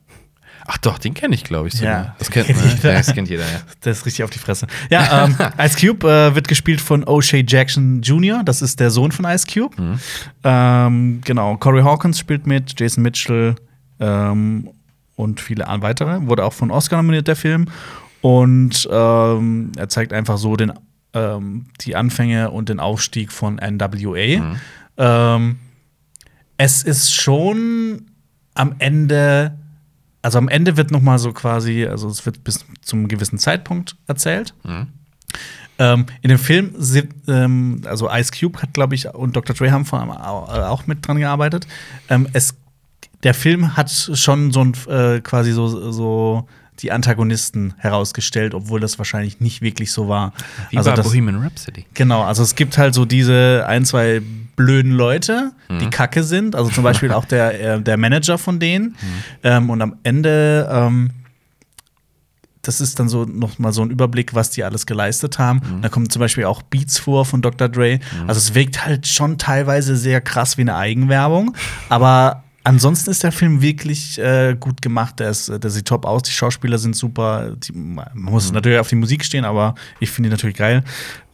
[0.67, 1.75] Ach doch, den kenne ich, glaube ich.
[1.75, 2.05] Sogar.
[2.05, 2.69] Ja, das kennt man.
[2.69, 2.93] jeder.
[2.93, 3.61] Das kennt jeder, ja.
[3.81, 4.67] Das ist richtig auf die Fresse.
[4.91, 9.13] Ja, ähm, Ice Cube äh, wird gespielt von O'Shea Jackson Jr., das ist der Sohn
[9.13, 9.81] von Ice Cube.
[9.81, 9.99] Mhm.
[10.45, 13.55] Ähm, genau, Corey Hawkins spielt mit, Jason Mitchell
[14.01, 14.71] ähm,
[15.17, 16.27] und viele weitere.
[16.27, 17.67] Wurde auch von Oscar nominiert, der Film.
[18.21, 20.73] Und ähm, er zeigt einfach so den,
[21.13, 24.41] ähm, die Anfänge und den Aufstieg von NWA.
[24.41, 24.57] Mhm.
[24.97, 25.59] Ähm,
[26.57, 28.07] es ist schon
[28.55, 29.59] am Ende,
[30.23, 33.97] also am Ende wird noch mal so quasi, also es wird bis zum gewissen Zeitpunkt
[34.07, 34.55] erzählt.
[34.65, 34.87] Mhm.
[35.79, 36.75] Ähm, in dem Film,
[37.27, 39.57] ähm, also Ice Cube hat, glaube ich, und Dr.
[39.57, 41.67] Dre haben vor allem äh, auch mit dran gearbeitet.
[42.09, 42.55] Ähm, es,
[43.23, 46.47] der Film hat schon so ein äh, quasi so, so
[46.83, 50.33] die Antagonisten herausgestellt, obwohl das wahrscheinlich nicht wirklich so war.
[50.71, 51.87] Wie also bei das, Bohemian Rhapsody.
[51.95, 54.21] Genau, also es gibt halt so diese ein, zwei
[54.57, 56.55] blöden Leute, die kacke sind.
[56.55, 58.97] Also zum Beispiel auch der, äh, der Manager von denen.
[59.43, 61.11] Ähm, und am Ende, ähm,
[62.61, 65.61] das ist dann so noch mal so ein Überblick, was die alles geleistet haben.
[65.73, 67.69] Und da kommen zum Beispiel auch Beats vor von Dr.
[67.69, 67.99] Dre.
[68.27, 71.57] Also es wirkt halt schon teilweise sehr krass wie eine Eigenwerbung.
[71.89, 75.21] Aber ansonsten ist der Film wirklich äh, gut gemacht.
[75.21, 76.23] Der, ist, der sieht top aus.
[76.23, 77.57] Die Schauspieler sind super.
[77.57, 80.85] Die, man muss natürlich auf die Musik stehen, aber ich finde die natürlich geil.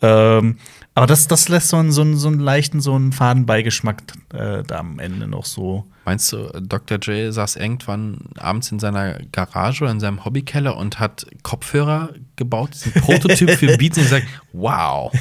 [0.02, 0.56] Ähm,
[0.98, 4.02] aber das, das lässt so einen, so einen, so einen leichten, so einen Fadenbeigeschmack
[4.34, 5.86] äh, da am Ende noch so.
[6.04, 6.98] Meinst du, Dr.
[6.98, 12.70] Dre saß irgendwann abends in seiner Garage oder in seinem Hobbykeller und hat Kopfhörer gebaut,
[12.74, 15.12] diesen Prototyp für Beats und gesagt, wow,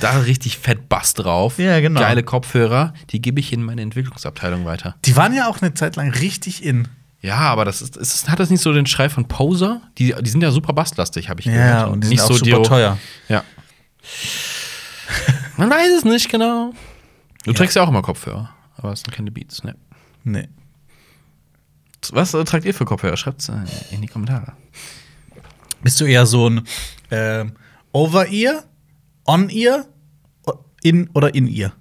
[0.00, 1.58] da richtig fett Bass drauf.
[1.58, 2.00] Ja, genau.
[2.00, 4.96] Geile Kopfhörer, die gebe ich in meine Entwicklungsabteilung weiter.
[5.06, 6.88] Die waren ja auch eine Zeit lang richtig in.
[7.22, 9.80] Ja, aber das ist, ist hat das nicht so den Schrei von Poser?
[9.96, 11.90] Die, die sind ja super basslastig, habe ich Ja, gehört.
[11.92, 12.98] und die nicht sind auch super Dio- teuer.
[13.30, 13.42] Ja.
[15.56, 16.72] Man weiß es nicht genau.
[17.44, 19.76] Du trägst ja auch immer Kopfhörer, aber es sind keine Beats, ne?
[20.24, 20.48] Nee.
[22.10, 23.16] Was äh, tragt ihr für Kopfhörer?
[23.16, 23.54] Schreibt's äh,
[23.90, 24.52] in die Kommentare.
[25.82, 26.62] Bist du eher so ein
[27.10, 27.52] ähm,
[27.92, 28.64] Over-Ear,
[29.26, 29.86] On-Ear,
[30.82, 31.72] in oder in ihr?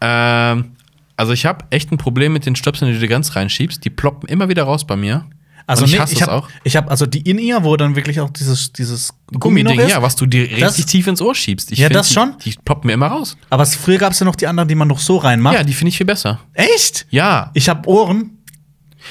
[0.00, 0.76] Ähm,
[1.16, 3.84] also ich habe echt ein Problem mit den Stöpseln, die du ganz reinschiebst.
[3.84, 5.26] Die ploppen immer wieder raus bei mir.
[5.68, 6.48] Also Und ich nee, ich das habe auch.
[6.64, 9.90] ich hab also die In-Ear, wo dann wirklich auch dieses dieses Gummiding, ist.
[9.90, 11.70] ja, was du dir richtig Das- tief ins Ohr schiebst.
[11.70, 12.34] Ich Ja, das die, schon.
[12.44, 13.36] Die ploppen mir immer raus.
[13.50, 15.54] Aber früher gab es ja noch die anderen, die man noch so reinmacht.
[15.54, 16.40] Ja, die finde ich viel besser.
[16.54, 17.06] Echt?
[17.10, 18.38] Ja, Ich habe Ohren,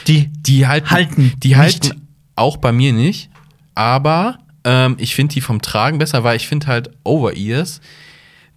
[0.07, 1.57] die die halten, Halten die nicht.
[1.57, 3.29] halten auch bei mir nicht.
[3.75, 7.81] Aber ähm, ich finde die vom Tragen besser, weil ich finde halt Over-Ears,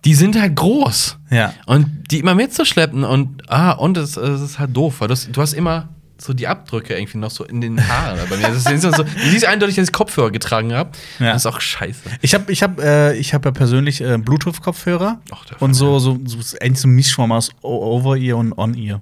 [0.06, 1.18] die sind halt groß.
[1.30, 1.52] ja.
[1.66, 5.40] Und die immer mitzuschleppen und ah, und es, es ist halt doof, weil das, du
[5.42, 5.90] hast immer
[6.20, 8.48] so die Abdrücke irgendwie noch so in den Haaren bei mir.
[8.48, 10.90] Das ist so, du siehst eindeutig, dass ich Kopfhörer getragen habe.
[11.18, 11.32] Ja.
[11.32, 12.10] Das ist auch scheiße.
[12.20, 15.20] Ich habe ich hab, äh, ich hab ja persönlich äh, Bluetooth-Kopfhörer
[15.60, 19.00] und so, so, so eigentlich so ein Mischform aus Over-Ear und On-Ear.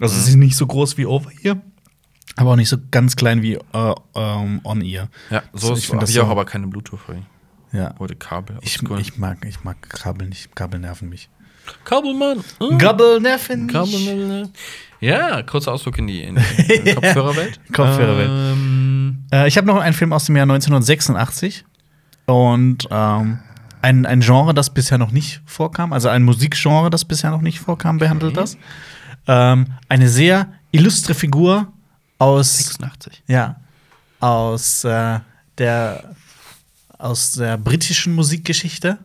[0.00, 1.56] Also sie sind nicht so groß wie Over-Ear,
[2.36, 5.08] aber auch nicht so ganz klein wie äh, ähm, On-Ear.
[5.30, 7.00] Ja, so find habe ich auch, so- aber keine Bluetooth.
[7.72, 7.94] Ja.
[7.98, 8.58] Oder Kabel.
[8.62, 10.54] Ich, ich, mag, ich mag Kabel nicht.
[10.56, 11.28] Kabel nerven mich.
[11.84, 12.42] Kabelmann.
[12.58, 12.78] Hm?
[12.78, 13.66] Gabel Nerven.
[13.68, 14.50] Kabelmann.
[15.00, 17.58] Ja, kurzer Ausflug in die, in die Kopfhörerwelt.
[17.72, 18.28] Kopfhörerwelt.
[18.30, 21.64] Ähm, Äh, ich habe noch einen Film aus dem Jahr 1986
[22.26, 23.38] und ähm,
[23.82, 27.60] ein, ein Genre, das bisher noch nicht vorkam, also ein Musikgenre, das bisher noch nicht
[27.60, 28.40] vorkam, behandelt Okay.
[28.40, 28.58] das.
[29.26, 31.72] Ähm, eine sehr illustre Figur
[32.18, 33.22] aus 86.
[33.26, 33.56] Ja,
[34.20, 35.20] aus äh,
[35.58, 36.14] der
[36.98, 38.98] aus der britischen Musikgeschichte.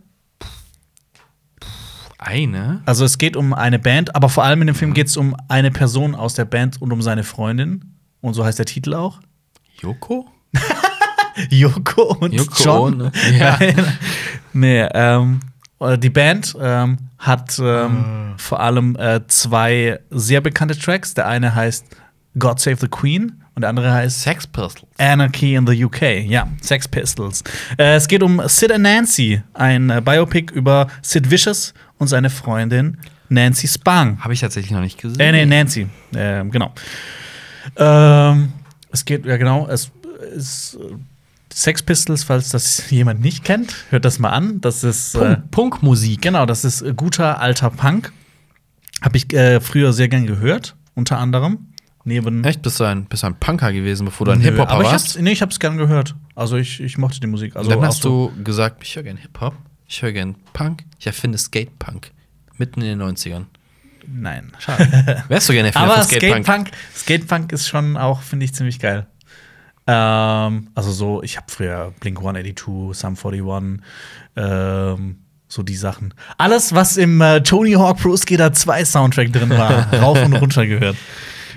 [2.18, 2.82] Eine?
[2.86, 5.36] Also es geht um eine Band, aber vor allem in dem Film geht es um
[5.48, 7.96] eine Person aus der Band und um seine Freundin.
[8.22, 9.20] Und so heißt der Titel auch.
[9.82, 10.28] Yoko?
[11.50, 13.02] Yoko und Yoko John.
[13.02, 13.12] Ono.
[13.38, 13.60] Ja.
[14.54, 15.42] Nee, ähm,
[15.80, 21.14] äh, die Band ähm, hat ähm, vor allem äh, zwei sehr bekannte Tracks.
[21.14, 21.86] Der eine heißt
[22.38, 24.86] God Save the Queen und der andere heißt Sex Pistols.
[24.98, 27.44] Anarchy in the UK, ja, Sex Pistols.
[27.78, 32.30] Äh, es geht um Sid and Nancy, ein äh, Biopic über Sid Vicious und seine
[32.30, 32.98] Freundin
[33.30, 34.20] Nancy Spang.
[34.24, 35.20] Habe ich tatsächlich noch nicht gesehen.
[35.20, 36.74] Äh, nee, Nancy, ähm, genau.
[37.76, 38.54] Ähm,
[38.92, 39.92] es geht, ja, genau, es
[40.36, 40.96] ist äh,
[41.54, 44.62] Sex Pistols, falls das jemand nicht kennt, hört das mal an.
[44.62, 46.22] Das ist, äh, Punk, Punkmusik.
[46.22, 48.12] genau, das ist äh, guter alter Punk.
[49.02, 51.68] Habe ich äh, früher sehr gern gehört, unter anderem.
[52.08, 52.62] Neben Echt?
[52.62, 55.08] Bist du ein, bist du ein Punker gewesen, bevor du ein Hip-Hopper ich warst?
[55.16, 56.16] hab's, nee, ich hab's gern gehört.
[56.36, 57.56] Also ich, ich mochte die Musik.
[57.56, 59.56] Also Und dann hast du gesagt, ich höre gern Hip-Hop,
[59.88, 62.12] ich höre gern Punk, ich erfinde Skate-Punk.
[62.58, 63.46] Mitten in den 90ern.
[64.08, 65.24] Nein, schade.
[65.28, 66.46] Wärst du gerne Erfinder aber von Skate-Punk?
[66.46, 69.08] Skatepunk, Skatepunk ist schon auch, finde ich, ziemlich geil.
[69.88, 73.84] Ähm, also so, ich habe früher Blink 182, Sum 41,
[74.36, 75.18] ähm,
[75.48, 76.14] so die Sachen.
[76.38, 80.66] Alles, was im äh, Tony Hawk Pro Skater 2 Soundtrack drin war, rauf und runter
[80.66, 80.98] gehört.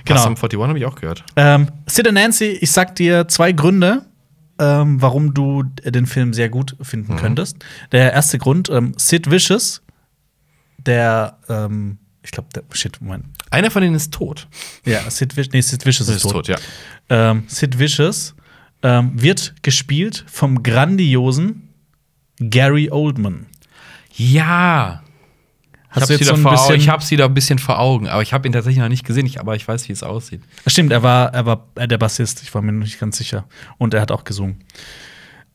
[0.04, 0.22] Genau.
[0.22, 1.24] Sum 41 habe ich auch gehört.
[1.36, 4.04] Ähm, Sid und Nancy, ich sag dir zwei Gründe,
[4.58, 7.56] ähm, warum du den Film sehr gut finden könntest.
[7.92, 9.82] Der erste Grund, ähm, Sid Vicious,
[10.78, 13.26] der, ähm, ich glaube, der, shit, Moment.
[13.50, 14.48] Einer von denen ist tot.
[14.84, 16.48] Ja, Sid Vicious, nee, Sid Vicious ist, tot.
[16.48, 16.56] ja.
[17.08, 18.34] Ähm, Sid Vicious
[18.82, 21.68] ähm, wird gespielt vom grandiosen
[22.38, 23.46] Gary Oldman.
[24.14, 25.02] Ja.
[25.90, 28.20] Ich Hast du jetzt wieder so bisschen- ich hab's wieder ein bisschen vor Augen, aber
[28.22, 30.42] ich habe ihn tatsächlich noch nicht gesehen, ich, aber ich weiß, wie es aussieht.
[30.66, 33.44] Stimmt, er war, er war äh, der Bassist, ich war mir noch nicht ganz sicher.
[33.78, 34.62] Und er hat auch gesungen.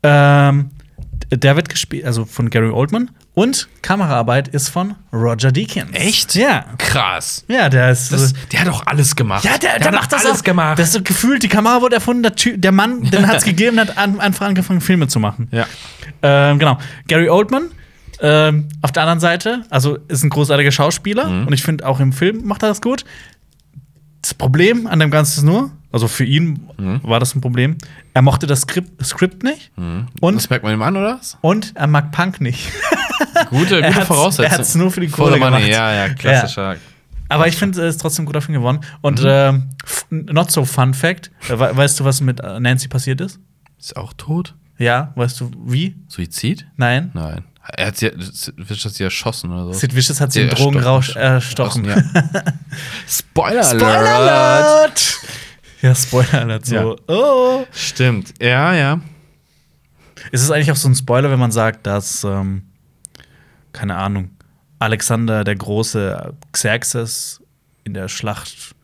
[0.01, 0.71] Ähm,
[1.31, 3.09] der wird gespielt, also von Gary Oldman.
[3.35, 5.89] Und Kameraarbeit ist von Roger Deakins.
[5.93, 6.35] Echt?
[6.35, 6.65] Ja.
[6.77, 7.45] Krass.
[7.47, 8.11] Ja, der ist.
[8.11, 9.43] Das, der hat doch alles gemacht.
[9.43, 10.43] ja, der, der, hat macht das alles auch.
[10.43, 10.77] gemacht.
[10.77, 13.77] Das ist gefühlt, die Kamera wurde erfunden, der, Typ, der Mann, den hat es gegeben,
[13.77, 15.47] der hat an, einfach angefangen, Filme zu machen.
[15.51, 15.65] ja.
[16.21, 16.77] Ähm, genau.
[17.07, 17.69] Gary Oldman.
[18.25, 21.47] Ähm, auf der anderen Seite, also ist ein großartiger Schauspieler Mhm.
[21.47, 23.03] und ich finde auch im Film macht er das gut.
[24.21, 27.01] Das Problem an dem Ganzen ist nur, also für ihn Mhm.
[27.03, 27.77] war das ein Problem,
[28.13, 29.71] er mochte das Skript, Skript nicht
[30.21, 31.17] und, das merkt man ihm an, oder?
[31.19, 31.37] was?
[31.41, 32.71] und er mag Punk nicht.
[33.49, 34.45] Gute, Er gute Voraussetzung.
[34.51, 35.67] er hat's nur für die Kohle gemacht.
[35.67, 36.77] ja, ja, klassischer.
[37.29, 38.79] Aber ich finde, es ist trotzdem ein guter Film geworden.
[39.01, 39.69] Und Mhm.
[39.83, 43.39] f- not so fun fact, äh, we weißt du, was mit äh, Nancy passiert ist?
[43.79, 44.55] Ist auch tot?
[44.77, 45.95] Ja, weißt du wie?
[46.07, 46.67] Suizid?
[46.77, 47.11] Nein.
[47.13, 47.43] Nein.
[47.69, 48.11] Er hat sie,
[48.57, 49.73] Wisch hat sie erschossen oder so.
[49.79, 51.85] Sid Vicious hat sie Sie im Drogenrausch erstochen.
[51.85, 52.29] erstochen.
[52.33, 52.43] Ja.
[53.07, 54.17] Spoiler, Spoiler Alert!
[54.19, 55.19] Alert!
[55.81, 56.65] Ja, Spoiler Alert.
[56.65, 56.75] So.
[56.75, 56.95] Ja.
[57.07, 57.65] Oh.
[57.71, 58.33] Stimmt.
[58.41, 58.99] Ja, ja.
[60.31, 62.63] Ist es eigentlich auch so ein Spoiler, wenn man sagt, dass, ähm,
[63.71, 64.31] keine Ahnung,
[64.79, 67.41] Alexander der Große Xerxes
[67.85, 68.75] in der Schlacht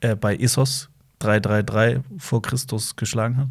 [0.00, 3.48] äh, bei Issos 333 vor Christus geschlagen hat?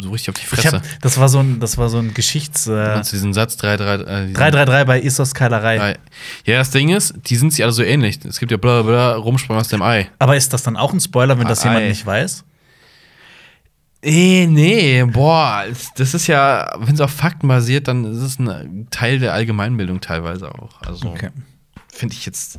[0.00, 0.76] So richtig auf die Fresse.
[0.76, 2.66] hab, das, war so ein, das war so ein Geschichts.
[2.66, 5.80] Äh, diesen Satz 3, 3, äh, 333 bei Issos Keilerei.
[5.80, 5.96] Ei.
[6.44, 8.18] Ja, das Ding ist, die sind sich alle so ähnlich.
[8.24, 10.10] Es gibt ja bla bla Rumsprung aus dem Ei.
[10.18, 11.88] Aber ist das dann auch ein Spoiler, wenn das Ah, jemand ei.
[11.88, 12.44] nicht weiß?
[14.02, 15.64] Eh, nee, boah,
[15.96, 20.00] das ist ja, wenn es auf Fakten basiert, dann ist es ein Teil der Allgemeinbildung
[20.00, 20.80] teilweise auch.
[20.82, 21.14] Also
[21.92, 22.58] finde ich jetzt.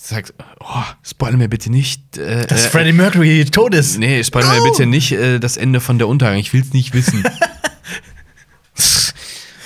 [0.00, 2.16] Sagt, oh, spoilere mir bitte nicht.
[2.16, 3.98] Äh, Dass äh, Freddie Mercury tot ist.
[3.98, 4.70] Nee, spoilere mir No!
[4.70, 6.38] bitte nicht äh, das Ende von der Untergang.
[6.38, 7.24] Ich will es nicht wissen.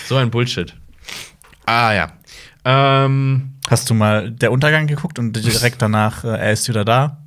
[0.09, 0.75] so ein Bullshit.
[1.67, 2.13] Ah ja.
[2.65, 7.19] Ähm, Hast du mal der Untergang geguckt und direkt danach, äh, er ist wieder da?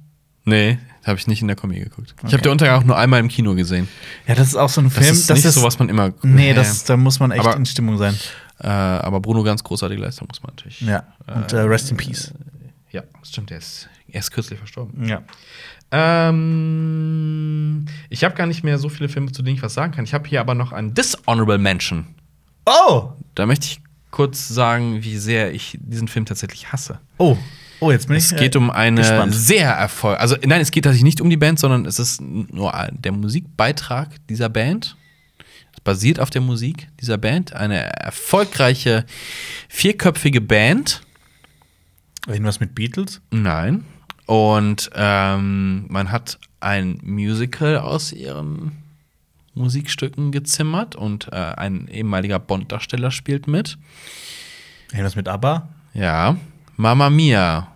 [0.48, 2.14] nee, habe ich nicht in der Kombi geguckt.
[2.18, 2.32] Ich Okay.
[2.34, 3.88] habe der Untergang auch nur einmal im Kino gesehen.
[4.28, 5.12] Ja, das ist auch so ein Das Film.
[5.14, 6.14] ist nicht so, was man immer.
[6.24, 8.18] Nee, Äh, das, da muss man echt Aber- in Stimmung sein.
[8.60, 10.82] Äh, aber Bruno ganz großartige Leistung, muss man natürlich.
[10.82, 11.04] Ja.
[11.28, 12.32] Und äh, Rest in Peace.
[12.96, 15.06] Ja, stimmt, er ist, er ist kürzlich verstorben.
[15.06, 15.22] Ja.
[16.46, 20.06] Ähm, ich habe gar nicht mehr so viele Filme, zu denen ich was sagen kann.
[20.06, 22.08] Ich habe hier aber noch einen Dishonorable Mention.
[22.66, 23.12] Oh!
[23.36, 23.82] Da möchte ich
[24.12, 27.00] kurz sagen, wie sehr ich diesen Film tatsächlich hasse.
[27.18, 27.38] Oh.
[27.82, 28.38] Oh, jetzt bin Es ich.
[28.38, 29.36] geht äh, um eine gespannt.
[29.36, 30.20] sehr Erfolg.
[30.22, 34.08] Also, nein, es geht tatsächlich nicht um die Band, sondern es ist nur der Musikbeitrag
[34.30, 34.96] dieser Band.
[35.84, 37.52] basiert auf der Musik dieser Band.
[37.54, 39.06] Eine erfolgreiche
[39.68, 41.02] vierköpfige Band.
[42.28, 43.22] Irgendwas mit Beatles?
[43.32, 43.86] Nein.
[44.26, 48.72] Und ähm, man hat ein Musical aus ihren
[49.54, 53.78] Musikstücken gezimmert und äh, ein ehemaliger Bond-Darsteller spielt mit.
[54.92, 55.70] Irgendwas mit ABBA?
[55.94, 56.36] Ja.
[56.76, 57.68] Mamma Mia.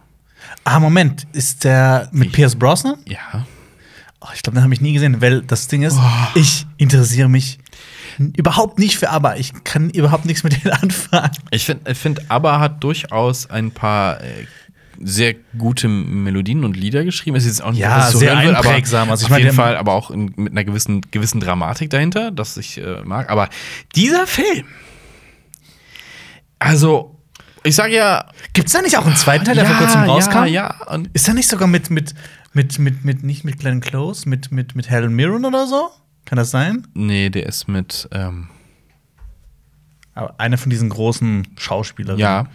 [0.63, 2.97] Ah, Moment, ist der mit Pierce Brosnan?
[3.05, 3.45] Ja.
[4.21, 5.97] Oh, ich glaube, den habe ich nie gesehen, weil das Ding ist,
[6.35, 7.57] ich interessiere mich
[8.35, 9.35] überhaupt nicht für ABBA.
[9.37, 11.31] Ich kann überhaupt nichts mit denen anfangen.
[11.51, 14.45] Ich finde, ich find, ABBA hat durchaus ein paar äh,
[15.01, 17.37] sehr gute Melodien und Lieder geschrieben.
[17.37, 19.03] Es ist jetzt auch nicht, Ja, so sehr hören will, einprägsam.
[19.03, 22.31] Aber Also ich auf jeden Fall, aber auch in, mit einer gewissen, gewissen Dramatik dahinter,
[22.31, 23.29] das ich äh, mag.
[23.29, 23.47] Aber
[23.95, 24.65] dieser Film,
[26.59, 27.18] also,
[27.63, 28.25] ich sage ja.
[28.53, 30.45] Gibt's da nicht auch einen zweiten Teil, der vor kurzem rauskam?
[30.45, 30.87] Ja, ja.
[30.87, 32.13] Und Ist der nicht sogar mit, mit,
[32.53, 35.89] mit, mit, mit nicht mit Glenn Close, mit, mit, mit Helen Mirren oder so?
[36.25, 36.87] Kann das sein?
[36.93, 38.07] nee, der ist mit.
[38.11, 38.49] Ähm,
[40.13, 42.17] Aber einer von diesen großen Schauspielern.
[42.17, 42.47] ja.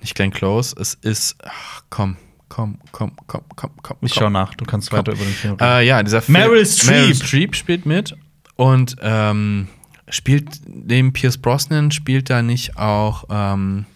[0.00, 0.76] Nicht Glenn Close.
[0.78, 1.36] Es ist.
[1.44, 2.16] Ach, komm,
[2.48, 3.96] komm, komm, komm, komm, komm.
[4.02, 4.22] Ich komm.
[4.22, 5.64] schau nach, du kannst weiter über den Film reden.
[5.64, 6.38] Äh, ja, dieser Film.
[6.38, 6.90] Meryl Streep.
[6.90, 8.16] Meryl Streep spielt mit
[8.54, 9.66] und ähm,
[10.10, 13.86] spielt neben Pierce Brosnan spielt da nicht auch ähm,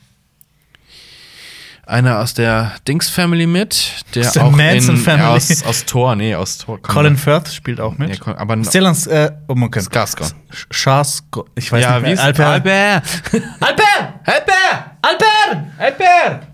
[1.84, 5.26] einer aus der Dings Family mit, der Aus der auch Manson in, Family.
[5.26, 6.80] aus, aus Thor, nee, aus Thor.
[6.80, 7.18] Colin er.
[7.18, 8.24] Firth spielt auch mit.
[8.24, 9.80] Ja, aber Stellan, äh, oh, okay.
[9.80, 10.32] Skarsgård.
[10.52, 11.46] Sch- Skarsgård.
[11.56, 12.12] Ich weiß ja, nicht wie mehr.
[12.14, 12.46] ist Albert.
[12.46, 13.02] Albert?
[13.60, 14.14] Albert!
[14.24, 14.96] Albert!
[15.02, 15.72] Albert!
[15.78, 16.46] Albert!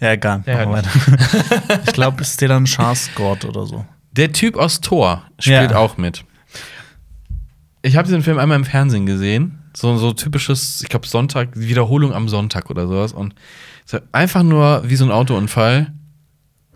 [0.00, 0.42] Ja, egal.
[0.46, 0.82] Ja,
[1.86, 3.84] ich glaube, Stellan Skarsgård oder so.
[4.12, 5.76] Der Typ aus Thor spielt Ja.
[5.76, 6.24] auch mit.
[7.82, 9.58] Ich habe diesen Film einmal im Fernsehen gesehen.
[9.74, 13.12] So, so typisches, ich glaube, Sonntag, Wiederholung am Sonntag oder sowas.
[13.12, 13.34] Und
[14.12, 15.92] einfach nur wie so ein Autounfall.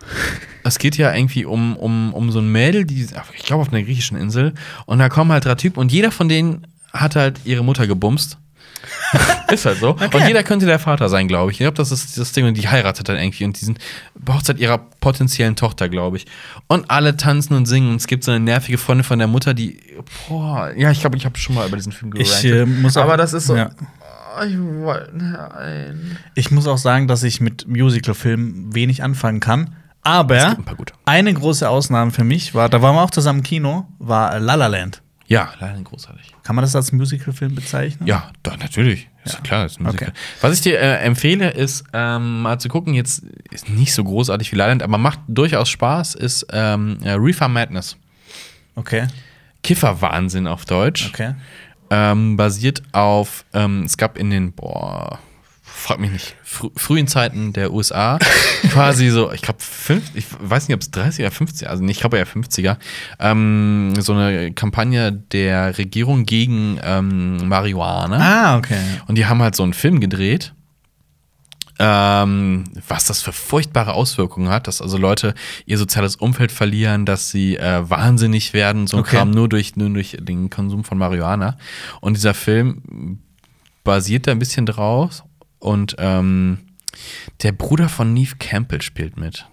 [0.64, 3.84] Es geht ja irgendwie um, um, um so ein Mädel, die, ich glaube, auf einer
[3.84, 4.52] griechischen Insel.
[4.84, 8.36] Und da kommen halt drei Typen und jeder von denen hat halt ihre Mutter gebumst.
[9.50, 9.90] ist halt so.
[9.92, 11.56] Und jeder könnte der Vater sein, glaube ich.
[11.56, 12.46] Ich glaube, das ist das Ding.
[12.46, 13.44] Und die heiratet dann irgendwie.
[13.44, 13.78] Und die sind
[14.28, 16.26] Hochzeit ihrer potenziellen Tochter, glaube ich.
[16.66, 17.90] Und alle tanzen und singen.
[17.90, 19.78] Und es gibt so eine nervige Freundin von der Mutter, die.
[20.28, 22.52] Boah, ja, ich glaube, ich habe schon mal über diesen Film Ich gerantet.
[22.52, 23.56] äh, muss auch, Aber das ist so.
[23.56, 23.70] Ja.
[24.38, 24.56] Oh, ich.
[26.34, 29.74] Ich muss auch sagen, dass ich mit Musicalfilmen wenig anfangen kann.
[30.02, 30.94] Aber ein paar gute.
[31.04, 34.54] eine große Ausnahme für mich war, da waren wir auch zusammen im Kino, war La
[34.54, 35.02] La Land.
[35.28, 36.34] Ja, leider großartig.
[36.42, 38.06] Kann man das als Musicalfilm bezeichnen?
[38.06, 39.08] Ja, doch, natürlich.
[39.24, 39.40] Ist ja.
[39.40, 40.08] klar, ist ein Musical.
[40.08, 40.18] Okay.
[40.40, 44.52] Was ich dir äh, empfehle, ist ähm, mal zu gucken, jetzt ist nicht so großartig
[44.52, 47.96] wie Leiland, aber macht durchaus Spaß, ist ähm, äh, Reefer Madness.
[48.76, 49.08] Okay,
[49.62, 51.08] Kifferwahnsinn auf Deutsch.
[51.08, 51.34] okay.
[51.88, 55.20] Ähm, basiert auf, ähm, es gab in den, boah,
[55.76, 58.18] frag mich nicht, frü frühen Zeiten der USA
[58.70, 59.58] quasi so, ich glaube,
[60.14, 62.78] ich weiß nicht, ob es 30er, 50er, also nicht, ich glaube eher 50er,
[63.20, 68.18] ähm, so eine Kampagne der Regierung gegen ähm, Marihuana.
[68.18, 68.80] Ah, okay.
[69.06, 70.54] Und die haben halt so einen Film gedreht,
[71.78, 75.34] ähm, was das für furchtbare Auswirkungen hat, dass also Leute
[75.66, 79.16] ihr soziales Umfeld verlieren, dass sie äh, wahnsinnig werden, so ein Okay.
[79.16, 81.58] Kram, nur durch, nur durch den Konsum von Marihuana.
[82.00, 83.20] Und dieser Film
[83.84, 85.22] basiert da ein bisschen drauf
[85.58, 86.58] und ähm,
[87.42, 89.46] der Bruder von Neve Campbell spielt mit.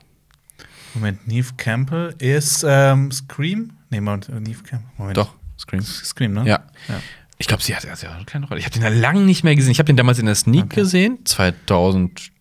[0.93, 3.73] Moment, Neve Campbell ist ähm, Scream?
[3.89, 4.89] Nee, Moment, äh, Neve Campbell.
[4.97, 5.17] Moment.
[5.17, 5.81] Doch, Scream.
[5.81, 6.41] Scream, ne?
[6.47, 6.63] Ja.
[6.87, 6.99] Ja.
[7.39, 8.59] Ich glaube, sie hat also eine kleine Rolle.
[8.59, 9.71] Ich habe den ja lange nicht mehr gesehen.
[9.71, 10.81] Ich habe den damals in der Sneak Okay.
[10.81, 12.31] gesehen, 2006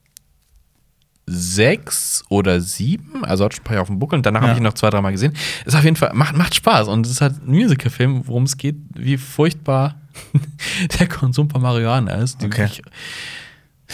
[2.28, 3.24] oder 2007.
[3.24, 4.16] Also hat schon ein paar Jahre auf dem Buckel.
[4.18, 4.48] Und danach Ja.
[4.48, 5.32] habe ich ihn noch zwei, dreimal gesehen.
[5.64, 6.88] Ist auf jeden Fall, macht, macht Spaß.
[6.88, 10.00] Und es ist halt ein Musical-Film, worum es geht, wie furchtbar
[10.98, 12.42] der Konsum von Marihuana ist.
[12.44, 12.58] Okay.
[12.58, 12.82] wirklich-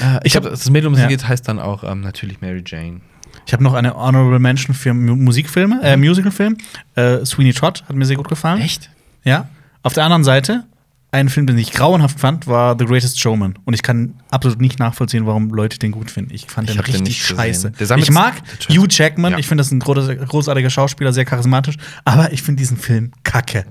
[0.01, 1.07] Äh, ich habe das Mädel, um Ja.
[1.07, 3.01] geht, heißt dann auch ähm, natürlich Mary Jane.
[3.47, 6.57] Ich habe noch eine Honorable Mention für Mu Musikfilme, äh, Musicalfilm.
[6.95, 8.61] Äh, Sweeney Todd hat mir sehr gut gefallen.
[8.61, 8.91] Echt?
[9.25, 9.49] Ja.
[9.83, 10.65] Auf der anderen Seite,
[11.11, 13.55] ein Film, den ich grauenhaft fand, war The Greatest Showman.
[13.65, 16.35] Und ich kann absolut nicht nachvollziehen, warum Leute den gut finden.
[16.35, 17.37] Ich fand Ich den den richtig nicht gesehen.
[17.37, 17.73] scheiße.
[17.97, 18.35] Ich mag
[18.69, 19.33] Hugh Jackman.
[19.33, 19.39] Ja.
[19.39, 21.77] Ich finde das ein groß- großartiger Schauspieler, sehr charismatisch.
[22.05, 23.65] Aber ich finde diesen Film kacke.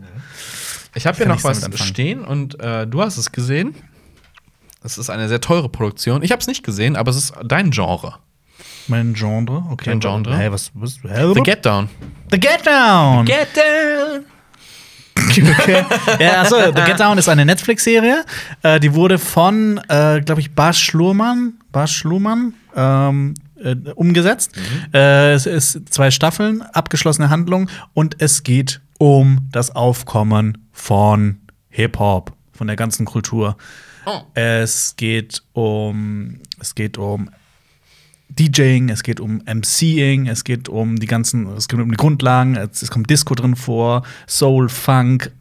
[0.96, 1.88] Ich habe hier noch was anfangen.
[1.88, 3.76] stehen und äh, du hast es gesehen.
[4.88, 6.24] Es ist eine sehr teure Produktion.
[6.24, 8.16] Ich habe es nicht gesehen, aber es ist dein Genre.
[8.88, 9.90] Mein Genre, okay.
[9.90, 10.38] Dein Genre?
[10.38, 11.34] Hey, was, was, hä?
[11.36, 11.90] The Get Down.
[12.32, 13.26] The Get Down!
[13.26, 14.24] Get Down.
[15.30, 15.84] Okay.
[16.24, 18.24] ja, achso, The Get Down ist eine Netflix-Serie.
[18.64, 24.54] Äh, die wurde von, äh, glaube ich, Bas Schlurmann, Bas Schlurmann ähm, äh, umgesetzt.
[24.94, 31.40] Äh, es ist zwei Staffeln, abgeschlossene Handlung und es geht um das Aufkommen von
[31.72, 33.58] Hip-Hop, von der ganzen Kultur.
[34.08, 34.22] Oh.
[34.36, 37.30] Es geht um, es geht um
[38.30, 42.56] DJing, es geht um MCing, es geht um die ganzen, es geht um die Grundlagen,
[42.56, 45.32] es, es kommt Disco drin vor, Soul, Funk,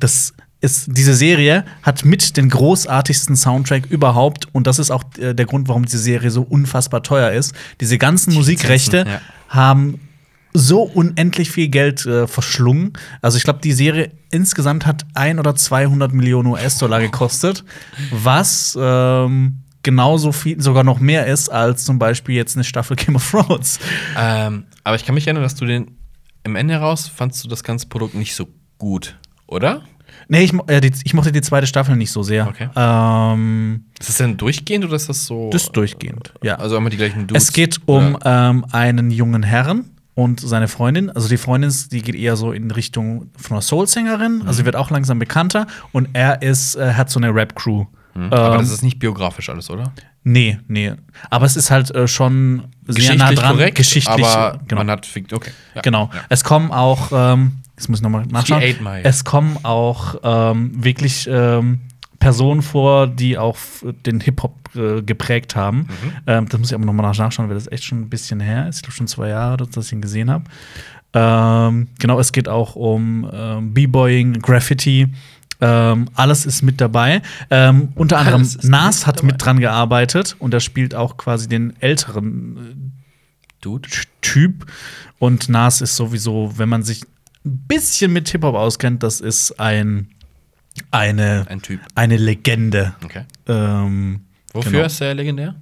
[0.00, 5.34] Das ist, diese Serie hat mit den großartigsten Soundtrack überhaupt und das ist auch äh,
[5.34, 7.54] der Grund, warum diese Serie so unfassbar teuer ist.
[7.80, 9.20] Diese ganzen Musikrechte ja.
[9.48, 10.00] haben
[10.58, 12.92] so unendlich viel Geld äh, verschlungen.
[13.22, 17.64] Also ich glaube, die Serie insgesamt hat ein oder 200 Millionen US-Dollar gekostet,
[18.10, 23.16] was ähm, genauso viel, sogar noch mehr ist als zum Beispiel jetzt eine Staffel Game
[23.16, 23.78] of Thrones.
[24.18, 25.92] Ähm, aber ich kann mich erinnern, dass du den
[26.44, 28.48] im Ende heraus fandst du das ganze Produkt nicht so
[28.78, 29.16] gut,
[29.46, 29.82] oder?
[30.28, 32.48] Nee, ich, äh, die, ich mochte die zweite Staffel nicht so sehr.
[32.48, 32.68] Okay.
[32.74, 35.50] Ähm, Ist das denn durchgehend oder ist das so?
[35.50, 36.56] das ist durchgehend, ja.
[36.56, 37.44] Also immer die gleichen Dudes.
[37.44, 41.10] Es geht um ähm, einen jungen Herrn und seine Freundin.
[41.10, 44.42] Also die Freundin, die geht eher so in Richtung von einer Soul-Sängerin.
[44.46, 45.68] Also sie wird auch langsam bekannter.
[45.92, 47.84] Und er ist, äh, hat so eine Rap-Crew.
[48.14, 48.32] Hm.
[48.32, 49.92] Aber Ähm, das ist nicht biografisch alles, oder?
[50.24, 50.92] nee, nee.
[51.30, 53.52] Aber es ist halt äh, schon sehr nah dran.
[53.52, 54.26] korrekt, geschichtlich.
[54.26, 54.80] aber genau.
[54.80, 55.52] man hat okay.
[55.76, 55.82] Ja.
[55.82, 56.10] Genau.
[56.12, 56.22] Ja.
[56.30, 58.60] Es kommen auch, ähm, jetzt muss ich nochmal nachschauen.
[59.04, 61.82] Es kommen auch ähm, wirklich ähm,
[62.18, 63.56] Personen vor, die auch
[64.06, 65.78] den Hip-Hop äh, geprägt haben.
[65.78, 66.12] Mhm.
[66.26, 68.76] Ähm, das muss ich aber nochmal nachschauen, weil das echt schon ein bisschen her ist.
[68.76, 70.44] Ich glaube schon zwei Jahre, dass ich ihn gesehen habe.
[71.14, 75.08] Ähm, genau, es geht auch um ähm, B-Boying, Graffiti.
[75.60, 77.22] Ähm, alles ist mit dabei.
[77.50, 79.26] Ähm, unter anderem Nas mit hat dabei.
[79.26, 82.92] mit dran gearbeitet und er spielt auch quasi den älteren
[83.60, 83.88] Dude.
[84.20, 84.66] Typ.
[85.18, 87.02] Und Nas ist sowieso, wenn man sich
[87.44, 90.08] ein bisschen mit Hip-Hop auskennt, das ist ein,
[90.90, 91.80] eine, Ein Typ.
[91.94, 92.94] eine Legende.
[93.04, 93.24] Okay.
[93.46, 94.20] Ähm,
[94.52, 94.84] Wofür Genau.
[94.86, 95.54] ist er legendär?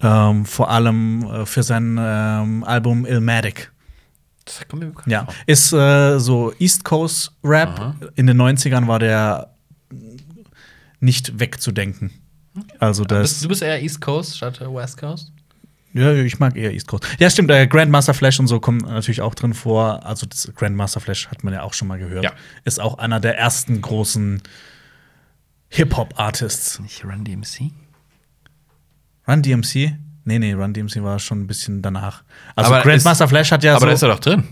[0.00, 3.72] ähm, vor allem äh, für sein ähm, Album Illmatic.
[4.44, 5.34] Das kommt mir bekannt Ja, vor.
[5.46, 7.78] ist äh, so East Coast Rap.
[7.78, 7.96] Aha.
[8.14, 9.50] In den 90ern war der
[11.00, 12.10] nicht wegzudenken.
[12.78, 13.40] Also Bist, das.
[13.40, 15.32] du bist eher East Coast statt West Coast?
[15.94, 17.06] Ja, ich mag eher East Coast.
[17.18, 20.04] Ja, stimmt, äh, Grandmaster Flash und so kommen natürlich auch drin vor.
[20.04, 22.24] Also das Grandmaster Flash hat man ja auch schon mal gehört.
[22.24, 22.32] Ja.
[22.64, 24.42] Ist auch einer der ersten großen
[25.70, 26.80] Hip-Hop-Artists.
[26.80, 27.72] Nicht Run DMC?
[29.26, 29.96] Run DMC?
[30.24, 32.22] Nee, nee, Run DMC war schon ein bisschen danach.
[32.54, 33.86] Also Aber Grandmaster Flash hat ja Aber so.
[33.86, 34.44] da ist er doch drin.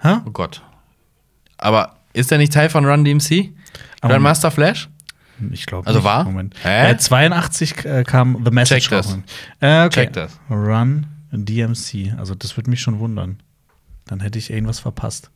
[0.00, 0.16] Hä?
[0.26, 0.62] Oh Gott.
[1.58, 3.52] Aber ist er nicht Teil von Run DMC?
[4.00, 4.88] Grandmaster Flash?
[5.50, 6.04] Ich glaube Also nicht.
[6.04, 6.24] war?
[6.24, 6.54] Moment.
[6.62, 6.92] Hä?
[6.92, 9.18] Äh, 82 äh, kam The Message Check das.
[9.60, 9.90] Äh, okay.
[9.90, 10.38] Check das.
[10.50, 12.14] Run DMC.
[12.18, 13.42] Also das würde mich schon wundern.
[14.06, 15.30] Dann hätte ich irgendwas verpasst.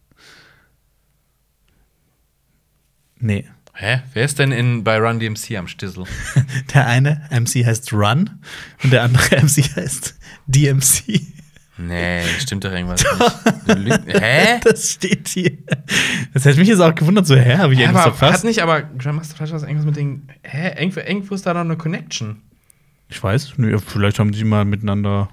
[3.18, 3.46] Nee.
[3.74, 4.00] Hä?
[4.14, 6.04] Wer ist denn in, bei Run DMC am Stissel?
[6.74, 8.30] Der eine MC heißt Run
[8.82, 11.20] und der andere MC heißt DMC.
[11.78, 13.04] Nee, stimmt doch irgendwas
[13.76, 14.00] nicht.
[14.20, 14.60] Hä?
[14.62, 15.52] Das steht hier.
[16.34, 18.44] Das hätte mich jetzt auch gewundert, so, hä, habe ich Ja, irgendwas aber hat verpasst?
[18.44, 20.28] nicht, aber Grandmaster Flash was irgendwas mit den.
[20.42, 20.68] Hä?
[20.78, 22.42] Irgendwo, irgendwo ist da noch eine Connection.
[23.08, 25.28] Ich weiß, nö, vielleicht haben die mal miteinander,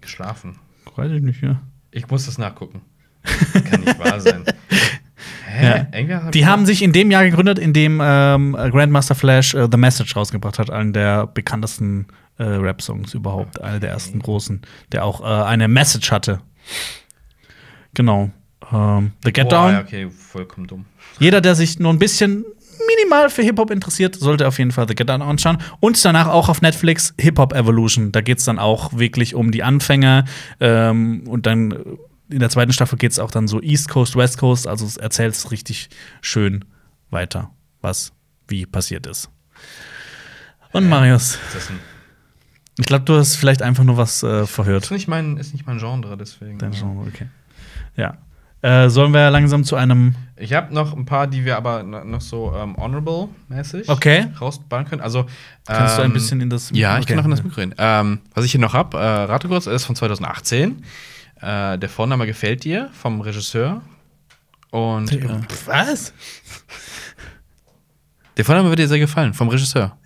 [0.00, 0.58] Geschlafen.
[0.96, 1.60] weiß ich nicht, ja.
[1.90, 2.80] Ich muss das nachgucken.
[3.70, 4.44] Kann nicht wahr sein.
[5.46, 5.86] Hä?
[6.08, 6.22] Ja.
[6.24, 9.76] Hab Die haben sich in dem Jahr gegründet, in dem ähm, Grandmaster Flash äh, The
[9.78, 12.06] Message rausgebracht hat, einen der bekanntesten
[12.38, 14.62] äh, Rap-Songs überhaupt, einer der ersten großen,
[14.92, 16.40] der auch äh, eine Message hatte.
[17.94, 18.30] Genau.
[18.72, 19.76] Ähm, The Get Boah, Down.
[19.84, 20.86] okay, vollkommen dumm.
[21.20, 22.44] Jeder, der sich nur ein bisschen
[22.98, 25.58] minimal für Hip-Hop interessiert, sollte auf jeden Fall The Get Down anschauen.
[25.80, 28.12] Und danach auch auf Netflix Hip-Hop Evolution.
[28.12, 30.24] Da geht es dann auch wirklich um die Anfänge.
[30.60, 31.78] Ähm, und dann äh,
[32.30, 34.66] in der zweiten Staffel geht es auch dann so East Coast, West Coast.
[34.66, 35.88] Also es erzählt es richtig
[36.20, 36.64] schön
[37.10, 37.50] weiter,
[37.80, 38.12] was
[38.48, 39.30] wie passiert ist.
[40.72, 41.78] Und Marius, Ist das, ein,
[42.78, 44.84] ich glaube, du hast vielleicht einfach nur was äh, verhört.
[44.84, 46.58] ist, nicht mein, ist nicht mein Genre, deswegen.
[46.58, 47.26] Dein Genre, okay.
[47.96, 48.18] Ja.
[48.62, 52.02] Äh, sollen wir langsam zu einem Ich habe noch ein paar, die wir aber no-
[52.02, 54.28] noch so ähm, honorable-mäßig Okay.
[54.40, 55.02] rausballen können.
[55.02, 55.26] Also,
[55.66, 57.08] Kannst du ein ähm, bisschen in das Ja, ich Okay.
[57.12, 57.74] kann noch in das Mikro reden.
[57.76, 60.82] Ähm, was ich hier noch habe, äh, rate kurz, ist von 2018.
[61.42, 63.82] Äh, der Vorname gefällt dir vom Regisseur.
[64.70, 65.28] Und äh,
[65.66, 66.14] Was?
[68.38, 69.96] der Vorname wird dir sehr gefallen, vom Regisseur.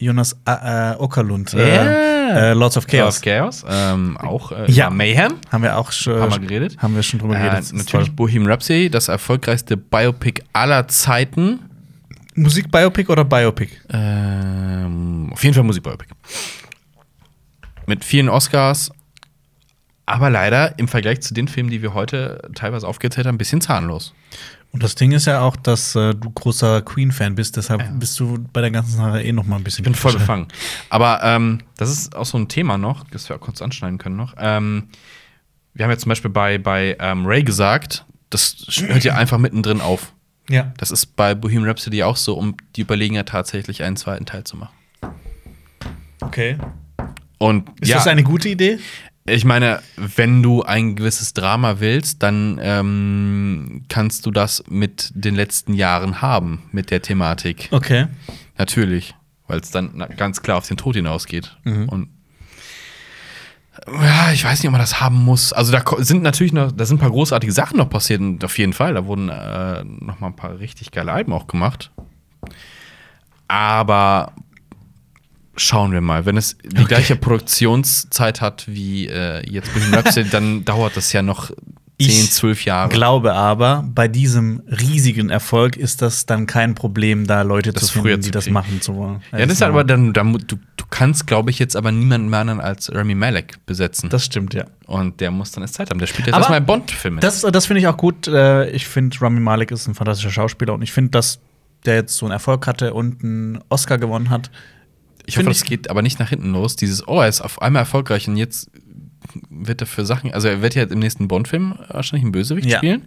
[0.00, 1.52] Jonas äh, äh, Okerlund.
[1.52, 1.60] Ja.
[1.60, 3.20] Äh, äh, Lords of Chaos.
[3.20, 3.64] Chaos.
[3.68, 4.88] Ähm, auch äh, Ja.
[4.88, 5.34] Mayhem.
[5.52, 6.76] Haben wir auch schon, Haben wir geredet?
[6.78, 7.72] Haben wir schon drüber Äh, geredet.
[7.72, 8.10] Natürlich.
[8.16, 11.60] Bohemian Rhapsody, das erfolgreichste Biopic aller Zeiten.
[12.34, 13.72] Musik-Biopic oder Biopic?
[13.92, 16.08] Ähm, auf jeden Fall Musikbiopic.
[17.86, 18.90] Mit vielen Oscars,
[20.06, 23.60] aber leider im Vergleich zu den Filmen, die wir heute teilweise aufgezählt haben, ein bisschen
[23.60, 24.14] zahnlos.
[24.72, 27.88] Und das Ding ist ja auch, dass äh, du großer Queen-Fan bist, deshalb Ja.
[27.90, 29.82] bist du bei der ganzen Sache eh noch mal ein bisschen.
[29.82, 30.46] Ich bin voll befangen.
[30.90, 34.16] Aber ähm, das ist auch so ein Thema noch, das wir auch kurz anschneiden können
[34.16, 34.34] noch.
[34.38, 34.88] Ähm,
[35.74, 39.80] wir haben ja zum Beispiel bei, bei ähm, Ray gesagt, das hört ja einfach mittendrin
[39.80, 40.12] auf.
[40.48, 40.72] Ja.
[40.76, 44.44] Das ist bei Bohemian Rhapsody auch so, um die überlegen ja tatsächlich einen zweiten Teil
[44.44, 44.74] zu machen.
[46.20, 46.58] Okay.
[47.38, 48.78] Und Ist ja, das eine gute Idee?
[49.30, 55.34] Ich meine, wenn du ein gewisses Drama willst, dann ähm, kannst du das mit den
[55.34, 57.68] letzten Jahren haben, mit der Thematik.
[57.70, 58.06] Okay.
[58.58, 59.14] Natürlich,
[59.46, 61.56] weil es dann ganz klar auf den Tod hinausgeht.
[61.64, 61.88] Mhm.
[61.88, 62.08] Und
[63.86, 65.52] ja, ich weiß nicht, ob man das haben muss.
[65.52, 68.72] Also da sind natürlich noch, da sind ein paar großartige Sachen noch passiert, auf jeden
[68.72, 68.94] Fall.
[68.94, 71.90] Da wurden äh, noch mal ein paar richtig geile Alben auch gemacht.
[73.48, 74.32] Aber
[75.60, 80.64] schauen wir mal, wenn es die gleiche Produktionszeit hat wie äh, jetzt Bohemian Rhapsody, dann
[80.64, 82.88] dauert das ja noch 10, Ich 12 Jahre.
[82.88, 87.98] Glaube aber, bei diesem riesigen Erfolg ist das dann kein Problem, da Leute Das zu
[87.98, 89.22] früher finden, zu die das machen zu wollen.
[89.32, 92.40] Ja, das ist aber dann, dann du, du kannst, glaube ich, jetzt aber niemanden mehr
[92.40, 94.08] anderen als Rami Malek besetzen.
[94.08, 94.64] Das stimmt, ja.
[94.86, 95.98] Und der muss dann erst Zeit haben.
[95.98, 97.20] Der spielt jetzt erstmal Bond-Filme.
[97.20, 98.26] Das, das finde ich auch gut.
[98.28, 101.38] Äh, Ich finde, Rami Malek ist ein fantastischer Schauspieler und ich finde, dass
[101.84, 104.50] der jetzt so einen Erfolg hatte und einen Oscar gewonnen hat.
[105.30, 106.76] Ich hoffe, find das geht aber nicht nach hinten los.
[106.76, 108.70] Dieses, oh, er ist auf einmal erfolgreich und jetzt
[109.48, 112.78] wird er für Sachen, also er wird ja im nächsten Bond-Film wahrscheinlich einen Bösewicht Ja.
[112.78, 113.04] spielen.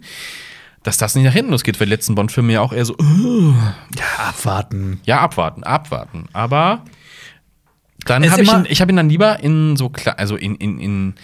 [0.82, 3.54] Dass das nicht nach hinten losgeht, weil die letzten Bond-Filme ja auch eher so, uh,
[3.96, 5.00] Ja, abwarten.
[5.04, 6.26] ja, abwarten, abwarten.
[6.34, 6.84] Aber
[8.04, 10.78] dann Es habe ich ihn, ich habe ihn dann lieber in so also in, in,
[10.78, 11.14] in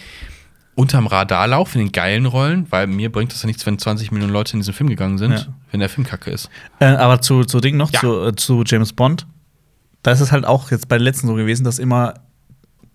[0.73, 4.33] unterm Radarlauf, in den geilen Rollen, weil mir bringt das ja nichts, wenn 20 Millionen
[4.33, 5.45] Leute in diesen Film gegangen sind, Ja.
[5.71, 6.49] wenn der Film kacke ist.
[6.79, 7.99] Äh, aber zu, zu Ding noch, Ja.
[7.99, 9.27] zu, äh, zu James Bond.
[10.03, 12.15] Da ist es halt auch jetzt bei den letzten so gewesen, dass immer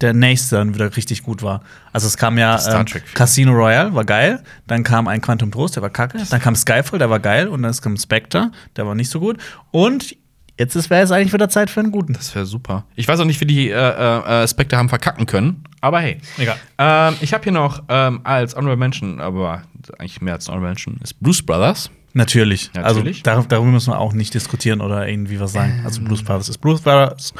[0.01, 1.63] der nächste dann wieder richtig gut war.
[1.93, 2.85] Also es kam ja ähm.
[3.15, 4.43] Casino Royale, war geil.
[4.67, 6.19] Dann kam ein Quantum Trost, der war kacke.
[6.29, 7.49] Dann kam Skyfall, der war geil.
[7.49, 9.39] Und dann kam Spectre, der war nicht so gut.
[9.71, 10.17] Und
[10.59, 12.13] jetzt wäre es eigentlich wieder Zeit für einen guten.
[12.13, 12.85] Das wäre super.
[12.95, 16.19] Ich weiß auch nicht, wie die äh, äh, äh, Spectre haben verkacken können, aber hey.
[16.39, 16.57] Egal.
[16.79, 19.63] Ähm, ich habe hier noch ähm, als Honorable Mention, aber
[19.99, 21.91] eigentlich mehr als Honorable Mention, ist Blues Brothers.
[22.17, 22.71] Natürlich.
[22.73, 23.19] Natürlich.
[23.19, 25.83] Also dar darüber müssen wir auch nicht diskutieren oder irgendwie was sagen.
[25.85, 27.35] Also Blues Brothers ist Blues Brothers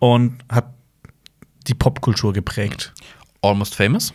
[0.00, 0.66] und hat
[1.66, 2.92] die Popkultur geprägt.
[3.40, 4.12] Almost Famous.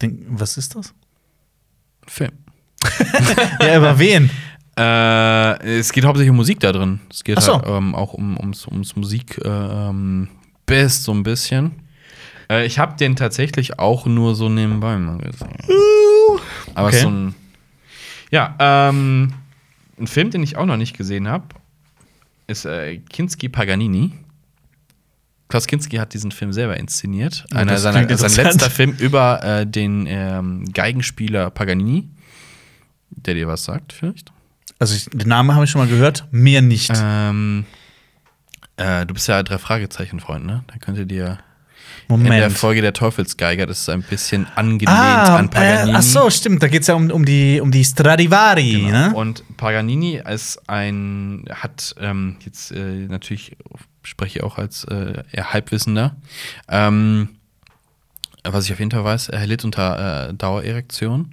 [0.00, 0.94] Denk, was ist das?
[2.06, 2.30] Film.
[3.60, 4.30] ja, über wen?
[4.78, 7.00] Äh, es geht hauptsächlich um Musik da drin.
[7.10, 7.54] Es geht so.
[7.54, 10.28] halt, ähm, auch um, ums, ums Musik äh, ähm,
[10.66, 11.72] Best so ein bisschen.
[12.48, 15.58] Äh, ich habe den tatsächlich auch nur so nebenbei mal gesehen.
[16.74, 17.00] Aber Okay.
[17.00, 17.34] so ein.
[18.32, 19.34] Ja, ähm,
[19.98, 21.44] ein Film, den ich auch noch nicht gesehen habe,
[22.46, 24.12] ist äh, Kinski Paganini.
[25.48, 27.44] Klaus Kinski hat diesen Film selber inszeniert.
[27.52, 32.08] Oh, Einer seiner, sein letzter Film über äh, den ähm, Geigenspieler Paganini.
[33.10, 34.32] Der dir was sagt, vielleicht?
[34.78, 36.90] Also ich, den Namen habe ich schon mal gehört, mehr nicht.
[36.96, 37.66] Ähm,
[38.78, 40.64] äh, du bist ja drei Fragezeichen-Freund, ne?
[40.68, 41.04] Da könnt ihr
[42.08, 42.58] dir in der Moment.
[42.58, 45.96] Folge der Teufelsgeiger, das ist ein bisschen angelehnt Ah, an äh, Paganini.
[45.98, 46.62] ach so, stimmt.
[46.62, 48.90] Da geht es ja um, um, die, um die Stradivari, Genau.
[48.90, 49.14] ne?
[49.14, 53.56] Und Paganini ist ein, hat ähm, jetzt äh, natürlich
[54.02, 56.16] spreche ich auch als äh, eher Halbwissender.
[56.68, 57.28] Ähm,
[58.44, 61.32] was ich auf jeden Fall weiß, er litt unter äh, Dauererektion.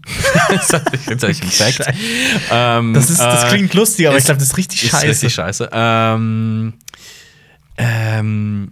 [0.49, 1.49] das ich.
[2.51, 4.91] Ähm, Das, ist, das äh, klingt lustig, aber ich ist- glaube, das ist richtig ist
[4.91, 5.07] scheiße.
[5.07, 5.69] richtig scheiße.
[5.73, 6.73] Ähm,
[7.77, 8.71] ähm,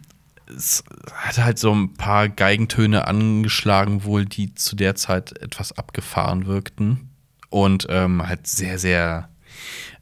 [0.55, 0.83] es
[1.13, 7.09] hat halt so ein paar Geigentöne angeschlagen, wohl, die zu der Zeit etwas abgefahren wirkten.
[7.49, 9.29] Und ähm, halt sehr, sehr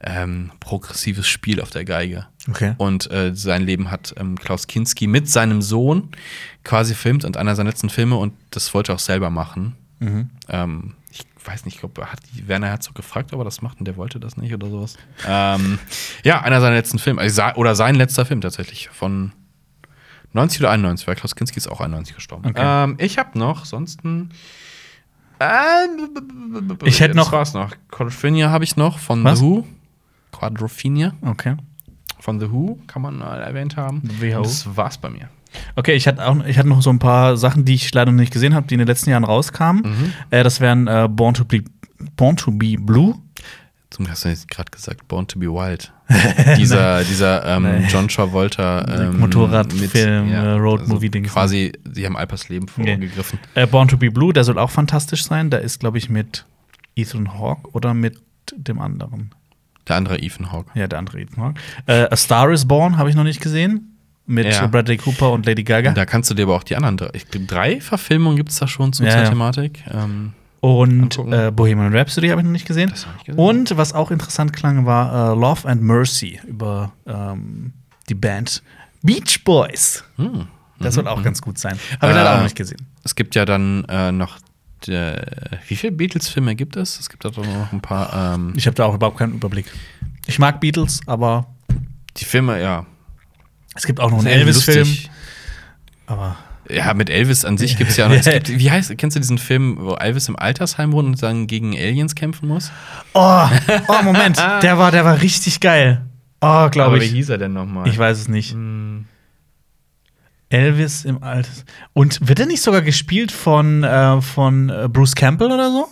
[0.01, 2.27] ähm, progressives Spiel auf der Geige.
[2.49, 2.73] Okay.
[2.77, 6.09] Und äh, sein Leben hat ähm, Klaus Kinski mit seinem Sohn
[6.63, 9.75] quasi filmt und einer seiner letzten Filme und das wollte er auch selber machen.
[9.99, 10.29] Mhm.
[10.49, 13.79] Ähm, ich weiß nicht, ich glaube, hat die Werner Herzog gefragt, ob er das macht
[13.79, 14.97] und der wollte das nicht oder sowas.
[15.27, 15.79] ähm,
[16.23, 19.31] ja, einer seiner letzten Filme, also, oder sein letzter Film tatsächlich von
[20.35, 22.45] 90 oder 91, weil Klaus Kinski ist auch 91 gestorben.
[22.49, 22.61] Okay.
[22.63, 24.29] Ähm, ich habe noch, sonst ein
[26.83, 27.71] Ich hätte noch- war's noch.
[27.91, 29.39] Quadrophenia habe ich noch von Was?
[29.39, 29.67] The Who.
[30.31, 31.55] Quadrophenia Okay.
[32.19, 34.01] von The Who kann man erwähnt haben.
[34.19, 34.37] WHO.
[34.37, 35.29] Und Das war's bei mir.
[35.77, 38.19] Okay, ich hatte auch ich hatte noch so ein paar Sachen, die ich leider noch
[38.19, 39.83] nicht gesehen habe, die in den letzten Jahren rauskamen.
[39.83, 40.13] Mhm.
[40.29, 41.63] Äh, das wären äh, Born, to be,
[42.17, 43.15] Born to Be Blue.
[43.95, 45.93] Zum hast du jetzt gerade gesagt, Born to be Wild.
[46.57, 47.87] dieser dieser ähm, Nee.
[47.89, 51.31] John Travolta ähm, Motorradfilm, äh, Road-Movie-Dings.
[51.31, 53.39] Quasi, sie haben Alpers Leben vorgegriffen.
[53.53, 55.49] Äh, Born to Be Blue, der soll auch fantastisch sein.
[55.49, 56.45] Der ist, glaube ich, mit
[56.97, 58.21] Ethan Hawke oder mit
[58.53, 59.33] dem anderen.
[59.87, 60.77] Der andere Ethan Hawke.
[60.77, 61.61] Ja, der andere Ethan Hawke.
[61.85, 63.91] Äh, A Star is Born habe ich noch nicht gesehen.
[64.27, 64.67] Mit Ja.
[64.67, 65.91] Bradley Cooper und Lady Gaga.
[65.91, 68.57] Da kannst du dir aber auch die anderen drei, ich glaube, drei Verfilmungen gibt es
[68.57, 69.29] da schon zu Ja, zur ja.
[69.29, 69.83] Thematik.
[69.93, 70.33] Ähm,
[70.65, 72.91] Und äh, Bohemian Rhapsody habe ich noch nicht gesehen.
[72.95, 73.39] Ich gesehen.
[73.39, 77.73] Und was auch interessant klang, war äh, Love and Mercy über ähm,
[78.09, 78.63] die Band
[79.03, 80.03] Beach Boys.
[80.15, 80.47] hm.
[80.79, 81.79] Das soll auch ganz gut sein.
[82.01, 82.85] Habe ich leider Äh, auch nicht gesehen.
[83.03, 84.39] Es gibt ja dann äh, noch
[84.87, 85.23] der,
[85.67, 86.99] wie viele Beatles-Filme gibt es?
[86.99, 88.33] Es gibt da doch noch ein paar.
[88.35, 89.71] Ähm, Ich habe da auch überhaupt keinen Überblick.
[90.27, 91.47] Ich mag Beatles, aber
[92.17, 92.85] die Filme, ja.
[93.75, 94.87] es gibt auch noch einen Elvis-Film.
[96.07, 96.35] Aber
[96.69, 98.15] Ja, mit Elvis an sich gibt es ja noch.
[98.15, 101.47] Es gibt, wie heißt, kennst du diesen Film, wo Elvis im Altersheim wohnt und dann
[101.47, 102.71] gegen Aliens kämpfen muss?
[103.13, 103.47] Oh,
[103.87, 106.05] oh Moment, der war, der war richtig geil.
[106.41, 107.11] Oh, glaube Aber wie ich.
[107.11, 107.87] hieß er denn nochmal?
[107.87, 108.51] Ich weiß es nicht.
[108.53, 109.05] Hm,
[110.49, 111.65] Elvis im Alters.
[111.93, 115.87] Und wird er nicht sogar gespielt von, äh, von äh, Bruce Campbell oder so?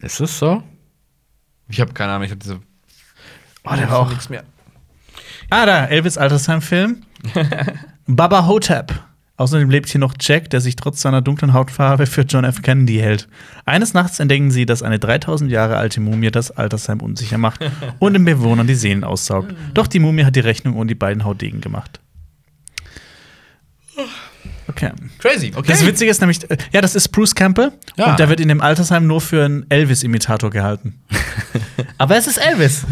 [0.00, 0.62] Ist es so?
[1.68, 2.60] Ich habe keine Ahnung, ich habe diese.
[3.64, 4.08] Oh, der war auch.
[4.10, 4.42] nichts mehr.
[5.50, 7.02] Ah, da, Elvis Altersheim-Film.
[8.06, 8.92] Baba Hotep.
[9.42, 12.62] Außerdem lebt hier noch Jack, der sich trotz seiner dunklen Hautfarbe für John F.
[12.62, 13.26] Kennedy hält.
[13.64, 17.58] Eines Nachts entdecken sie, dass eine 3000 Jahre alte Mumie das Altersheim unsicher macht
[17.98, 19.52] und den Bewohnern die Seelen aussaugt.
[19.74, 21.98] Doch die Mumie hat die Rechnung und die beiden Haudegen gemacht.
[24.68, 24.92] Okay.
[25.18, 25.72] Crazy, okay.
[25.72, 28.12] Das Witzige ist nämlich, äh, ja, das ist Bruce Campbell Ja.
[28.12, 31.02] und der wird in dem Altersheim nur für einen Elvis-Imitator gehalten.
[31.98, 32.86] Aber es ist Elvis.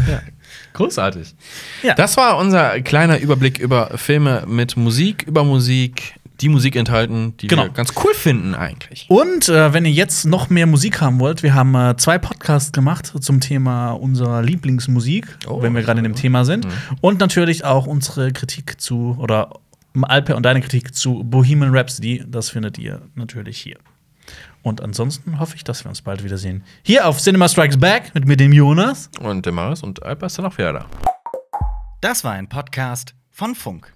[0.73, 1.33] Großartig.
[1.81, 1.93] Ja.
[1.95, 7.47] Das war unser kleiner Überblick über Filme mit Musik, über Musik, die Musik enthalten, die
[7.47, 7.63] Genau.
[7.63, 9.05] wir ganz cool finden eigentlich.
[9.09, 12.71] Und äh, wenn ihr jetzt noch mehr Musik haben wollt, wir haben äh, zwei Podcasts
[12.71, 16.67] gemacht zum Thema unserer Lieblingsmusik, Oh, wenn wir gerade in dem Thema sind.
[17.01, 19.51] Und natürlich auch unsere Kritik zu, oder
[20.01, 22.23] Alper und deine Kritik zu Bohemian Rhapsody.
[22.27, 23.77] Das findet ihr natürlich hier.
[24.63, 26.63] Und ansonsten hoffe ich, dass wir uns bald wiedersehen.
[26.83, 29.09] Hier auf Cinema Strikes Back mit mir, dem Jonas.
[29.19, 30.85] Und der Maris und Alper ist dann auch wieder da.
[31.99, 33.91] Das war ein Podcast von Funk.